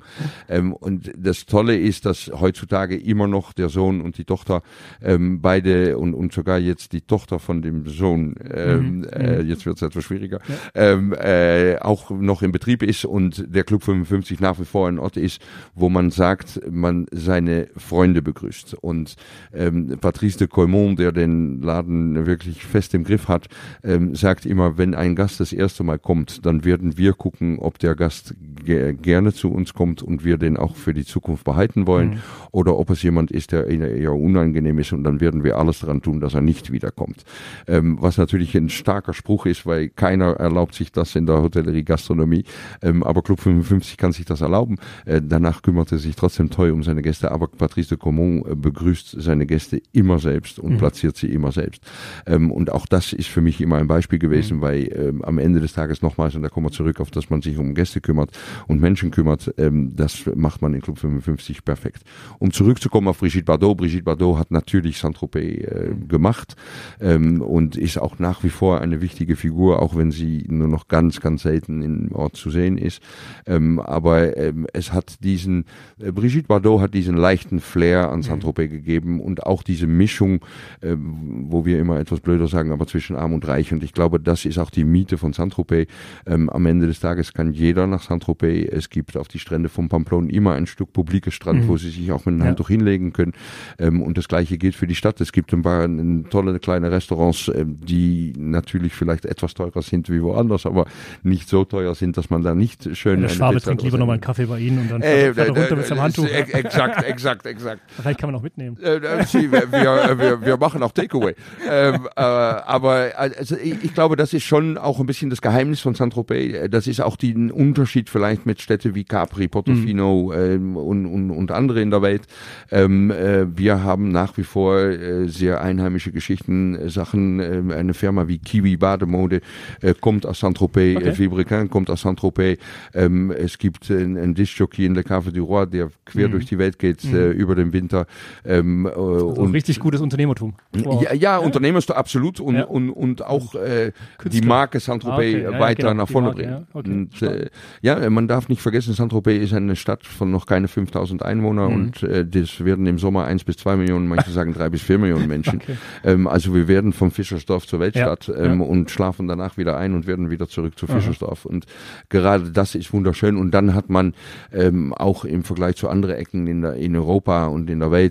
Ähm, 0.50 0.74
und 0.74 1.12
das 1.18 1.46
Tolle 1.46 1.78
ist, 1.78 2.06
dass 2.06 2.32
heutzutage 2.40 2.98
immer 2.98 3.28
noch 3.28 3.54
der 3.54 3.70
Sohn 3.70 4.02
und 4.02 4.18
die 4.18 4.26
Tochter 4.26 4.62
ähm, 5.02 5.42
beide 5.42 5.98
und, 5.98 6.14
und 6.14 6.34
sogar 6.34 6.60
jetzt 6.60 6.94
die 6.94 7.02
Tochter 7.02 7.40
von 7.40 7.62
dem 7.62 7.88
Sohn, 7.88 8.36
ähm, 8.54 8.98
mhm. 9.00 9.04
äh, 9.06 9.42
jetzt 9.42 9.66
wird 9.66 9.78
es 9.78 9.82
etwas 9.82 10.04
schwieriger, 10.04 10.40
ja. 10.48 10.56
ähm, 10.76 11.14
äh, 11.14 11.78
auch 11.80 12.10
noch 12.10 12.42
in 12.42 12.52
Betrieb 12.52 12.84
ist 12.84 13.06
und 13.06 13.46
der 13.54 13.64
Club 13.64 13.84
55 13.84 14.40
nach 14.40 14.60
wie 14.60 14.66
vor 14.66 14.88
ein 14.88 15.00
Ort 15.00 15.18
ist, 15.18 15.42
wo 15.76 15.90
man 15.90 16.12
sagt, 16.12 16.60
man 16.70 17.06
seine 17.12 17.68
Freunde 17.78 18.22
begrüßt. 18.22 18.63
Und 18.72 19.16
ähm, 19.54 19.98
Patrice 20.00 20.38
de 20.38 20.48
Colmont, 20.48 21.00
der 21.00 21.12
den 21.12 21.62
Laden 21.62 22.26
wirklich 22.26 22.64
fest 22.64 22.94
im 22.94 23.04
Griff 23.04 23.28
hat, 23.28 23.48
ähm, 23.84 24.16
sagt 24.16 24.46
immer, 24.46 24.78
wenn 24.78 24.96
ein 24.96 25.16
Gast 25.16 25.40
das 25.40 25.54
erste 25.54 25.84
Mal 25.84 26.00
kommt, 26.00 26.46
dann 26.46 26.64
werden 26.64 26.98
wir 26.98 27.14
gucken, 27.14 27.60
ob 27.60 27.80
der 27.80 27.96
Gast 27.96 28.36
ge 28.64 28.94
gerne 28.94 29.34
zu 29.34 29.52
uns 29.52 29.74
kommt 29.74 30.02
und 30.02 30.24
wir 30.24 30.38
den 30.38 30.58
auch 30.58 30.76
für 30.76 30.94
die 30.94 31.06
Zukunft 31.06 31.44
behalten 31.44 31.88
wollen 31.88 32.10
mhm. 32.12 32.20
oder 32.52 32.78
ob 32.78 32.90
es 32.90 33.04
jemand 33.04 33.32
ist, 33.32 33.52
der 33.52 33.68
eher 33.68 34.14
unangenehm 34.14 34.80
ist 34.80 34.94
und 34.94 35.04
dann 35.04 35.20
werden 35.20 35.44
wir 35.44 35.58
alles 35.58 35.80
daran 35.80 36.02
tun, 36.02 36.20
dass 36.20 36.34
er 36.34 36.42
nicht 36.42 36.72
wiederkommt. 36.72 37.24
Ähm, 37.68 37.98
was 38.00 38.18
natürlich 38.18 38.56
ein 38.56 38.70
starker 38.70 39.14
Spruch 39.14 39.46
ist, 39.46 39.66
weil 39.66 39.90
keiner 39.90 40.34
erlaubt 40.34 40.76
sich 40.76 40.92
das 40.92 41.16
in 41.16 41.26
der 41.26 41.42
Hotellerie 41.42 41.84
Gastronomie, 41.84 42.44
ähm, 42.82 43.04
aber 43.04 43.22
Club 43.22 43.40
55 43.40 43.98
kann 43.98 44.12
sich 44.12 44.26
das 44.26 44.42
erlauben. 44.42 44.78
Äh, 45.06 45.22
danach 45.24 45.62
kümmert 45.62 45.92
er 45.92 45.98
sich 45.98 46.16
trotzdem 46.16 46.50
toll 46.50 46.72
um 46.72 46.84
seine 46.84 47.02
Gäste, 47.02 47.32
aber 47.32 47.48
Patrice 47.48 47.90
de 47.90 47.98
Comont 47.98 48.46
begrüßt 48.56 49.16
seine 49.20 49.46
Gäste 49.46 49.82
immer 49.92 50.20
selbst 50.20 50.60
und 50.60 50.74
mhm. 50.74 50.78
platziert 50.78 51.18
sie 51.18 51.28
immer 51.28 51.52
selbst. 51.52 51.82
Ähm, 52.26 52.52
und 52.52 52.72
auch 52.72 52.86
das 52.86 53.14
ist 53.14 53.28
für 53.28 53.42
mich 53.42 53.62
immer 53.62 53.78
ein 53.78 53.88
Beispiel 53.88 54.20
gewesen, 54.20 54.58
mhm. 54.58 54.62
weil 54.62 54.90
ähm, 54.96 55.24
am 55.24 55.38
Ende 55.38 55.60
des 55.60 55.74
Tages 55.74 56.02
nochmals, 56.02 56.36
und 56.36 56.44
da 56.44 56.50
kommen 56.50 56.68
wir 56.68 56.72
zurück 56.72 57.00
auf, 57.00 57.12
dass 57.12 57.30
man 57.30 57.42
sich 57.42 57.58
um 57.58 57.74
Gäste 57.74 58.02
kümmert 58.02 58.32
und 58.68 58.82
Menschen 58.82 59.12
kümmert, 59.12 59.54
ähm, 59.58 59.96
das 59.96 60.26
macht 60.36 60.62
man 60.62 60.74
in 60.74 60.82
Club 60.82 60.98
55 60.98 61.66
perfekt. 61.66 62.04
Um 62.40 62.52
zurückzukommen 62.52 63.08
auf 63.08 63.20
Brigitte 63.20 63.46
Bardot, 63.46 63.78
Brigitte 63.78 64.04
Bardot 64.04 64.38
hat 64.38 64.52
natürlich 64.52 64.98
Saint-Tropez 64.98 65.44
äh, 65.44 65.96
gemacht 66.08 66.56
ähm, 67.00 67.42
und 67.42 67.76
ist 67.76 67.98
auch 67.98 68.20
nach 68.20 68.44
wie 68.44 68.50
vor 68.50 68.82
eine 68.82 69.02
wichtige 69.02 69.36
Figur, 69.36 69.82
auch 69.82 69.96
wenn 69.96 70.12
sie 70.12 70.46
nur 70.48 70.68
noch 70.68 70.88
ganz, 70.88 71.20
ganz 71.20 71.44
selten 71.44 71.82
im 71.82 72.12
Ort 72.14 72.36
zu 72.36 72.50
sehen 72.50 72.78
ist. 72.78 73.02
Ähm, 73.46 73.80
aber 73.80 74.38
ähm, 74.38 74.68
es 74.74 74.94
hat 74.94 75.24
diesen, 75.24 75.66
äh, 76.00 76.12
Brigitte 76.12 76.48
Bardot 76.48 76.82
hat 76.82 76.94
diesen 76.94 77.18
leichten 77.18 77.60
Flair 77.60 78.12
an 78.12 78.22
Saint-Tropez 78.22 78.43
mhm. 78.44 78.70
gegeben 78.70 79.20
und 79.20 79.44
auch 79.44 79.64
diese 79.64 79.88
Mischung, 79.88 80.42
äh, 80.82 80.96
wo 80.98 81.66
wir 81.66 81.80
immer 81.80 82.00
etwas 82.00 82.20
blöder 82.20 82.48
sagen, 82.48 82.72
aber 82.72 82.88
zwischen 82.88 83.16
arm 83.16 83.34
und 83.34 83.48
reich. 83.48 83.72
Und 83.72 83.84
ich 83.84 83.94
glaube, 83.94 84.20
das 84.20 84.46
ist 84.46 84.58
auch 84.58 84.70
die 84.70 84.84
Miete 84.84 85.18
von 85.18 85.34
Saint-Tropez. 85.34 85.88
Ähm, 86.26 86.50
am 86.50 86.66
Ende 86.66 86.88
des 86.88 87.00
Tages 87.00 87.34
kann 87.34 87.54
jeder 87.54 87.88
nach 87.88 88.04
Saint-Tropez. 88.04 88.70
Es 88.72 88.90
gibt 88.90 89.18
auf 89.18 89.28
die 89.28 89.40
Strände 89.40 89.70
von 89.70 89.90
Pamplon 89.90 90.30
immer 90.30 90.54
ein 90.54 90.68
Stück 90.68 90.94
publiker 90.94 91.32
Strand, 91.32 91.64
mhm. 91.64 91.68
wo 91.68 91.78
sie 91.78 91.90
sich 91.90 92.12
auch 92.12 92.26
mit 92.26 92.34
einem 92.34 92.42
ja. 92.42 92.48
Handtuch 92.48 92.68
hinlegen 92.68 93.14
können. 93.14 93.34
Ähm, 93.80 94.02
und 94.02 94.18
das 94.18 94.28
Gleiche 94.28 94.58
gilt 94.58 94.76
für 94.76 94.88
die 94.88 94.96
Stadt. 94.96 95.22
Es 95.22 95.32
gibt 95.32 95.54
ein 95.54 95.62
paar 95.62 95.84
ein, 95.84 96.26
tolle 96.30 96.60
kleine 96.60 96.92
Restaurants, 96.92 97.48
äh, 97.48 97.66
die 97.66 98.34
natürlich 98.38 98.94
vielleicht 98.94 99.26
etwas 99.26 99.54
teurer 99.54 99.82
sind 99.82 100.10
wie 100.10 100.22
woanders, 100.22 100.66
aber 100.66 100.86
nicht 101.24 101.50
so 101.50 101.66
teuer 101.66 101.96
sind, 101.96 102.18
dass 102.18 102.30
man 102.30 102.42
da 102.42 102.56
nicht 102.56 102.96
schön. 102.96 103.22
Der 103.22 103.30
Schwabe 103.30 103.62
trinkt 103.62 103.84
lieber 103.84 103.98
nochmal 103.98 104.16
einen 104.16 104.22
Kaffee 104.22 104.46
bei 104.46 104.60
Ihnen 104.60 104.80
und 104.80 104.92
dann 104.92 105.02
äh, 105.02 105.34
fährt 105.34 105.50
er 105.50 105.56
runter 105.56 105.76
mit 105.76 105.86
seinem 105.86 106.02
Handtuch. 106.02 106.28
Exakt, 106.28 107.04
exakt, 107.04 107.46
exakt. 107.46 107.82
Vielleicht 107.88 108.20
kann 108.20 108.28
man 108.32 108.33
auch 108.36 108.42
mitnehmen. 108.42 108.78
Äh, 108.82 108.98
äh 108.98 109.24
Sie, 109.26 109.52
wir, 109.52 109.72
wir, 109.72 110.42
wir 110.42 110.58
machen 110.58 110.84
auch 110.84 110.92
Takeaway. 110.92 111.36
ähm, 111.70 112.08
äh, 112.16 112.22
aber 112.22 113.12
also 113.16 113.56
ich, 113.56 113.84
ich, 113.84 113.94
glaube, 113.94 114.16
das 114.16 114.34
ist 114.34 114.44
schon 114.44 114.78
auch 114.78 115.00
ein 115.00 115.06
bisschen 115.06 115.30
das 115.30 115.42
Geheimnis 115.42 115.82
von 115.82 115.96
Saint-Tropez. 115.96 116.70
Das 116.70 116.88
ist 116.88 117.02
auch 117.02 117.16
den 117.16 117.52
Unterschied 117.52 118.10
vielleicht 118.10 118.46
mit 118.46 118.62
Städten 118.62 118.96
wie 118.96 119.04
Capri, 119.04 119.48
Portofino 119.48 120.32
mhm. 120.34 120.42
ähm, 120.42 120.78
und, 120.78 121.06
und, 121.06 121.32
und 121.32 121.52
andere 121.52 121.82
in 121.82 121.92
der 121.92 122.02
Welt. 122.02 122.24
Ähm, 122.72 123.12
äh, 123.12 123.46
wir 123.58 123.84
haben 123.84 124.12
nach 124.12 124.38
wie 124.38 124.44
vor 124.44 124.80
äh, 124.80 125.28
sehr 125.28 125.62
einheimische 125.62 126.12
Geschichten, 126.12 126.76
äh, 126.76 126.90
Sachen. 126.90 127.40
Äh, 127.40 127.74
eine 127.74 127.94
Firma 127.94 128.28
wie 128.28 128.40
Kiwi 128.40 128.78
Bademode 128.78 129.42
äh, 129.82 129.94
kommt 130.00 130.26
aus 130.26 130.40
Saint-Tropez, 130.40 130.98
okay. 130.98 131.14
Fabricant 131.14 131.72
kommt 131.72 131.90
aus 131.90 132.02
Saint-Tropez. 132.02 132.60
Ähm, 132.94 133.32
es 133.32 133.58
gibt 133.58 133.90
ein, 133.90 134.18
ein 134.18 134.34
Discjockey 134.34 134.86
in 134.86 134.94
der 134.94 135.04
Cave 135.04 135.32
du 135.32 135.44
Roi, 135.44 135.66
der 135.66 135.90
quer 136.06 136.28
mhm. 136.28 136.34
durch 136.34 136.46
die 136.46 136.58
Welt 136.58 136.80
geht 136.80 137.04
mhm. 137.04 137.32
über 137.32 137.56
den 137.56 137.74
Winter. 137.74 138.06
Ähm, 138.46 138.86
also 138.86 139.28
und 139.30 139.52
richtig 139.54 139.80
gutes 139.80 140.02
Unternehmertum. 140.02 140.54
Wow. 140.74 141.04
Ja, 141.04 141.14
ja, 141.14 141.38
Unternehmertum 141.38 141.96
absolut 141.96 142.40
und, 142.40 142.56
ja. 142.56 142.66
und, 142.66 142.90
und 142.90 143.26
auch 143.26 143.56
äh, 143.56 143.92
die 144.26 144.42
Marke 144.42 144.80
Saint-Tropez 144.80 145.46
ah, 145.46 145.50
okay. 145.50 145.60
weiter 145.60 145.90
genau, 145.90 145.94
nach 146.04 146.10
vorne 146.10 146.28
Marke, 146.28 146.42
bringen. 146.42 146.68
Okay. 146.74 146.90
Und, 146.90 147.22
äh, 147.22 147.50
ja, 147.82 148.10
man 148.10 148.28
darf 148.28 148.50
nicht 148.50 148.62
vergessen, 148.62 148.94
Saint-Tropez 148.94 149.42
ist 149.44 149.54
eine 149.54 149.76
Stadt 149.76 150.06
von 150.06 150.32
noch 150.32 150.46
keine 150.46 150.68
5000 150.68 151.24
Einwohner 151.24 151.70
mhm. 151.70 151.76
und 151.76 152.04
äh, 152.04 152.26
das 152.26 152.64
werden 152.64 152.86
im 152.86 153.00
Sommer 153.00 153.26
eins 153.26 153.44
bis 153.44 153.58
zwei 153.58 153.76
Millionen, 153.76 154.08
manche 154.08 154.32
sagen 154.32 154.54
drei 154.54 154.70
bis 154.70 154.82
vier 154.82 154.98
Millionen 154.98 155.28
Menschen. 155.28 155.62
Okay. 155.62 155.78
Ähm, 156.04 156.28
also 156.28 156.54
wir 156.54 156.68
werden 156.68 156.94
vom 156.94 157.12
Fischersdorf 157.12 157.68
zur 157.68 157.80
Weltstadt 157.80 158.32
ähm, 158.36 158.62
und 158.62 158.92
schlafen 158.92 159.28
danach 159.28 159.58
wieder 159.58 159.78
ein 159.78 159.94
und 159.94 160.08
werden 160.08 160.30
wieder 160.30 160.48
zurück 160.48 160.78
zu 160.78 160.88
Fischersdorf. 160.88 161.46
Und 161.46 161.66
gerade 162.10 162.52
das 162.52 162.76
ist 162.76 162.94
wunderschön. 162.94 163.38
Und 163.38 163.52
dann 163.52 163.74
hat 163.74 163.90
man 163.90 164.14
ähm, 164.52 164.94
auch 164.94 165.26
im 165.26 165.44
Vergleich 165.44 165.76
zu 165.76 165.90
anderen 165.90 166.16
Ecken 166.16 166.48
in, 166.48 166.62
der, 166.62 166.76
in 166.76 166.96
Europa 166.96 167.48
und 167.48 167.70
in 167.70 167.80
der 167.80 167.92
Welt 167.92 168.03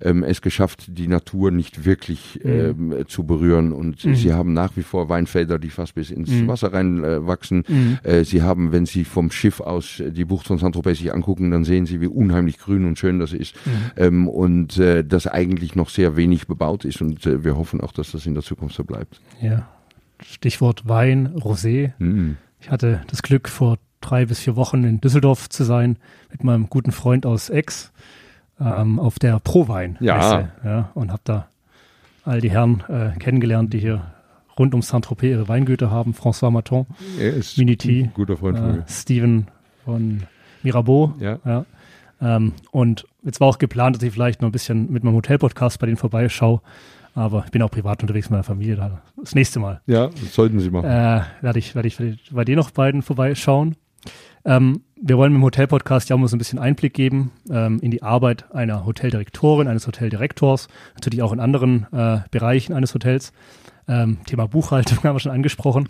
ähm, 0.00 0.22
es 0.22 0.42
geschafft, 0.42 0.86
die 0.88 1.08
Natur 1.08 1.50
nicht 1.50 1.84
wirklich 1.84 2.40
mhm. 2.42 2.92
ähm, 2.92 3.04
zu 3.06 3.24
berühren. 3.24 3.72
Und 3.72 4.04
mhm. 4.04 4.14
sie 4.14 4.32
haben 4.32 4.52
nach 4.52 4.76
wie 4.76 4.82
vor 4.82 5.08
Weinfelder, 5.08 5.58
die 5.58 5.70
fast 5.70 5.94
bis 5.94 6.10
ins 6.10 6.30
mhm. 6.30 6.48
Wasser 6.48 6.72
reinwachsen. 6.72 7.64
Äh, 7.64 7.72
mhm. 7.72 7.98
äh, 8.02 8.24
sie 8.24 8.42
haben, 8.42 8.72
wenn 8.72 8.86
sie 8.86 9.04
vom 9.04 9.30
Schiff 9.30 9.60
aus 9.60 10.02
die 10.04 10.24
Bucht 10.24 10.46
von 10.46 10.58
Saint-Tropez 10.58 10.98
sich 10.98 11.12
angucken, 11.12 11.50
dann 11.50 11.64
sehen 11.64 11.86
sie, 11.86 12.00
wie 12.00 12.06
unheimlich 12.06 12.58
grün 12.58 12.84
und 12.84 12.98
schön 12.98 13.18
das 13.18 13.32
ist. 13.32 13.54
Mhm. 13.66 13.70
Ähm, 13.96 14.28
und 14.28 14.78
äh, 14.78 15.04
das 15.04 15.26
eigentlich 15.26 15.74
noch 15.74 15.90
sehr 15.90 16.16
wenig 16.16 16.46
bebaut 16.46 16.84
ist. 16.84 17.00
Und 17.00 17.26
äh, 17.26 17.44
wir 17.44 17.56
hoffen 17.56 17.80
auch, 17.80 17.92
dass 17.92 18.12
das 18.12 18.26
in 18.26 18.34
der 18.34 18.42
Zukunft 18.42 18.76
so 18.76 18.84
bleibt. 18.84 19.20
Ja. 19.40 19.68
Stichwort 20.22 20.86
Wein, 20.86 21.34
Rosé. 21.34 21.92
Ich 22.60 22.70
hatte 22.70 23.00
das 23.06 23.22
Glück, 23.22 23.48
vor 23.48 23.78
drei 24.00 24.26
bis 24.26 24.40
vier 24.40 24.56
Wochen 24.56 24.84
in 24.84 25.00
Düsseldorf 25.00 25.48
zu 25.48 25.64
sein 25.64 25.96
mit 26.30 26.44
meinem 26.44 26.68
guten 26.68 26.92
Freund 26.92 27.26
aus 27.26 27.50
Ex 27.50 27.92
ähm, 28.60 28.98
auf 28.98 29.18
der 29.18 29.40
Prowein. 29.40 29.96
Ja. 30.00 30.50
ja. 30.64 30.90
Und 30.94 31.10
habe 31.10 31.22
da 31.24 31.46
all 32.24 32.40
die 32.40 32.50
Herren 32.50 32.82
äh, 32.88 33.18
kennengelernt, 33.18 33.72
die 33.72 33.78
hier 33.78 34.02
rund 34.58 34.74
um 34.74 34.82
Saint-Tropez 34.82 35.30
ihre 35.30 35.48
Weingüter 35.48 35.90
haben. 35.90 36.12
François 36.12 36.50
Maton, 36.50 36.86
Miniti, 37.56 38.10
guter 38.14 38.36
Freund 38.36 38.58
von 38.58 38.80
äh, 38.80 38.82
Steven 38.86 39.48
von 39.84 40.22
Mirabeau. 40.62 41.14
Ja. 41.18 41.38
ja. 41.44 41.64
Ähm, 42.20 42.52
und 42.70 43.06
jetzt 43.22 43.40
war 43.40 43.48
auch 43.48 43.58
geplant, 43.58 43.96
dass 43.96 44.02
ich 44.02 44.12
vielleicht 44.12 44.42
noch 44.42 44.48
ein 44.48 44.52
bisschen 44.52 44.92
mit 44.92 45.04
meinem 45.04 45.14
Hotel-Podcast 45.14 45.78
bei 45.78 45.86
denen 45.86 45.96
vorbeischaue. 45.96 46.60
Aber 47.14 47.42
ich 47.44 47.50
bin 47.50 47.62
auch 47.62 47.70
privat 47.70 48.02
unterwegs 48.02 48.26
mit 48.26 48.32
meiner 48.32 48.44
Familie. 48.44 48.76
Da. 48.76 49.02
Das 49.16 49.34
nächste 49.34 49.58
Mal. 49.58 49.80
Ja, 49.86 50.08
das 50.08 50.34
sollten 50.34 50.60
Sie 50.60 50.70
machen. 50.70 50.86
Äh, 50.86 51.22
werde 51.40 51.58
ich, 51.58 51.74
werde 51.74 51.88
ich 51.88 51.98
bei 52.30 52.44
denen 52.44 52.58
noch 52.58 52.70
beiden 52.70 53.02
vorbeischauen. 53.02 53.76
Ähm, 54.44 54.82
wir 55.00 55.18
wollen 55.18 55.32
dem 55.32 55.42
Hotel-Podcast 55.42 56.08
ja 56.08 56.16
auch 56.16 56.20
mal 56.20 56.28
so 56.28 56.36
ein 56.36 56.38
bisschen 56.38 56.58
Einblick 56.58 56.94
geben 56.94 57.32
ähm, 57.50 57.78
in 57.80 57.90
die 57.90 58.02
Arbeit 58.02 58.52
einer 58.52 58.84
Hoteldirektorin, 58.84 59.68
eines 59.68 59.86
Hoteldirektors, 59.86 60.68
natürlich 60.94 61.22
auch 61.22 61.32
in 61.32 61.40
anderen 61.40 61.86
äh, 61.92 62.20
Bereichen 62.30 62.72
eines 62.72 62.94
Hotels. 62.94 63.32
Ähm, 63.88 64.18
Thema 64.26 64.46
Buchhaltung 64.46 64.98
haben 65.04 65.16
wir 65.16 65.20
schon 65.20 65.32
angesprochen. 65.32 65.88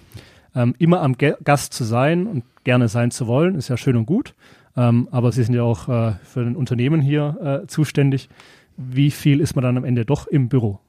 Ähm, 0.54 0.74
immer 0.78 1.02
am 1.02 1.16
Ge 1.16 1.34
Gast 1.44 1.74
zu 1.74 1.84
sein 1.84 2.26
und 2.26 2.44
gerne 2.64 2.88
sein 2.88 3.10
zu 3.10 3.26
wollen, 3.26 3.54
ist 3.54 3.68
ja 3.68 3.76
schön 3.76 3.96
und 3.96 4.06
gut. 4.06 4.34
Ähm, 4.76 5.08
aber 5.10 5.32
Sie 5.32 5.42
sind 5.42 5.54
ja 5.54 5.62
auch 5.62 5.88
äh, 5.88 6.12
für 6.22 6.40
ein 6.40 6.56
Unternehmen 6.56 7.00
hier 7.00 7.62
äh, 7.64 7.66
zuständig. 7.66 8.28
Wie 8.76 9.10
viel 9.10 9.40
ist 9.40 9.54
man 9.54 9.62
dann 9.62 9.76
am 9.76 9.84
Ende 9.84 10.04
doch 10.04 10.26
im 10.26 10.48
Büro? 10.48 10.80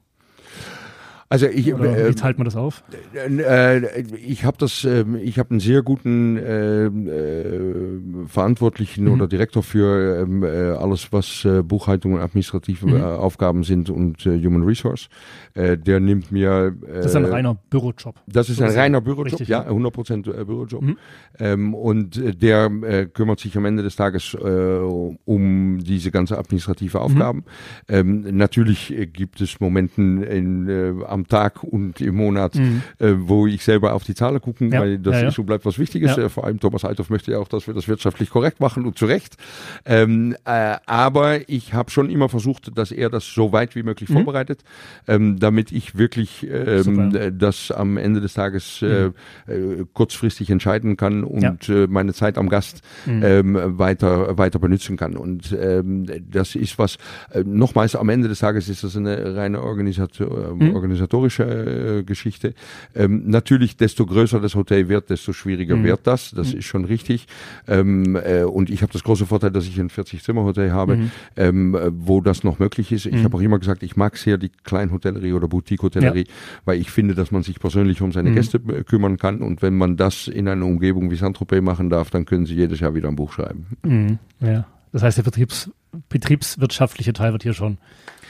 Also 1.32 1.46
ich, 1.46 1.72
Oder 1.72 1.96
wie 1.96 2.00
äh, 2.10 2.12
teilt 2.12 2.36
man 2.36 2.44
das 2.44 2.56
auf? 2.56 2.84
Äh, 3.14 4.02
ich 4.18 4.44
habe 4.44 4.58
das, 4.58 4.84
äh, 4.84 5.06
ich 5.22 5.38
habe 5.38 5.52
einen 5.52 5.60
sehr 5.60 5.80
guten 5.80 6.36
äh, 6.36 6.84
äh, 6.84 8.00
Verantwortlichen 8.26 9.06
mhm. 9.06 9.12
oder 9.12 9.28
Direktor 9.28 9.62
für 9.62 10.24
ähm, 10.24 10.42
äh, 10.42 10.72
alles, 10.72 11.10
was 11.10 11.48
Buchhaltung 11.64 12.12
und 12.12 12.20
administrative 12.20 12.86
mhm. 12.86 13.02
Aufgaben 13.02 13.64
sind 13.64 13.88
und 13.88 14.26
Human 14.26 14.62
Resource. 14.64 15.08
der 15.54 16.00
nimmt 16.00 16.30
mir. 16.32 16.74
das 16.86 17.06
ist 17.06 17.16
ein 17.16 17.24
reiner 17.24 17.56
Bürojob. 17.70 18.14
Das 18.26 18.50
ist 18.50 18.58
so 18.58 18.64
ein 18.64 18.70
reiner 18.70 19.00
Bürojob, 19.00 19.32
richtig, 19.32 19.48
ja, 19.48 19.62
100 19.62 19.92
Prozent 19.92 20.24
Bürojob. 20.26 20.82
Mhm. 20.82 20.98
Ähm, 21.38 21.74
und 21.74 22.42
der 22.42 23.06
kümmert 23.06 23.40
sich 23.40 23.56
am 23.56 23.64
Ende 23.64 23.82
des 23.82 23.96
Tages 23.96 24.34
um 24.34 25.78
diese 25.82 26.10
ganze 26.10 26.38
administrative 26.38 26.98
mhm. 26.98 27.04
Aufgaben. 27.04 27.44
Ähm, 27.88 28.36
natürlich 28.36 28.94
gibt 29.14 29.40
es 29.40 29.60
Momenten 29.60 30.22
in, 30.22 31.02
am 31.06 31.21
am 31.22 31.28
Tag 31.28 31.62
und 31.62 32.00
im 32.00 32.16
Monat, 32.16 32.54
mhm. 32.54 32.82
äh, 32.98 33.12
wo 33.16 33.46
ich 33.46 33.64
selber 33.64 33.94
auf 33.94 34.04
die 34.04 34.14
Zahlen 34.14 34.40
gucken, 34.40 34.72
ja. 34.72 34.80
weil 34.80 34.98
das 34.98 35.20
ja, 35.20 35.28
ist 35.28 35.38
und 35.38 35.46
bleibt 35.46 35.64
was 35.64 35.78
Wichtiges. 35.78 36.16
Äh, 36.16 36.28
vor 36.28 36.44
allem 36.44 36.60
Thomas 36.60 36.84
Althoff 36.84 37.10
möchte 37.10 37.32
ja 37.32 37.38
auch, 37.38 37.48
dass 37.48 37.66
wir 37.66 37.74
das 37.74 37.88
wirtschaftlich 37.88 38.30
korrekt 38.30 38.60
machen 38.60 38.84
und 38.86 38.98
zu 38.98 39.06
Recht. 39.06 39.36
Ähm, 39.84 40.36
äh, 40.44 40.76
aber 40.86 41.48
ich 41.48 41.74
habe 41.74 41.90
schon 41.90 42.10
immer 42.10 42.28
versucht, 42.28 42.76
dass 42.76 42.92
er 42.92 43.10
das 43.10 43.26
so 43.26 43.52
weit 43.52 43.74
wie 43.76 43.82
möglich 43.82 44.08
mhm. 44.08 44.14
vorbereitet, 44.14 44.62
ähm, 45.06 45.38
damit 45.38 45.72
ich 45.72 45.96
wirklich 45.96 46.46
ähm, 46.48 47.38
das 47.38 47.70
am 47.70 47.96
Ende 47.96 48.20
des 48.20 48.34
Tages 48.34 48.82
äh, 48.82 49.08
mhm. 49.08 49.12
äh, 49.46 49.84
kurzfristig 49.92 50.50
entscheiden 50.50 50.96
kann 50.96 51.24
und 51.24 51.68
äh, 51.68 51.86
meine 51.86 52.14
Zeit 52.14 52.38
am 52.38 52.48
Gast 52.48 52.82
mhm. 53.06 53.22
ähm, 53.22 53.78
weiter 53.78 54.36
weiter 54.38 54.58
benutzen 54.58 54.96
kann. 54.96 55.16
Und 55.16 55.56
ähm, 55.58 56.06
das 56.30 56.54
ist 56.54 56.78
was, 56.78 56.96
äh, 57.30 57.42
nochmals 57.44 57.96
am 57.96 58.08
Ende 58.08 58.28
des 58.28 58.40
Tages 58.40 58.68
ist 58.68 58.84
das 58.84 58.96
eine 58.96 59.36
reine 59.36 59.62
Organisation, 59.62 60.58
mhm. 60.58 60.74
Organisation 60.74 61.11
organisatorische 61.12 61.98
äh, 61.98 62.02
Geschichte. 62.02 62.54
Ähm, 62.94 63.24
natürlich, 63.26 63.76
desto 63.76 64.06
größer 64.06 64.40
das 64.40 64.54
Hotel 64.54 64.88
wird, 64.88 65.10
desto 65.10 65.32
schwieriger 65.32 65.76
mhm. 65.76 65.84
wird 65.84 66.06
das. 66.06 66.32
Das 66.32 66.52
mhm. 66.52 66.58
ist 66.58 66.64
schon 66.64 66.84
richtig. 66.84 67.26
Ähm, 67.68 68.16
äh, 68.16 68.44
und 68.44 68.70
ich 68.70 68.82
habe 68.82 68.92
das 68.92 69.02
große 69.04 69.26
Vorteil, 69.26 69.50
dass 69.50 69.66
ich 69.66 69.78
ein 69.78 69.90
40-Zimmer-Hotel 69.90 70.72
habe, 70.72 70.96
mhm. 70.96 71.10
ähm, 71.36 71.76
wo 71.98 72.20
das 72.20 72.44
noch 72.44 72.58
möglich 72.58 72.92
ist. 72.92 73.06
Ich 73.06 73.14
mhm. 73.14 73.24
habe 73.24 73.36
auch 73.36 73.40
immer 73.40 73.58
gesagt, 73.58 73.82
ich 73.82 73.96
mag 73.96 74.16
sehr 74.16 74.38
die 74.38 74.50
Kleinhotellerie 74.64 75.32
oder 75.32 75.48
Boutique-Hotellerie, 75.48 76.26
ja. 76.26 76.34
weil 76.64 76.80
ich 76.80 76.90
finde, 76.90 77.14
dass 77.14 77.30
man 77.30 77.42
sich 77.42 77.60
persönlich 77.60 78.00
um 78.02 78.12
seine 78.12 78.30
mhm. 78.30 78.34
Gäste 78.34 78.58
äh, 78.68 78.84
kümmern 78.84 79.16
kann. 79.18 79.42
Und 79.42 79.62
wenn 79.62 79.76
man 79.76 79.96
das 79.96 80.28
in 80.28 80.48
einer 80.48 80.66
Umgebung 80.66 81.10
wie 81.10 81.16
Saint-Tropez 81.16 81.62
machen 81.62 81.90
darf, 81.90 82.10
dann 82.10 82.24
können 82.24 82.46
sie 82.46 82.54
jedes 82.54 82.80
Jahr 82.80 82.94
wieder 82.94 83.08
ein 83.08 83.16
Buch 83.16 83.32
schreiben. 83.32 83.66
Mhm. 83.82 84.18
Ja, 84.40 84.66
das 84.92 85.02
heißt, 85.02 85.18
der 85.18 85.22
Betriebs 85.22 85.70
betriebswirtschaftliche 86.08 87.12
Teil 87.12 87.32
wird 87.32 87.42
hier 87.42 87.52
schon 87.52 87.76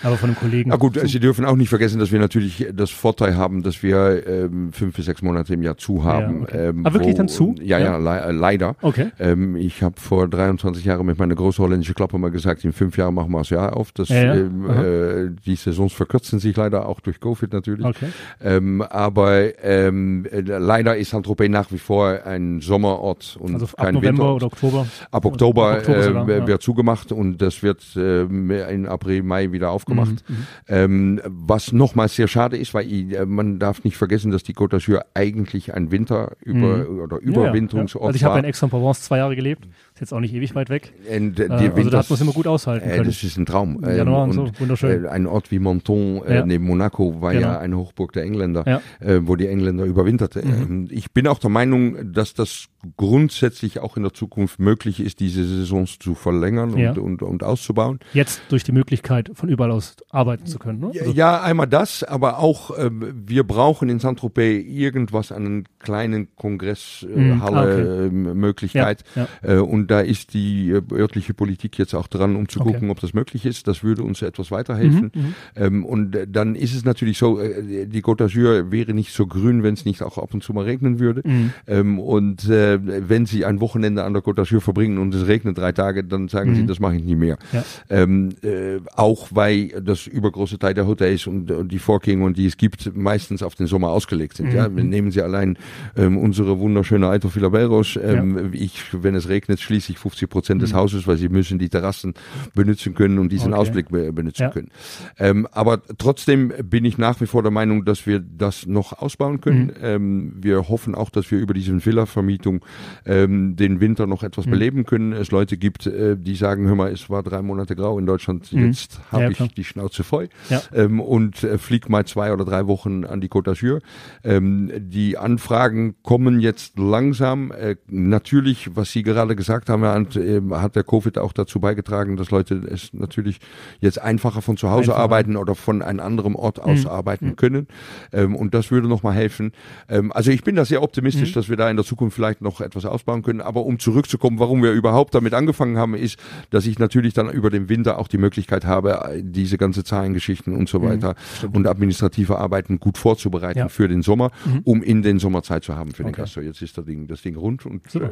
aber 0.02 0.16
von 0.16 0.30
einem 0.30 0.38
Kollegen. 0.38 0.70
Na 0.70 0.76
gut, 0.76 0.98
Sie 1.02 1.20
dürfen 1.20 1.44
auch 1.44 1.56
nicht 1.56 1.68
vergessen, 1.68 1.98
dass 1.98 2.12
wir 2.12 2.18
natürlich 2.18 2.66
das 2.72 2.90
Vorteil 2.90 3.36
haben, 3.36 3.62
dass 3.62 3.82
wir 3.82 4.26
ähm, 4.26 4.72
fünf 4.72 4.96
bis 4.96 5.06
sechs 5.06 5.22
Monate 5.22 5.54
im 5.54 5.62
Jahr 5.62 5.76
zu 5.76 6.04
haben. 6.04 6.40
Ja, 6.40 6.42
okay. 6.42 6.68
ähm, 6.68 6.86
Aber 6.86 6.94
wirklich 6.94 7.14
wo, 7.14 7.18
dann 7.18 7.28
zu? 7.28 7.54
Ja, 7.60 7.78
ja, 7.78 7.98
ja 7.98 8.26
le 8.28 8.32
leider. 8.32 8.76
Okay. 8.82 9.10
Ähm, 9.18 9.56
ich 9.56 9.82
habe 9.82 10.00
vor 10.00 10.28
23 10.28 10.84
Jahren 10.84 11.06
mit 11.06 11.18
meiner 11.18 11.34
großen 11.34 11.62
holländischen 11.62 11.94
Klappe 11.94 12.18
mal 12.18 12.30
gesagt, 12.30 12.64
in 12.64 12.72
fünf 12.72 12.96
Jahren 12.96 13.14
machen 13.14 13.30
wir 13.30 13.38
das 13.38 13.50
Jahr 13.50 13.76
auf. 13.76 13.92
Das, 13.92 14.08
ja, 14.08 14.34
ähm, 14.34 14.70
äh, 14.70 15.30
die 15.44 15.56
Saisons 15.56 15.92
verkürzen 15.92 16.38
sich 16.38 16.56
leider 16.56 16.88
auch 16.88 17.00
durch 17.00 17.20
Covid 17.20 17.52
natürlich. 17.52 17.86
Okay. 17.86 18.08
Ähm, 18.42 18.82
aber 18.82 19.62
ähm, 19.64 20.26
äh, 20.30 20.40
leider 20.40 20.96
ist 20.96 21.10
Saint-Tropez 21.10 21.48
nach 21.48 21.70
wie 21.72 21.78
vor 21.78 22.20
ein 22.24 22.60
Sommerort 22.60 23.36
und 23.38 23.54
also 23.54 23.66
kein 23.66 23.88
ab 23.88 23.92
November 23.94 24.08
Winterort. 24.08 24.36
oder 24.36 24.46
Oktober? 24.46 24.86
Ab 25.10 25.24
Oktober, 25.24 25.70
ab 25.72 25.88
Oktober 25.88 26.28
äh, 26.28 26.46
wird 26.46 26.62
zugemacht 26.62 27.12
und 27.12 27.38
das 27.38 27.62
wird 27.62 27.84
äh, 27.96 28.22
in 28.22 28.86
April, 28.86 29.22
Mai 29.22 29.52
wieder 29.52 29.70
aufgemacht. 29.70 29.91
Mhm, 29.94 30.18
mhm. 30.28 30.46
Ähm, 30.68 31.20
was 31.24 31.72
nochmals 31.72 32.16
sehr 32.16 32.28
schade 32.28 32.56
ist, 32.56 32.74
weil 32.74 33.12
äh, 33.12 33.26
man 33.26 33.58
darf 33.58 33.84
nicht 33.84 33.96
vergessen, 33.96 34.30
dass 34.30 34.42
die 34.42 34.54
Côte 34.54 34.76
d'Azur 34.76 35.04
eigentlich 35.14 35.74
ein 35.74 35.90
Winter 35.90 36.36
über 36.40 36.88
mhm. 36.88 37.00
oder 37.00 37.18
Überwinterungsort 37.18 38.02
ja, 38.02 38.06
ja. 38.06 38.06
Also 38.06 38.16
ich 38.16 38.24
habe 38.24 38.38
in 38.38 38.44
Aix-en-Provence 38.46 39.02
zwei 39.02 39.18
Jahre 39.18 39.36
gelebt, 39.36 39.68
jetzt 40.02 40.12
auch 40.12 40.20
nicht 40.20 40.34
ewig 40.34 40.54
weit 40.54 40.68
weg. 40.68 40.92
Und, 41.10 41.40
äh, 41.40 41.44
äh 41.44 41.48
also 41.48 41.76
Winters, 41.76 41.90
da 41.90 41.98
hat 41.98 42.10
man 42.10 42.14
es 42.14 42.20
immer 42.20 42.32
gut 42.32 42.46
aushalten 42.46 42.88
können. 42.88 43.02
Äh, 43.02 43.06
das 43.06 43.22
ist 43.22 43.38
ein 43.38 43.46
Traum. 43.46 43.82
Ähm, 43.84 43.96
Januar 43.96 44.24
und, 44.24 44.32
so, 44.32 44.50
wunderschön. 44.58 45.04
Äh, 45.04 45.08
ein 45.08 45.26
Ort 45.26 45.50
wie 45.50 45.58
Menton 45.58 46.22
äh, 46.26 46.36
ja. 46.36 46.46
neben 46.46 46.66
Monaco 46.66 47.22
war 47.22 47.32
genau. 47.32 47.48
ja 47.48 47.58
eine 47.58 47.76
Hochburg 47.76 48.12
der 48.12 48.24
Engländer, 48.24 48.82
wo 49.20 49.36
die 49.36 49.46
Engländer 49.46 49.84
überwinterte. 49.84 50.44
Mhm. 50.44 50.52
Ähm, 50.52 50.88
ich 50.90 51.12
bin 51.12 51.26
auch 51.26 51.38
der 51.38 51.50
Meinung, 51.50 52.12
dass 52.12 52.34
das 52.34 52.68
grundsätzlich 52.96 53.80
auch 53.80 53.96
in 53.96 54.02
der 54.02 54.12
Zukunft 54.12 54.58
möglich 54.58 55.00
ist, 55.00 55.20
diese 55.20 55.44
Saisons 55.44 55.98
zu 55.98 56.14
verlängern 56.14 56.74
und, 56.74 56.98
und, 56.98 57.22
und 57.22 57.44
auszubauen. 57.44 58.00
Jetzt 58.12 58.42
durch 58.48 58.64
die 58.64 58.72
Möglichkeit, 58.72 59.30
von 59.34 59.48
überall 59.48 59.70
aus 59.70 59.94
arbeiten 60.10 60.46
zu 60.46 60.58
können. 60.58 60.80
Ne? 60.80 60.90
Also 60.98 61.12
ja, 61.12 61.40
einmal 61.40 61.68
das, 61.68 62.02
aber 62.02 62.40
auch 62.40 62.76
äh, 62.76 62.90
wir 62.90 63.44
brauchen 63.44 63.88
in 63.88 64.00
Saint-Tropez 64.00 64.64
irgendwas, 64.66 65.32
einen 65.32 65.66
kleinen 65.78 66.28
Kongresshalle-Möglichkeit. 66.36 69.04
Äh, 69.16 69.20
mhm. 69.20 69.22
ah, 69.22 69.26
okay. 69.26 69.28
ja, 69.44 69.46
ja. 69.46 69.56
äh, 69.56 69.60
und 69.60 69.90
da 69.92 70.00
ist 70.00 70.32
die 70.32 70.70
äh, 70.70 70.80
örtliche 70.90 71.34
Politik 71.34 71.78
jetzt 71.78 71.94
auch 71.94 72.06
dran, 72.06 72.34
um 72.34 72.48
zu 72.48 72.60
okay. 72.60 72.72
gucken, 72.72 72.88
ob 72.88 73.00
das 73.00 73.12
möglich 73.12 73.44
ist. 73.44 73.68
Das 73.68 73.84
würde 73.84 74.02
uns 74.02 74.22
etwas 74.22 74.50
weiterhelfen. 74.50 75.10
Mhm, 75.14 75.20
mhm. 75.20 75.34
ähm, 75.54 75.84
und 75.84 76.16
dann 76.28 76.54
ist 76.54 76.74
es 76.74 76.86
natürlich 76.86 77.18
so, 77.18 77.38
äh, 77.38 77.86
die 77.86 78.00
Côte 78.00 78.24
d'Azur 78.24 78.72
wäre 78.72 78.94
nicht 78.94 79.12
so 79.12 79.26
grün, 79.26 79.62
wenn 79.62 79.74
es 79.74 79.84
nicht 79.84 80.02
auch 80.02 80.16
ab 80.16 80.32
und 80.32 80.42
zu 80.42 80.54
mal 80.54 80.64
regnen 80.64 80.98
würde. 80.98 81.20
Mhm. 81.24 81.52
Ähm, 81.66 81.98
und 81.98 82.48
äh, 82.48 82.78
wenn 82.82 83.26
Sie 83.26 83.44
ein 83.44 83.60
Wochenende 83.60 84.04
an 84.04 84.14
der 84.14 84.22
Côte 84.22 84.42
d'Azur 84.42 84.60
verbringen 84.60 84.96
und 84.96 85.14
es 85.14 85.26
regnet 85.26 85.58
drei 85.58 85.72
Tage, 85.72 86.04
dann 86.04 86.28
sagen 86.28 86.54
Sie, 86.54 86.62
mhm. 86.62 86.68
das 86.68 86.80
mache 86.80 86.96
ich 86.96 87.04
nie 87.04 87.16
mehr. 87.16 87.36
Ja. 87.52 87.62
Ähm, 87.90 88.30
äh, 88.42 88.78
auch 88.96 89.28
weil 89.32 89.68
das 89.82 90.06
übergroße 90.06 90.58
Teil 90.58 90.72
der 90.72 90.86
Hotels 90.86 91.26
und, 91.26 91.50
und 91.50 91.70
die 91.70 91.78
Vorgänge, 91.78 92.32
die 92.32 92.46
es 92.46 92.56
gibt, 92.56 92.96
meistens 92.96 93.42
auf 93.42 93.56
den 93.56 93.66
Sommer 93.66 93.90
ausgelegt 93.90 94.38
sind. 94.38 94.50
Mhm. 94.50 94.56
Ja, 94.56 94.68
nehmen 94.68 95.10
Sie 95.10 95.20
allein 95.20 95.58
ähm, 95.96 96.16
unsere 96.16 96.58
wunderschöne 96.58 97.08
Alto 97.08 97.28
Filaberos. 97.28 97.98
Ähm, 98.02 98.38
ja. 98.38 98.42
Ich, 98.52 98.80
wenn 98.92 99.14
es 99.14 99.28
regnet, 99.28 99.60
schließe 99.60 99.81
ich 99.88 99.98
50 99.98 100.28
Prozent 100.28 100.60
mhm. 100.60 100.64
des 100.64 100.74
Hauses, 100.74 101.06
weil 101.06 101.16
Sie 101.16 101.28
müssen 101.28 101.58
die 101.58 101.68
Terrassen 101.68 102.14
benutzen 102.54 102.94
können 102.94 103.18
und 103.18 103.30
diesen 103.30 103.52
okay. 103.52 103.62
Ausblick 103.62 103.88
be 103.90 104.12
benutzen 104.12 104.42
ja. 104.42 104.50
können. 104.50 104.70
Ähm, 105.18 105.48
aber 105.52 105.82
trotzdem 105.98 106.52
bin 106.64 106.84
ich 106.84 106.98
nach 106.98 107.20
wie 107.20 107.26
vor 107.26 107.42
der 107.42 107.50
Meinung, 107.50 107.84
dass 107.84 108.06
wir 108.06 108.20
das 108.20 108.66
noch 108.66 108.98
ausbauen 108.98 109.40
können. 109.40 109.66
Mhm. 109.66 109.72
Ähm, 109.82 110.32
wir 110.40 110.68
hoffen 110.68 110.94
auch, 110.94 111.10
dass 111.10 111.30
wir 111.30 111.38
über 111.38 111.54
diese 111.54 111.84
Villa-Vermietung 111.84 112.64
ähm, 113.06 113.56
den 113.56 113.80
Winter 113.80 114.06
noch 114.06 114.22
etwas 114.22 114.46
mhm. 114.46 114.50
beleben 114.50 114.84
können. 114.84 115.12
Es 115.12 115.30
Leute 115.30 115.56
gibt, 115.56 115.86
äh, 115.86 116.16
die 116.16 116.34
sagen, 116.34 116.66
hör 116.66 116.74
mal, 116.74 116.92
es 116.92 117.10
war 117.10 117.22
drei 117.22 117.42
Monate 117.42 117.76
grau 117.76 117.98
in 117.98 118.06
Deutschland, 118.06 118.52
mhm. 118.52 118.66
jetzt 118.66 119.00
habe 119.10 119.32
ich 119.32 119.54
die 119.54 119.64
Schnauze 119.64 120.04
voll 120.04 120.28
ähm, 120.72 121.00
und 121.00 121.42
äh, 121.44 121.58
flieg 121.58 121.88
mal 121.88 122.04
zwei 122.04 122.32
oder 122.32 122.44
drei 122.44 122.66
Wochen 122.66 123.04
an 123.04 123.20
die 123.20 123.28
Côte 123.28 123.50
d'Azur. 123.50 123.80
Ähm, 124.24 124.70
die 124.76 125.18
Anfragen 125.18 125.96
kommen 126.02 126.40
jetzt 126.40 126.78
langsam. 126.78 127.52
Äh, 127.52 127.76
natürlich, 127.86 128.76
was 128.76 128.92
Sie 128.92 129.02
gerade 129.02 129.36
gesagt 129.36 129.61
haben, 129.68 129.84
hat, 129.84 130.16
äh, 130.16 130.40
hat 130.52 130.76
der 130.76 130.84
Covid 130.84 131.18
auch 131.18 131.32
dazu 131.32 131.60
beigetragen, 131.60 132.16
dass 132.16 132.30
Leute 132.30 132.54
es 132.54 132.92
natürlich 132.92 133.38
jetzt 133.80 134.00
einfacher 134.00 134.42
von 134.42 134.56
zu 134.56 134.70
Hause 134.70 134.92
Einfacher. 134.92 135.02
arbeiten 135.02 135.36
oder 135.36 135.54
von 135.54 135.82
einem 135.82 136.00
anderen 136.00 136.34
Ort 136.34 136.60
aus 136.60 136.84
mhm. 136.84 136.90
arbeiten 136.90 137.26
mhm. 137.26 137.36
können. 137.36 137.66
Ähm, 138.12 138.34
und 138.34 138.54
das 138.54 138.70
würde 138.70 138.88
nochmal 138.88 139.14
helfen. 139.14 139.52
Ähm, 139.88 140.12
also 140.12 140.30
ich 140.30 140.42
bin 140.42 140.56
da 140.56 140.64
sehr 140.64 140.82
optimistisch, 140.82 141.30
mhm. 141.30 141.34
dass 141.34 141.48
wir 141.48 141.56
da 141.56 141.70
in 141.70 141.76
der 141.76 141.84
Zukunft 141.84 142.16
vielleicht 142.16 142.42
noch 142.42 142.60
etwas 142.60 142.84
ausbauen 142.84 143.22
können. 143.22 143.40
Aber 143.40 143.64
um 143.64 143.78
zurückzukommen, 143.78 144.38
warum 144.38 144.62
wir 144.62 144.72
überhaupt 144.72 145.14
damit 145.14 145.34
angefangen 145.34 145.78
haben, 145.78 145.94
ist, 145.94 146.18
dass 146.50 146.66
ich 146.66 146.78
natürlich 146.78 147.14
dann 147.14 147.30
über 147.30 147.50
den 147.50 147.68
Winter 147.68 147.98
auch 147.98 148.08
die 148.08 148.18
Möglichkeit 148.18 148.64
habe, 148.64 149.20
diese 149.22 149.58
ganze 149.58 149.84
Zahlengeschichten 149.84 150.54
und 150.54 150.68
so 150.68 150.80
mhm. 150.80 150.84
weiter 150.84 151.14
mhm, 151.42 151.56
und 151.56 151.66
administrative 151.66 152.38
Arbeiten 152.38 152.78
gut 152.80 152.98
vorzubereiten 152.98 153.58
ja. 153.58 153.68
für 153.68 153.88
den 153.88 154.02
Sommer, 154.02 154.30
mhm. 154.44 154.60
um 154.64 154.82
in 154.82 155.02
den 155.02 155.18
Sommer 155.18 155.42
Zeit 155.42 155.64
zu 155.64 155.74
haben 155.74 155.92
für 155.92 156.02
okay. 156.02 156.12
den 156.12 156.16
Gast. 156.16 156.34
So, 156.34 156.40
jetzt 156.40 156.62
ist 156.62 156.76
das 156.76 156.84
Ding, 156.84 157.06
das 157.06 157.22
Ding 157.22 157.36
rund 157.36 157.66
und 157.66 157.90
Super. 157.90 158.10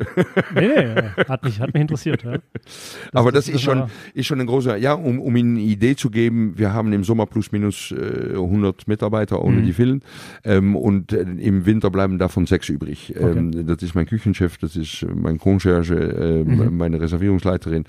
nee, 0.54 0.68
nee, 0.68 1.02
hat 1.40 1.44
mich, 1.44 1.60
hat 1.60 1.74
mich 1.74 1.80
interessiert. 1.80 2.22
Ja. 2.24 2.38
Das, 3.12 3.20
Aber 3.20 3.32
das, 3.32 3.46
das 3.46 3.56
ist 3.56 3.62
schon, 3.62 3.84
ist 4.14 4.26
schon 4.26 4.40
ein 4.40 4.46
großer, 4.46 4.76
ja, 4.76 4.92
um, 4.92 5.18
um 5.18 5.34
Ihnen 5.34 5.56
eine 5.56 5.64
Idee 5.64 5.96
zu 5.96 6.10
geben, 6.10 6.56
wir 6.56 6.72
haben 6.72 6.92
im 6.92 7.02
Sommer 7.02 7.26
plus 7.26 7.50
minus 7.52 7.92
äh, 7.92 8.34
100 8.34 8.86
Mitarbeiter 8.86 9.42
ohne 9.42 9.58
mhm. 9.60 9.64
die 9.64 9.72
Villen 9.72 10.02
ähm, 10.44 10.76
und 10.76 11.12
äh, 11.12 11.22
im 11.22 11.66
Winter 11.66 11.90
bleiben 11.90 12.18
davon 12.18 12.46
sechs 12.46 12.68
übrig. 12.68 13.12
Okay. 13.16 13.38
Ähm, 13.38 13.66
das 13.66 13.82
ist 13.82 13.94
mein 13.94 14.06
Küchenchef, 14.06 14.58
das 14.58 14.76
ist 14.76 15.04
mein 15.12 15.38
Concierge, 15.38 15.94
äh, 15.94 16.44
mhm. 16.44 16.76
meine 16.76 17.00
Reservierungsleiterin, 17.00 17.84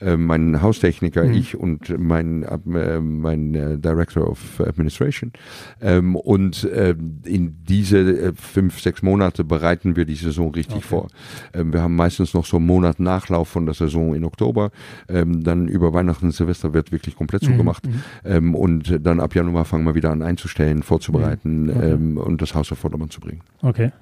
äh, 0.00 0.16
mein 0.16 0.62
Haustechniker, 0.62 1.24
mhm. 1.24 1.34
ich 1.34 1.56
und 1.56 1.96
mein, 1.98 2.42
äh, 2.42 3.00
mein 3.00 3.54
äh, 3.54 3.78
Director 3.78 4.28
of 4.28 4.60
Administration. 4.60 5.32
Ähm, 5.80 6.16
und 6.16 6.64
äh, 6.64 6.96
in 7.24 7.64
diese 7.64 8.32
fünf, 8.34 8.80
sechs 8.80 9.02
Monate 9.02 9.44
bereiten 9.44 9.96
wir 9.96 10.04
die 10.04 10.14
Saison 10.14 10.52
richtig 10.52 10.78
okay. 10.78 10.86
vor. 10.86 11.08
Ähm, 11.52 11.72
wir 11.72 11.82
haben 11.82 11.96
meistens 11.96 12.34
noch 12.34 12.46
so 12.46 12.56
einen 12.56 12.66
Monat 12.94 13.00
Nachlauf 13.00 13.48
von 13.48 13.66
der 13.66 13.74
Saison 13.74 14.14
in 14.14 14.24
Oktober. 14.24 14.70
Ähm, 15.08 15.42
dann 15.44 15.68
über 15.68 15.92
Weihnachten 15.92 16.26
und 16.26 16.32
Silvester 16.32 16.72
wird 16.72 16.92
wirklich 16.92 17.16
komplett 17.16 17.42
mhm. 17.42 17.46
zugemacht. 17.46 17.86
Mhm. 17.86 18.02
Ähm, 18.24 18.54
und 18.54 19.06
dann 19.06 19.20
ab 19.20 19.34
Januar 19.34 19.64
fangen 19.64 19.84
wir 19.84 19.94
wieder 19.94 20.10
an 20.10 20.22
einzustellen, 20.22 20.82
vorzubereiten 20.82 21.64
mhm. 21.64 21.70
okay. 21.70 21.90
ähm, 21.90 22.18
und 22.18 22.42
das 22.42 22.54
Haus 22.54 22.72
auf 22.72 22.78
Vordermann 22.78 23.10
zu 23.10 23.20
bringen. 23.20 23.42
Okay. 23.62 23.92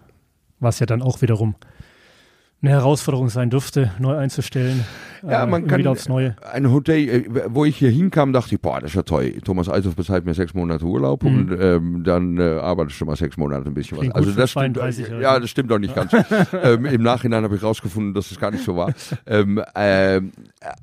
Was 0.60 0.78
ja 0.78 0.86
dann 0.86 1.02
auch 1.02 1.22
wiederum 1.22 1.56
eine 2.62 2.70
Herausforderung 2.70 3.28
sein 3.28 3.50
dürfte, 3.50 3.90
neu 3.98 4.16
einzustellen. 4.16 4.84
Ja, 5.28 5.46
man 5.46 5.66
kann 5.66 5.78
wieder 5.78 5.92
aufs 5.92 6.08
Neue. 6.08 6.34
Ein 6.52 6.70
Hotel, 6.72 7.08
äh, 7.08 7.24
wo 7.48 7.64
ich 7.64 7.76
hier 7.76 7.90
hinkam, 7.90 8.32
dachte 8.32 8.54
ich, 8.54 8.60
boah, 8.60 8.80
das 8.80 8.90
ist 8.90 8.96
ja 8.96 9.02
toll. 9.02 9.34
Thomas 9.44 9.68
Althoff 9.68 9.94
bezahlt 9.94 10.24
mir 10.24 10.34
sechs 10.34 10.52
Monate 10.52 10.84
Urlaub 10.84 11.22
mhm. 11.22 11.28
und 11.28 11.58
ähm, 11.60 12.02
dann 12.04 12.38
äh, 12.38 12.42
arbeitest 12.42 13.00
du 13.00 13.04
mal 13.04 13.16
sechs 13.16 13.36
Monate 13.36 13.68
ein 13.68 13.74
bisschen 13.74 13.98
Klingt 13.98 14.14
was. 14.14 14.26
Also 14.26 14.32
das 14.32 14.50
stimmt, 14.50 14.76
äh, 14.78 15.20
ja, 15.20 15.38
das 15.38 15.50
stimmt 15.50 15.70
doch 15.70 15.78
nicht 15.78 15.94
ganz. 15.94 16.12
ähm, 16.62 16.86
Im 16.86 17.02
Nachhinein 17.02 17.44
habe 17.44 17.54
ich 17.54 17.62
rausgefunden, 17.62 18.14
dass 18.14 18.30
es 18.30 18.40
gar 18.40 18.50
nicht 18.50 18.64
so 18.64 18.76
war. 18.76 18.92
ähm, 19.26 19.62
äh, 19.74 20.20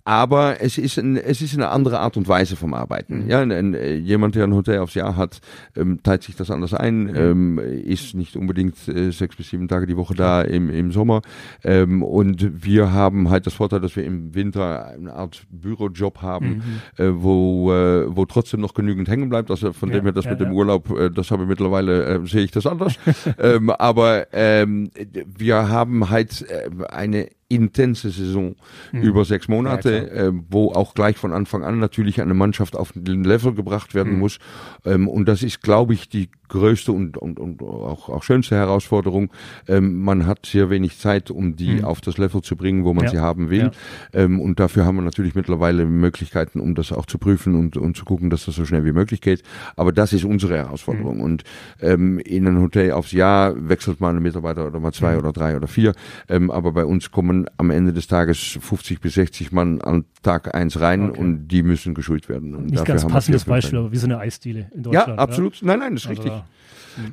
aber 0.06 0.62
es 0.62 0.78
ist, 0.78 0.98
ein, 0.98 1.18
es 1.18 1.42
ist 1.42 1.54
eine 1.56 1.70
andere 1.70 2.00
Art 2.00 2.16
und 2.16 2.28
Weise 2.28 2.56
vom 2.56 2.74
Arbeiten. 2.74 3.24
Mhm. 3.24 3.30
Ja, 3.30 3.42
ein, 3.42 3.52
ein, 3.52 3.74
äh, 3.74 3.96
jemand, 3.96 4.36
der 4.36 4.46
ein 4.46 4.54
Hotel 4.54 4.80
aufs 4.80 4.94
Jahr 4.94 5.18
hat, 5.18 5.42
ähm, 5.76 6.02
teilt 6.02 6.24
sich 6.24 6.36
das 6.36 6.50
anders 6.50 6.74
ein, 6.74 7.04
mhm. 7.04 7.16
ähm, 7.16 7.60
ist 7.60 8.16
nicht 8.16 8.38
unbedingt 8.38 8.76
äh, 8.88 9.12
sechs 9.12 9.36
bis 9.36 9.50
sieben 9.50 9.68
Tage 9.68 9.86
die 9.86 9.98
Woche 9.98 10.16
da 10.16 10.42
im, 10.42 10.70
im 10.70 10.92
Sommer. 10.92 11.22
Ähm, 11.70 12.02
und 12.02 12.66
wir 12.66 12.92
haben 12.92 13.30
halt 13.30 13.46
das 13.46 13.54
Vorteil, 13.54 13.80
dass 13.80 13.96
wir 13.96 14.04
im 14.04 14.34
Winter 14.34 14.88
eine 14.88 15.14
Art 15.14 15.44
Bürojob 15.52 16.22
haben, 16.22 16.64
mhm. 16.98 17.04
äh, 17.04 17.22
wo, 17.22 17.72
äh, 17.72 18.16
wo 18.16 18.26
trotzdem 18.26 18.60
noch 18.62 18.74
genügend 18.74 19.08
hängen 19.08 19.30
bleibt. 19.30 19.52
Also 19.52 19.72
von 19.74 19.90
ja, 19.90 19.98
dem 19.98 20.06
her, 20.06 20.12
das 20.12 20.26
ja, 20.26 20.32
mit 20.32 20.40
dem 20.40 20.52
Urlaub, 20.52 20.90
äh, 20.98 21.12
das 21.12 21.30
habe 21.30 21.44
ich 21.44 21.50
mittlerweile, 21.50 22.06
äh, 22.06 22.26
sehe 22.26 22.44
ich 22.44 22.52
das 22.52 22.66
anders. 22.66 22.96
ähm, 23.38 23.70
aber 23.70 24.34
ähm, 24.34 24.90
wir 25.38 25.70
haben 25.70 26.10
halt 26.10 26.46
äh, 26.50 26.70
eine 26.90 27.28
intense 27.50 28.12
Saison 28.12 28.56
mhm. 28.92 29.02
über 29.02 29.26
sechs 29.26 29.48
Monate, 29.48 29.92
ja, 29.92 30.28
äh, 30.28 30.32
wo 30.50 30.72
auch 30.72 30.94
gleich 30.94 31.18
von 31.18 31.34
Anfang 31.34 31.64
an 31.64 31.80
natürlich 31.80 32.22
eine 32.22 32.36
Mannschaft 32.36 32.76
auf 32.76 32.94
den 32.96 33.24
Level 33.24 33.54
gebracht 33.54 33.96
werden 33.96 34.14
mhm. 34.14 34.20
muss. 34.20 34.40
Ähm, 34.86 35.08
und 35.08 35.28
das 35.28 35.44
ist, 35.44 35.62
glaube 35.62 35.94
ich, 35.96 36.08
die 36.10 36.30
größte 36.50 36.92
und, 36.92 37.18
und, 37.18 37.40
und 37.40 37.62
auch, 37.62 38.10
auch 38.10 38.24
schönste 38.24 38.56
Herausforderung. 38.56 39.32
Ähm, 39.68 40.02
man 40.02 40.28
hat 40.28 40.46
sehr 40.46 40.70
wenig 40.70 40.98
Zeit, 41.00 41.32
um 41.32 41.56
die 41.56 41.78
mhm. 41.78 41.86
auf 41.86 42.02
das 42.02 42.18
Level 42.18 42.42
zu 42.42 42.56
bringen, 42.56 42.84
wo 42.84 42.94
man 42.94 43.06
ja. 43.06 43.12
sie 43.12 43.20
haben 43.20 43.50
will. 43.50 43.72
Ja. 44.14 44.22
Ähm, 44.22 44.40
und 44.40 44.60
dafür 44.60 44.86
haben 44.86 44.98
wir 44.98 45.04
natürlich 45.04 45.36
mittlerweile 45.36 45.86
Möglichkeiten, 45.86 46.60
um 46.60 46.76
das 46.76 46.92
auch 46.92 47.06
zu 47.06 47.18
prüfen 47.18 47.56
und, 47.56 47.78
und 47.78 47.96
zu 47.96 48.06
gucken, 48.06 48.30
dass 48.30 48.46
das 48.46 48.56
so 48.56 48.66
schnell 48.66 48.86
wie 48.86 48.92
möglich 48.92 49.22
geht. 49.22 49.44
Aber 49.76 49.92
das 49.92 50.14
ist 50.14 50.26
unsere 50.26 50.58
Herausforderung. 50.58 51.18
Mhm. 51.18 51.24
Und 51.24 51.44
ähm, 51.82 52.20
in 52.20 52.48
einem 52.48 52.62
Hotel 52.62 52.92
aufs 52.92 53.12
Jahr 53.12 53.54
wechselt 53.70 54.02
man 54.02 54.16
einen 54.16 54.24
Mitarbeiter 54.24 54.68
oder 54.68 54.80
mal 54.80 54.92
zwei 54.92 55.14
mhm. 55.14 55.20
oder 55.20 55.32
drei 55.32 55.56
oder 55.56 55.68
vier. 55.68 55.94
Ähm, 56.28 56.52
aber 56.52 56.72
bei 56.74 56.86
uns 56.86 57.12
kommen 57.12 57.39
am 57.58 57.72
Ende 57.72 57.94
des 57.94 58.08
Tages 58.08 58.58
50 58.60 59.02
bis 59.02 59.14
60 59.16 59.52
Mann 59.52 59.82
an 59.82 60.06
Tag 60.24 60.54
eins 60.56 60.80
rein 60.80 61.12
okay. 61.12 61.20
und 61.20 61.48
die 61.48 61.64
müssen 61.64 61.94
geschult 61.94 62.30
werden. 62.30 62.56
Und 62.56 62.68
Nicht 62.68 62.86
ganz 62.86 63.06
passendes 63.06 63.46
Beispiel, 63.46 63.80
aber 63.80 63.92
wie 63.92 63.98
so 63.98 64.08
eine 64.08 64.20
Eisdiele 64.20 64.70
in 64.74 64.84
Deutschland. 64.84 65.08
Ja, 65.08 65.16
absolut. 65.16 65.56
Ja? 65.56 65.68
Nein, 65.68 65.80
nein, 65.80 65.96
das 65.96 66.04
ist 66.04 66.10
also 66.10 66.22
richtig. 66.24 66.44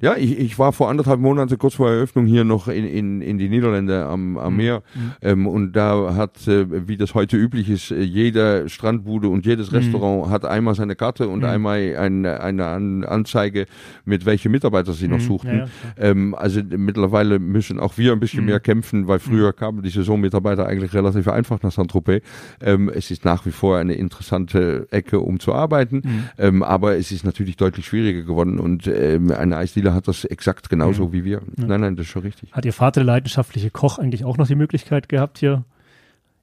Ja, 0.01 0.17
ich, 0.17 0.39
ich 0.39 0.59
war 0.59 0.73
vor 0.73 0.91
anderthalb 0.91 1.21
Monaten 1.21 1.57
kurz 1.59 1.75
vor 1.75 1.91
Eröffnung 1.91 2.27
hier 2.27 2.45
noch 2.45 2.69
in, 2.69 2.87
in, 2.87 3.23
in 3.23 3.39
die 3.39 3.49
Niederlande 3.49 4.05
am, 4.05 4.37
am 4.37 4.53
mhm. 4.53 4.57
Meer 4.57 4.83
mhm. 4.95 5.13
ähm, 5.23 5.47
und 5.47 5.73
da 5.73 6.15
hat, 6.15 6.47
äh, 6.49 6.89
wie 6.89 6.97
das 6.97 7.15
heute 7.15 7.37
üblich 7.37 7.69
ist, 7.69 7.91
äh, 7.91 8.01
jede 8.01 8.69
Strandbude 8.69 9.29
und 9.29 9.47
jedes 9.47 9.71
mhm. 9.71 9.79
Restaurant 9.79 10.31
hat 10.31 10.45
einmal 10.45 10.75
seine 10.75 10.97
Karte 10.97 11.29
und 11.29 11.41
mhm. 11.41 11.47
einmal 11.47 11.97
eine, 11.97 12.41
eine 12.41 12.67
Anzeige, 13.09 13.67
mit 14.05 14.27
welchen 14.27 14.53
Mitarbeiter 14.53 14.93
sie 14.93 15.09
noch 15.09 15.19
mhm. 15.19 15.23
suchten. 15.23 15.59
Ja, 15.59 15.65
ja, 15.65 15.69
ähm, 15.99 16.35
also 16.35 16.61
mittlerweile 16.63 17.39
müssen 17.39 17.81
auch 17.81 17.99
wir 17.99 18.13
ein 18.13 18.21
bisschen 18.21 18.41
mhm. 18.41 18.47
mehr 18.47 18.61
kämpfen, 18.61 19.09
weil 19.09 19.19
früher 19.19 19.53
kamen 19.53 19.83
die 19.83 19.91
Saisonmitarbeiter 19.91 20.67
eigentlich 20.67 20.95
relativ 20.95 21.29
einfach 21.29 21.63
nach 21.63 21.73
Saint-Tropez. 21.73 22.23
Ähm, 22.61 22.91
es 22.95 23.11
ist 23.11 23.25
nach 23.25 23.47
wie 23.47 23.51
vor 23.51 23.79
eine 23.79 23.95
interessante 23.95 24.87
Ecke, 24.91 25.21
um 25.21 25.41
zu 25.41 25.53
arbeiten, 25.55 26.29
ähm, 26.39 26.63
aber 26.63 26.97
es 26.97 27.13
ist 27.13 27.25
natürlich 27.25 27.57
deutlich 27.57 27.87
schwieriger 27.87 28.23
geworden 28.23 28.59
und 28.59 28.87
ähm, 28.87 29.31
eine 29.31 29.57
Eisdiele 29.77 29.95
hat 29.95 30.09
das 30.09 30.25
exakt 30.25 30.69
genauso 30.69 31.05
ja. 31.05 31.13
wie 31.13 31.25
wir. 31.25 31.43
Ja. 31.57 31.67
Nein, 31.67 31.81
nein, 31.81 31.97
das 31.97 32.07
ist 32.07 32.13
schon 32.13 32.23
richtig. 32.23 32.53
Hat 32.53 32.65
Ihr 32.65 32.73
Vater, 32.73 33.01
der 33.01 33.05
leidenschaftliche 33.05 33.71
Koch, 33.71 33.99
eigentlich 33.99 34.25
auch 34.25 34.39
noch 34.39 34.47
die 34.47 34.55
Möglichkeit 34.55 35.09
gehabt, 35.09 35.39
hier 35.39 35.65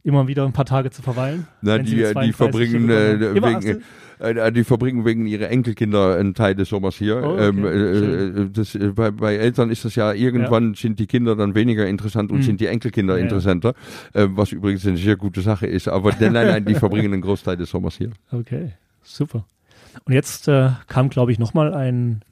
immer 0.03 0.27
wieder 0.27 0.45
ein 0.45 0.53
paar 0.53 0.65
Tage 0.65 0.91
zu 0.91 1.01
verweilen? 1.01 1.47
Na, 1.61 1.77
die, 1.77 1.95
die 1.95 2.33
verbringen 2.33 2.89
äh, 2.89 3.33
wegen, 3.33 3.81
äh, 4.19 4.51
die 4.51 4.63
verbringen 4.63 5.05
wegen 5.05 5.25
ihrer 5.25 5.49
Enkelkinder 5.49 6.17
einen 6.17 6.35
Teil 6.35 6.55
des 6.55 6.69
Sommers 6.69 6.95
hier. 6.95 7.23
Oh, 7.23 7.33
okay. 7.33 7.47
ähm, 7.47 7.65
äh, 7.65 7.69
äh 7.69 8.49
das, 8.51 8.75
äh, 8.75 8.89
bei, 8.89 9.11
bei, 9.11 9.35
Eltern 9.35 9.71
ist 9.71 9.85
das 9.85 9.95
ja 9.95 10.13
irgendwann 10.13 10.73
ja. 10.73 10.79
sind 10.79 10.99
die 10.99 11.07
Kinder 11.07 11.35
dann 11.35 11.55
weniger 11.55 11.87
interessant 11.87 12.31
und 12.31 12.39
mhm. 12.39 12.43
sind 12.43 12.61
die 12.61 12.67
Enkelkinder 12.67 13.17
ja, 13.17 13.23
interessanter, 13.23 13.73
äh, 14.13 14.27
was 14.29 14.51
übrigens 14.51 14.85
eine 14.85 14.97
sehr 14.97 15.15
gute 15.15 15.41
Sache 15.41 15.65
ist. 15.65 15.87
Aber 15.87 16.11
nein, 16.19 16.33
nein, 16.33 16.65
die 16.65 16.75
verbringen 16.83 17.13
einen 17.13 17.21
Großteil 17.21 17.57
des 17.57 17.71
Sommers 17.71 17.95
hier. 17.97 18.11
Okay, 18.31 18.73
super. 19.01 19.45
Und 20.05 20.13
jetzt 20.13 20.47
äh, 20.47 20.71
kam, 20.87 21.09
glaube 21.09 21.31
ich, 21.31 21.39
nochmal 21.39 21.73
ein 21.73 22.23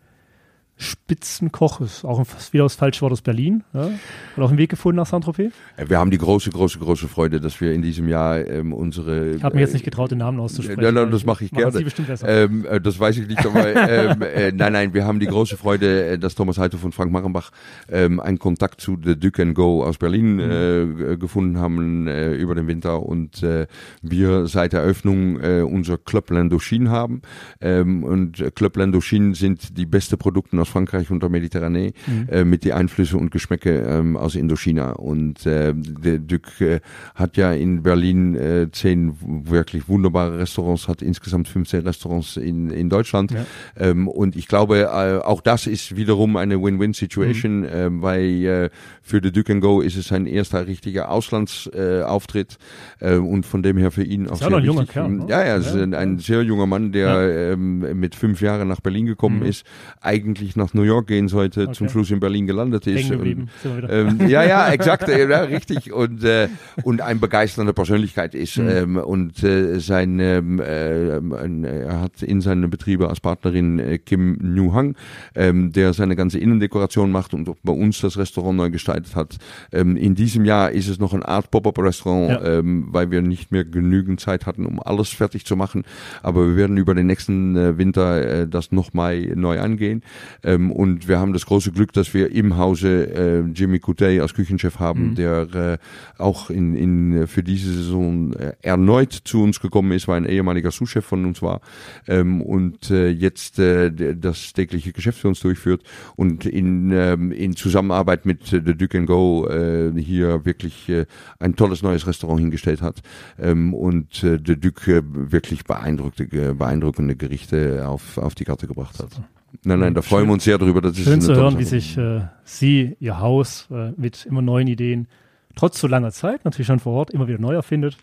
Spitzenkoch, 0.82 1.80
ist 1.80 2.04
auch 2.04 2.26
wieder 2.52 2.64
das 2.64 2.74
falsche 2.74 3.02
Wort 3.02 3.12
aus 3.14 3.22
Berlin, 3.22 3.64
ja? 3.74 3.84
hat 3.84 4.44
auch 4.44 4.50
einen 4.50 4.58
Weg 4.58 4.72
gefunden 4.72 4.98
nach 4.98 5.06
Saint-Tropez. 5.06 5.54
Wir 5.78 6.00
haben 6.00 6.10
die 6.10 6.18
große, 6.18 6.50
große, 6.50 6.80
große 6.80 7.08
Freude, 7.08 7.40
dass 7.40 7.62
wir 7.62 7.72
in 7.72 7.84
diesem 7.84 8.08
Jahr 8.08 8.44
ähm, 8.48 8.74
unsere. 8.74 9.36
Ich 9.36 9.44
habe 9.44 9.56
mir 9.56 9.62
jetzt 9.62 9.74
nicht 9.74 9.86
getraut, 9.86 10.10
den 10.10 10.18
Namen 10.18 10.40
auszusprechen. 10.40 10.82
Nein, 10.82 10.96
nein, 10.96 11.12
das 11.12 11.24
mache 11.24 11.46
ich 11.46 11.52
gerne. 11.52 11.72
Sie 11.72 11.84
bestimmt 11.84 12.08
besser. 12.08 12.28
Ähm, 12.28 12.66
äh, 12.66 12.82
das 12.82 13.00
weiß 13.00 13.16
ich 13.18 13.28
nicht, 13.28 13.46
aber 13.46 13.76
ähm, 13.76 14.22
äh, 14.24 14.52
nein, 14.56 14.74
nein, 14.74 14.94
wir 14.96 15.06
haben 15.06 15.20
die 15.20 15.28
große 15.28 15.56
Freude, 15.56 16.06
äh, 16.06 16.18
dass 16.18 16.34
Thomas 16.34 16.58
Heito 16.58 16.78
und 16.82 16.96
Frank 16.96 17.12
Marenbach 17.12 17.52
ähm, 17.88 18.20
einen 18.20 18.40
Kontakt 18.40 18.82
zu 18.82 18.98
The 19.04 19.16
Duke 19.16 19.42
and 19.42 19.54
Go 19.54 19.84
aus 19.84 20.00
Berlin 20.00 20.36
mhm. 20.36 21.12
äh, 21.12 21.18
gefunden 21.18 21.60
haben 21.60 22.08
äh, 22.08 22.34
über 22.34 22.56
den 22.56 22.66
Winter 22.68 23.04
und 23.04 23.44
äh, 23.44 23.68
wir 24.02 24.48
seit 24.48 24.74
Eröffnung 24.74 25.40
äh, 25.40 25.62
unser 25.62 26.00
Club 26.00 26.32
Landochin 26.32 26.90
haben. 26.90 27.22
Ähm, 27.60 28.04
und 28.04 28.44
Club 28.56 28.78
Landochin 28.78 29.36
sind 29.36 29.78
die 29.78 29.86
beste 29.86 30.18
Produkte 30.18 30.60
aus 30.60 30.71
Frankreich 30.72 31.12
und 31.12 31.22
der 31.22 31.30
Mediterranee 31.30 31.94
mhm. 32.08 32.28
äh, 32.30 32.44
mit 32.44 32.64
die 32.64 32.74
Einflüsse 32.74 33.18
und 33.18 33.32
Geschmäcke 33.32 33.82
ähm, 33.82 34.18
aus 34.18 34.36
Indochina. 34.36 34.94
Und 34.94 35.46
äh, 35.46 35.74
der 35.76 36.20
Duc 36.20 36.60
äh, 36.62 36.80
hat 37.16 37.38
ja 37.38 37.54
in 37.54 37.84
Berlin 37.84 38.36
äh, 38.36 38.72
zehn 38.72 39.16
wirklich 39.22 39.88
wunderbare 39.88 40.40
Restaurants, 40.40 40.88
hat 40.88 41.02
insgesamt 41.02 41.48
15 41.48 41.82
Restaurants 41.82 42.38
in, 42.38 42.70
in 42.72 42.90
Deutschland. 42.90 43.32
Ja. 43.32 43.46
Ähm, 43.78 44.08
und 44.08 44.36
ich 44.36 44.48
glaube, 44.48 44.90
äh, 44.92 45.24
auch 45.24 45.42
das 45.42 45.68
ist 45.68 45.96
wiederum 45.96 46.36
eine 46.36 46.62
Win-Win-Situation, 46.62 47.60
mhm. 47.60 47.66
äh, 47.66 48.02
weil 48.02 48.46
äh, 48.46 48.70
für 49.02 49.20
The 49.22 49.32
Duke 49.32 49.60
Go 49.60 49.82
ist 49.82 49.98
es 49.98 50.08
sein 50.08 50.26
erster 50.26 50.68
richtiger 50.68 51.12
Auslandsauftritt 51.12 52.58
äh, 53.00 53.16
und 53.16 53.46
von 53.46 53.64
dem 53.64 53.78
her 53.78 53.92
für 53.92 54.04
ihn 54.04 54.28
auch 54.28 54.34
ist 54.34 54.40
sehr 54.40 54.54
ein 54.54 54.64
junger 54.64 54.86
Kerl, 54.86 55.10
ne? 55.10 55.26
Ja, 55.28 55.46
ja, 55.46 55.58
ja. 55.58 55.84
Ein, 55.84 55.94
ein, 55.94 56.20
sehr 56.20 56.44
junger 56.44 56.66
Mann, 56.66 56.92
der 56.92 57.08
ja. 57.08 57.52
ähm, 57.54 58.00
mit 58.00 58.16
fünf 58.16 58.42
Jahren 58.42 58.68
nach 58.68 58.82
Berlin 58.82 59.06
gekommen 59.06 59.40
mhm. 59.40 59.46
ist, 59.46 59.66
eigentlich 60.00 60.56
nach 60.62 60.74
New 60.74 60.84
York 60.84 61.08
gehen 61.08 61.28
sollte, 61.28 61.64
okay. 61.64 61.74
zum 61.74 61.90
Schluss 61.90 62.12
in 62.12 62.20
Berlin 62.20 62.48
gelandet 62.48 62.88
ist. 62.88 63.12
Und, 63.12 63.48
ähm, 63.90 64.28
ja, 64.28 64.44
ja, 64.44 64.72
exakt, 64.72 65.08
ja, 65.08 65.42
richtig. 65.42 65.92
Und, 65.92 66.24
äh, 66.24 66.48
und 66.84 67.02
eine 67.02 67.20
begeisternde 67.20 67.74
Persönlichkeit 67.74 68.36
ist. 68.36 68.58
Mhm. 68.58 68.70
Ähm, 68.70 68.98
und 68.98 69.44
äh, 69.44 69.80
sein, 69.80 70.20
äh, 70.20 70.42
er 70.42 72.02
hat 72.02 72.22
in 72.22 72.42
seinen 72.42 72.70
Betriebe 72.70 73.10
als 73.10 73.20
Partnerin 73.20 73.80
äh, 73.80 73.98
Kim 73.98 74.38
New 74.42 74.74
Hang, 74.74 74.96
ähm, 75.36 75.72
der 75.72 75.94
seine 75.94 76.16
ganze 76.16 76.38
Innendekoration 76.40 77.12
macht 77.12 77.34
und 77.34 77.50
bei 77.64 77.74
uns 77.74 78.02
das 78.02 78.18
Restaurant 78.18 78.58
neu 78.58 78.70
gestaltet 78.70 79.16
hat. 79.16 79.38
Ähm, 79.72 79.98
in 79.98 80.16
diesem 80.16 80.46
Jahr 80.46 80.72
ist 80.72 80.88
es 80.88 81.00
noch 81.00 81.14
eine 81.14 81.28
Art 81.28 81.52
Pop-up-Restaurant, 81.52 82.30
ja. 82.30 82.60
ähm, 82.60 82.88
weil 82.92 83.12
wir 83.12 83.22
nicht 83.22 83.52
mehr 83.52 83.66
genügend 83.66 84.20
Zeit 84.20 84.46
hatten, 84.46 84.66
um 84.66 84.80
alles 84.80 85.10
fertig 85.10 85.46
zu 85.46 85.56
machen. 85.56 85.84
Aber 86.22 86.48
wir 86.48 86.56
werden 86.56 86.78
über 86.78 86.94
den 86.94 87.08
nächsten 87.08 87.56
äh, 87.56 87.78
Winter 87.78 88.42
äh, 88.42 88.48
das 88.48 88.72
nochmal 88.72 89.20
neu 89.36 89.60
angehen. 89.60 90.04
Ähm, 90.44 90.72
und 90.72 91.08
wir 91.08 91.20
haben 91.20 91.34
das 91.34 91.46
große 91.46 91.72
Glück, 91.72 91.94
dass 91.94 92.14
wir 92.14 92.32
im 92.32 92.58
Hause 92.58 93.14
äh, 93.14 93.40
Jimmy 93.54 93.80
Coutet 93.80 94.22
als 94.22 94.34
Küchenchef 94.34 94.80
haben, 94.80 95.10
mhm. 95.10 95.16
der 95.16 95.54
äh, 95.54 95.78
auch 96.22 96.50
in, 96.50 96.76
in, 96.76 97.28
für 97.28 97.44
diese 97.44 97.74
Saison 97.74 98.34
äh, 98.34 98.54
erneut 98.62 99.14
zu 99.14 99.44
uns 99.44 99.60
gekommen 99.60 99.92
ist, 99.92 100.08
weil 100.08 100.18
ein 100.18 100.26
ehemaliger 100.26 100.72
Sous-Chef 100.72 101.06
von 101.06 101.26
uns 101.26 101.42
war 101.42 101.62
ähm, 102.08 102.42
und 102.42 102.90
äh, 102.90 103.10
jetzt 103.10 103.60
äh, 103.60 104.16
das 104.16 104.54
tägliche 104.54 104.94
Geschäft 104.94 105.20
für 105.20 105.28
uns 105.28 105.40
durchführt 105.40 105.84
und 106.16 106.46
in, 106.46 106.92
ähm, 106.92 107.32
in 107.32 107.56
Zusammenarbeit 107.56 108.26
mit 108.26 108.52
äh, 108.54 108.62
The 108.66 108.76
Duke 108.76 109.06
Go 109.06 109.48
äh, 109.48 109.92
hier 109.96 110.46
wirklich 110.46 110.90
äh, 110.90 111.06
ein 111.40 111.56
tolles 111.56 111.82
neues 111.84 112.08
Restaurant 112.08 112.40
hingestellt 112.40 112.82
hat 112.82 113.02
ähm, 113.40 113.74
und 113.74 114.24
äh, 114.24 114.40
The 114.46 114.60
Duke 114.60 114.92
äh, 114.92 115.02
wirklich 115.04 115.64
beeindruckende, 115.64 116.56
beeindruckende 116.56 117.16
Gerichte 117.16 117.88
auf, 117.88 118.18
auf 118.18 118.36
die 118.36 118.46
Karte 118.46 118.68
gebracht 118.68 119.00
hat. 119.00 119.22
Nein, 119.64 119.80
nein, 119.80 119.94
da 119.94 120.02
freuen 120.02 120.28
wir 120.28 120.34
uns 120.34 120.44
sehr 120.44 120.58
drüber. 120.58 120.82
Das 120.82 120.98
Schön 120.98 121.22
zu 121.22 121.36
hören, 121.36 121.60
wie 121.60 121.64
sich 121.64 121.98
äh, 121.98 122.22
Sie, 122.44 122.96
Ihr 123.00 123.20
Haus 123.20 123.68
äh, 123.72 123.92
mit 123.98 124.26
immer 124.26 124.42
neuen 124.42 124.68
Ideen, 124.68 125.08
trotz 125.56 125.80
so 125.80 125.88
langer 125.88 126.12
Zeit, 126.12 126.46
natürlich 126.46 126.68
schon 126.68 126.80
vor 126.80 126.94
Ort, 126.94 127.12
immer 127.12 127.28
wieder 127.28 127.40
neu 127.40 127.54
erfindet. 127.54 127.98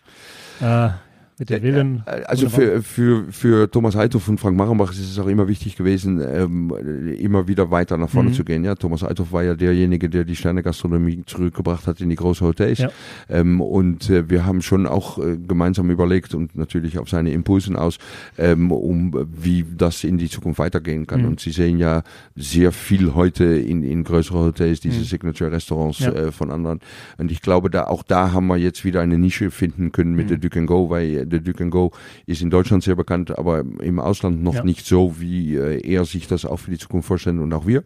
Äh, 0.60 0.90
mit 1.38 1.50
der 1.50 1.62
Willen. 1.62 2.02
Also 2.26 2.48
für, 2.48 2.82
für, 2.82 3.26
für 3.30 3.70
Thomas 3.70 3.96
Althoff 3.96 4.28
und 4.28 4.40
Frank 4.40 4.56
Marenbach 4.56 4.92
ist 4.92 5.00
es 5.00 5.18
auch 5.18 5.28
immer 5.28 5.46
wichtig 5.46 5.76
gewesen, 5.76 6.20
ähm, 6.20 6.72
immer 7.18 7.46
wieder 7.46 7.70
weiter 7.70 7.96
nach 7.96 8.08
vorne 8.08 8.30
mhm. 8.30 8.34
zu 8.34 8.44
gehen. 8.44 8.64
Ja, 8.64 8.74
Thomas 8.74 9.04
Althoff 9.04 9.32
war 9.32 9.44
ja 9.44 9.54
derjenige, 9.54 10.08
der 10.08 10.24
die 10.24 10.34
Sterne-Gastronomie 10.34 11.22
zurückgebracht 11.26 11.86
hat 11.86 12.00
in 12.00 12.08
die 12.08 12.16
großen 12.16 12.46
Hotels. 12.46 12.78
Ja. 12.78 12.90
Ähm, 13.28 13.60
und 13.60 14.10
äh, 14.10 14.28
wir 14.28 14.46
haben 14.46 14.62
schon 14.62 14.86
auch 14.86 15.18
äh, 15.18 15.36
gemeinsam 15.36 15.90
überlegt 15.90 16.34
und 16.34 16.56
natürlich 16.56 16.98
auf 16.98 17.08
seine 17.08 17.30
Impulsen 17.30 17.76
aus, 17.76 17.98
ähm, 18.36 18.72
um 18.72 19.28
wie 19.40 19.64
das 19.76 20.04
in 20.04 20.18
die 20.18 20.28
Zukunft 20.28 20.58
weitergehen 20.58 21.06
kann. 21.06 21.22
Mhm. 21.22 21.28
Und 21.28 21.40
Sie 21.40 21.50
sehen 21.50 21.78
ja 21.78 22.02
sehr 22.34 22.72
viel 22.72 23.14
heute 23.14 23.44
in, 23.44 23.84
in 23.84 24.02
größeren 24.02 24.40
Hotels, 24.40 24.80
diese 24.80 25.00
mhm. 25.00 25.04
Signature-Restaurants 25.04 26.00
ja. 26.00 26.12
äh, 26.12 26.32
von 26.32 26.50
anderen. 26.50 26.80
Und 27.16 27.30
ich 27.30 27.42
glaube, 27.42 27.70
da 27.70 27.84
auch 27.84 28.02
da 28.02 28.32
haben 28.32 28.48
wir 28.48 28.56
jetzt 28.56 28.84
wieder 28.84 29.00
eine 29.00 29.18
Nische 29.18 29.50
finden 29.50 29.92
können 29.92 30.14
mit 30.14 30.26
mhm. 30.26 30.28
der 30.28 30.38
Duke 30.38 30.58
Go, 30.66 30.90
weil 30.90 31.27
der 31.28 31.40
Duke 31.40 31.68
Go 31.68 31.92
ist 32.26 32.42
in 32.42 32.50
Deutschland 32.50 32.82
sehr 32.82 32.96
bekannt, 32.96 33.38
aber 33.38 33.60
im 33.60 34.00
Ausland 34.00 34.42
noch 34.42 34.54
ja. 34.54 34.64
nicht 34.64 34.86
so, 34.86 35.20
wie 35.20 35.56
äh, 35.56 35.80
er 35.86 36.04
sich 36.04 36.26
das 36.26 36.44
auch 36.44 36.58
für 36.58 36.70
die 36.70 36.78
Zukunft 36.78 37.08
vorstellt 37.08 37.38
und 37.38 37.52
auch 37.52 37.66
wir. 37.66 37.82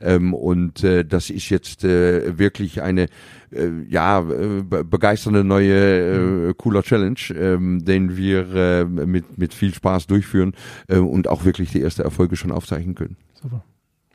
Ähm, 0.00 0.34
und 0.34 0.84
äh, 0.84 1.04
das 1.04 1.30
ist 1.30 1.48
jetzt 1.50 1.84
äh, 1.84 2.38
wirklich 2.38 2.82
eine 2.82 3.08
äh, 3.52 3.68
ja 3.88 4.20
äh, 4.20 4.62
begeisternde 4.62 5.44
neue 5.44 6.50
äh, 6.50 6.54
cooler 6.54 6.82
Challenge, 6.82 7.18
ähm, 7.34 7.84
den 7.84 8.16
wir 8.16 8.54
äh, 8.54 8.84
mit 8.84 9.38
mit 9.38 9.54
viel 9.54 9.74
Spaß 9.74 10.06
durchführen 10.06 10.54
äh, 10.88 10.98
und 10.98 11.28
auch 11.28 11.44
wirklich 11.44 11.70
die 11.70 11.82
ersten 11.82 12.02
Erfolge 12.02 12.36
schon 12.36 12.52
aufzeichnen 12.52 12.94
können. 12.94 13.16
Super. 13.34 13.64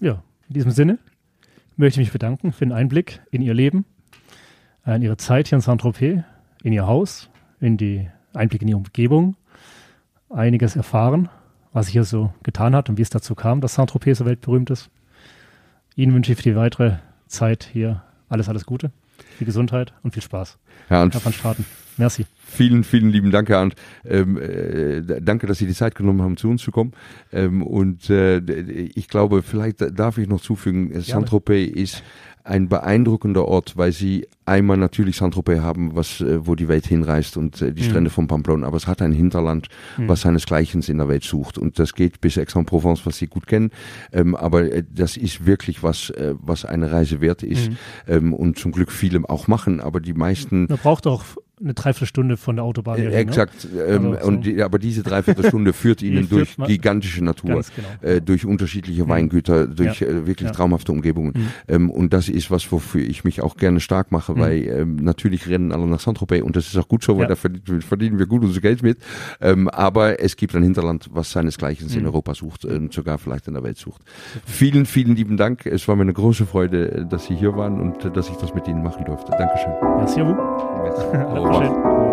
Ja, 0.02 0.24
in 0.48 0.56
diesem 0.56 0.72
Sinne 0.72 1.00
möchte 1.78 2.02
ich 2.02 2.08
mich 2.08 2.13
bedanken 2.13 2.52
für 2.52 2.65
den 2.65 2.74
Einblick 2.74 3.22
in 3.32 3.41
Ihr 3.41 3.54
Leben, 3.54 3.86
äh, 4.86 4.96
in 4.96 5.02
Ihre 5.02 5.17
Zeit 5.17 5.48
hier 5.48 5.58
in 5.58 5.62
Saint-Tropez, 5.62 6.24
in 6.63 6.74
Ihr 6.74 6.88
Haus, 6.88 7.30
in 7.60 7.78
die 7.78 8.10
Einblick 8.34 8.62
in 8.62 8.67
die 8.67 8.74
Umgebung, 8.74 9.36
einiges 10.30 10.76
erfahren, 10.76 11.30
was 11.74 11.86
sich 11.88 11.94
hier 11.94 12.04
so 12.04 12.34
getan 12.44 12.76
hat 12.76 12.89
und 12.89 12.98
wie 12.98 13.02
es 13.02 13.10
dazu 13.10 13.36
kam, 13.36 13.62
dass 13.62 13.76
Saint-Tropez 13.76 14.17
so 14.17 14.26
weltberühmt 14.26 14.70
ist. 14.70 14.89
Ihnen 15.96 16.13
wünsche 16.13 16.32
ich 16.32 16.38
für 16.38 16.44
die 16.50 16.56
weitere 16.56 16.98
Zeit 17.28 17.70
hier 17.72 18.02
alles, 18.30 18.50
alles 18.50 18.65
Gute. 18.65 18.91
viel 19.38 19.46
Gesundheit 19.46 19.94
und 20.04 20.13
viel 20.13 20.24
Spaß. 20.24 20.58
Ja, 20.89 21.04
und 21.04 21.13
Herr 21.13 21.24
van 21.24 21.34
Straten. 21.34 21.65
Merci. 22.02 22.26
Vielen, 22.36 22.84
vielen 22.84 23.12
lieben 23.12 23.30
Dank, 23.30 23.48
Herr 23.50 23.60
Arndt. 23.60 23.76
Ähm, 24.04 24.36
äh, 24.36 25.22
danke, 25.22 25.46
dass 25.46 25.60
Sie 25.60 25.68
die 25.68 25.76
Zeit 25.76 25.94
genommen 25.94 26.24
haben, 26.24 26.36
zu 26.36 26.50
uns 26.50 26.64
zu 26.64 26.72
kommen. 26.72 26.94
Ähm, 27.32 27.62
und 27.62 28.10
äh, 28.10 28.40
ich 28.40 29.08
glaube, 29.08 29.44
vielleicht 29.44 29.82
darf 29.98 30.18
ich 30.18 30.28
noch 30.28 30.42
zufügen, 30.42 31.00
Saint-Tropez 31.00 31.70
ist 31.70 32.04
ein 32.44 32.70
beeindruckender 32.70 33.48
Ort, 33.48 33.78
weil 33.78 33.92
sie 33.92 34.28
einmal 34.46 34.78
natürlich 34.78 35.18
Saint-Tropez 35.18 35.62
haben, 35.62 35.96
was, 35.96 36.22
äh, 36.22 36.46
wo 36.46 36.56
die 36.56 36.68
Welt 36.68 36.88
hinreist 36.88 37.38
und 37.38 37.62
äh, 37.62 37.72
die 37.72 37.84
Strände 37.84 38.10
mhm. 38.10 38.14
von 38.14 38.28
Pamplona, 38.28 38.66
aber 38.66 38.78
es 38.78 38.88
hat 38.88 39.04
ein 39.04 39.12
Hinterland, 39.12 39.68
mhm. 39.98 40.08
was 40.08 40.22
seinesgleichen 40.22 40.82
in 40.82 40.98
der 40.98 41.08
Welt 41.08 41.24
sucht. 41.24 41.60
Und 41.60 41.78
das 41.78 41.94
geht 41.94 42.20
bis 42.20 42.40
Aix-en-Provence, 42.40 43.06
was 43.06 43.18
Sie 43.18 43.28
gut 43.28 43.46
kennen. 43.46 43.70
Ähm, 44.12 44.36
aber 44.36 44.72
äh, 44.72 44.84
das 44.92 45.18
ist 45.18 45.46
wirklich 45.46 45.84
was, 45.84 46.10
äh, 46.10 46.34
was 46.40 46.66
eine 46.66 46.92
Reise 46.92 47.22
wert 47.22 47.44
ist. 47.44 47.70
Mhm. 47.70 47.78
Ähm, 48.08 48.34
und 48.34 48.58
zum 48.58 48.72
Glück 48.72 48.92
viele 48.92 49.22
auch 49.30 49.48
machen, 49.48 49.80
aber 49.80 50.00
die 50.00 50.14
meisten. 50.14 50.66
Man 50.68 50.80
braucht 50.80 51.06
auch 51.06 51.24
eine 51.63 51.74
Dreiviertelstunde 51.74 52.38
von 52.38 52.56
der 52.56 52.65
Autobahn. 52.65 53.00
Äh, 53.00 53.12
exakt. 53.12 53.67
Ne? 53.74 53.82
Ähm, 53.82 54.13
also, 54.13 54.28
und 54.28 54.45
die, 54.45 54.62
aber 54.62 54.80
diese 54.80 55.04
Dreiviertelstunde 55.04 55.74
führt 55.82 56.02
ihnen 56.02 56.30
durch 56.30 56.56
gigantische 56.58 57.24
Natur, 57.24 57.62
genau. 57.76 57.88
äh, 58.02 58.21
durch 58.21 58.45
unterschiedliche 58.45 59.04
mhm. 59.04 59.10
Weingüter, 59.10 59.67
durch 59.67 60.02
ja. 60.02 60.08
äh, 60.08 60.28
wirklich 60.28 60.50
ja. 60.50 60.54
traumhafte 60.54 60.91
Umgebungen. 60.91 61.34
Mhm. 61.36 61.47
Ähm, 61.67 61.89
und 61.89 62.13
das 62.13 62.30
ist 62.30 62.52
was, 62.52 62.71
wofür 62.71 63.02
ich 63.02 63.24
mich 63.24 63.41
auch 63.41 63.58
gerne 63.58 63.80
stark 63.80 64.12
mache, 64.12 64.34
mhm. 64.34 64.39
weil 64.39 64.67
ähm, 64.67 64.95
natürlich 64.97 65.47
rennen 65.47 65.71
alle 65.71 65.88
nach 65.88 66.00
Saint-Tropez 66.00 66.43
und 66.43 66.56
das 66.56 66.67
ist 66.67 66.78
auch 66.78 66.88
gut 66.88 67.04
so, 67.04 67.17
weil 67.17 67.30
ja. 67.30 67.36
da 67.36 67.82
verdienen 67.82 68.19
wir 68.19 68.26
gut 68.26 68.43
unser 68.43 68.62
Geld 68.62 68.84
mit. 68.84 68.97
Ähm, 69.39 69.69
aber 69.69 70.19
es 70.19 70.36
gibt 70.36 70.56
ein 70.56 70.63
Hinterland, 70.63 71.10
was 71.12 71.32
seinesgleichen 71.32 71.89
in 71.89 72.00
mhm. 72.00 72.06
Europa 72.08 72.36
sucht 72.36 72.65
und 72.65 72.93
sogar 72.93 73.17
vielleicht 73.17 73.47
in 73.47 73.54
der 73.54 73.63
Welt 73.63 73.78
sucht. 73.78 74.02
Vielen, 74.45 74.86
vielen 74.86 75.15
lieben 75.15 75.38
Dank. 75.38 75.65
Es 75.65 75.88
war 75.88 75.95
mir 75.95 76.04
eine 76.04 76.13
große 76.13 76.45
Freude, 76.45 77.08
dass 77.10 77.26
Sie 77.26 77.36
hier 77.36 77.56
waren 77.56 77.80
und 77.80 78.15
dass 78.15 78.30
ich 78.30 78.36
das 78.36 78.54
mit 78.54 78.67
Ihnen 78.67 78.84
machen 78.84 79.06
durfte. 79.06 79.32
Dankeschön. 79.32 79.71
Merci 79.97 80.21
à 80.21 80.26
vous. 80.26 80.70
Prochaine. 80.91 82.11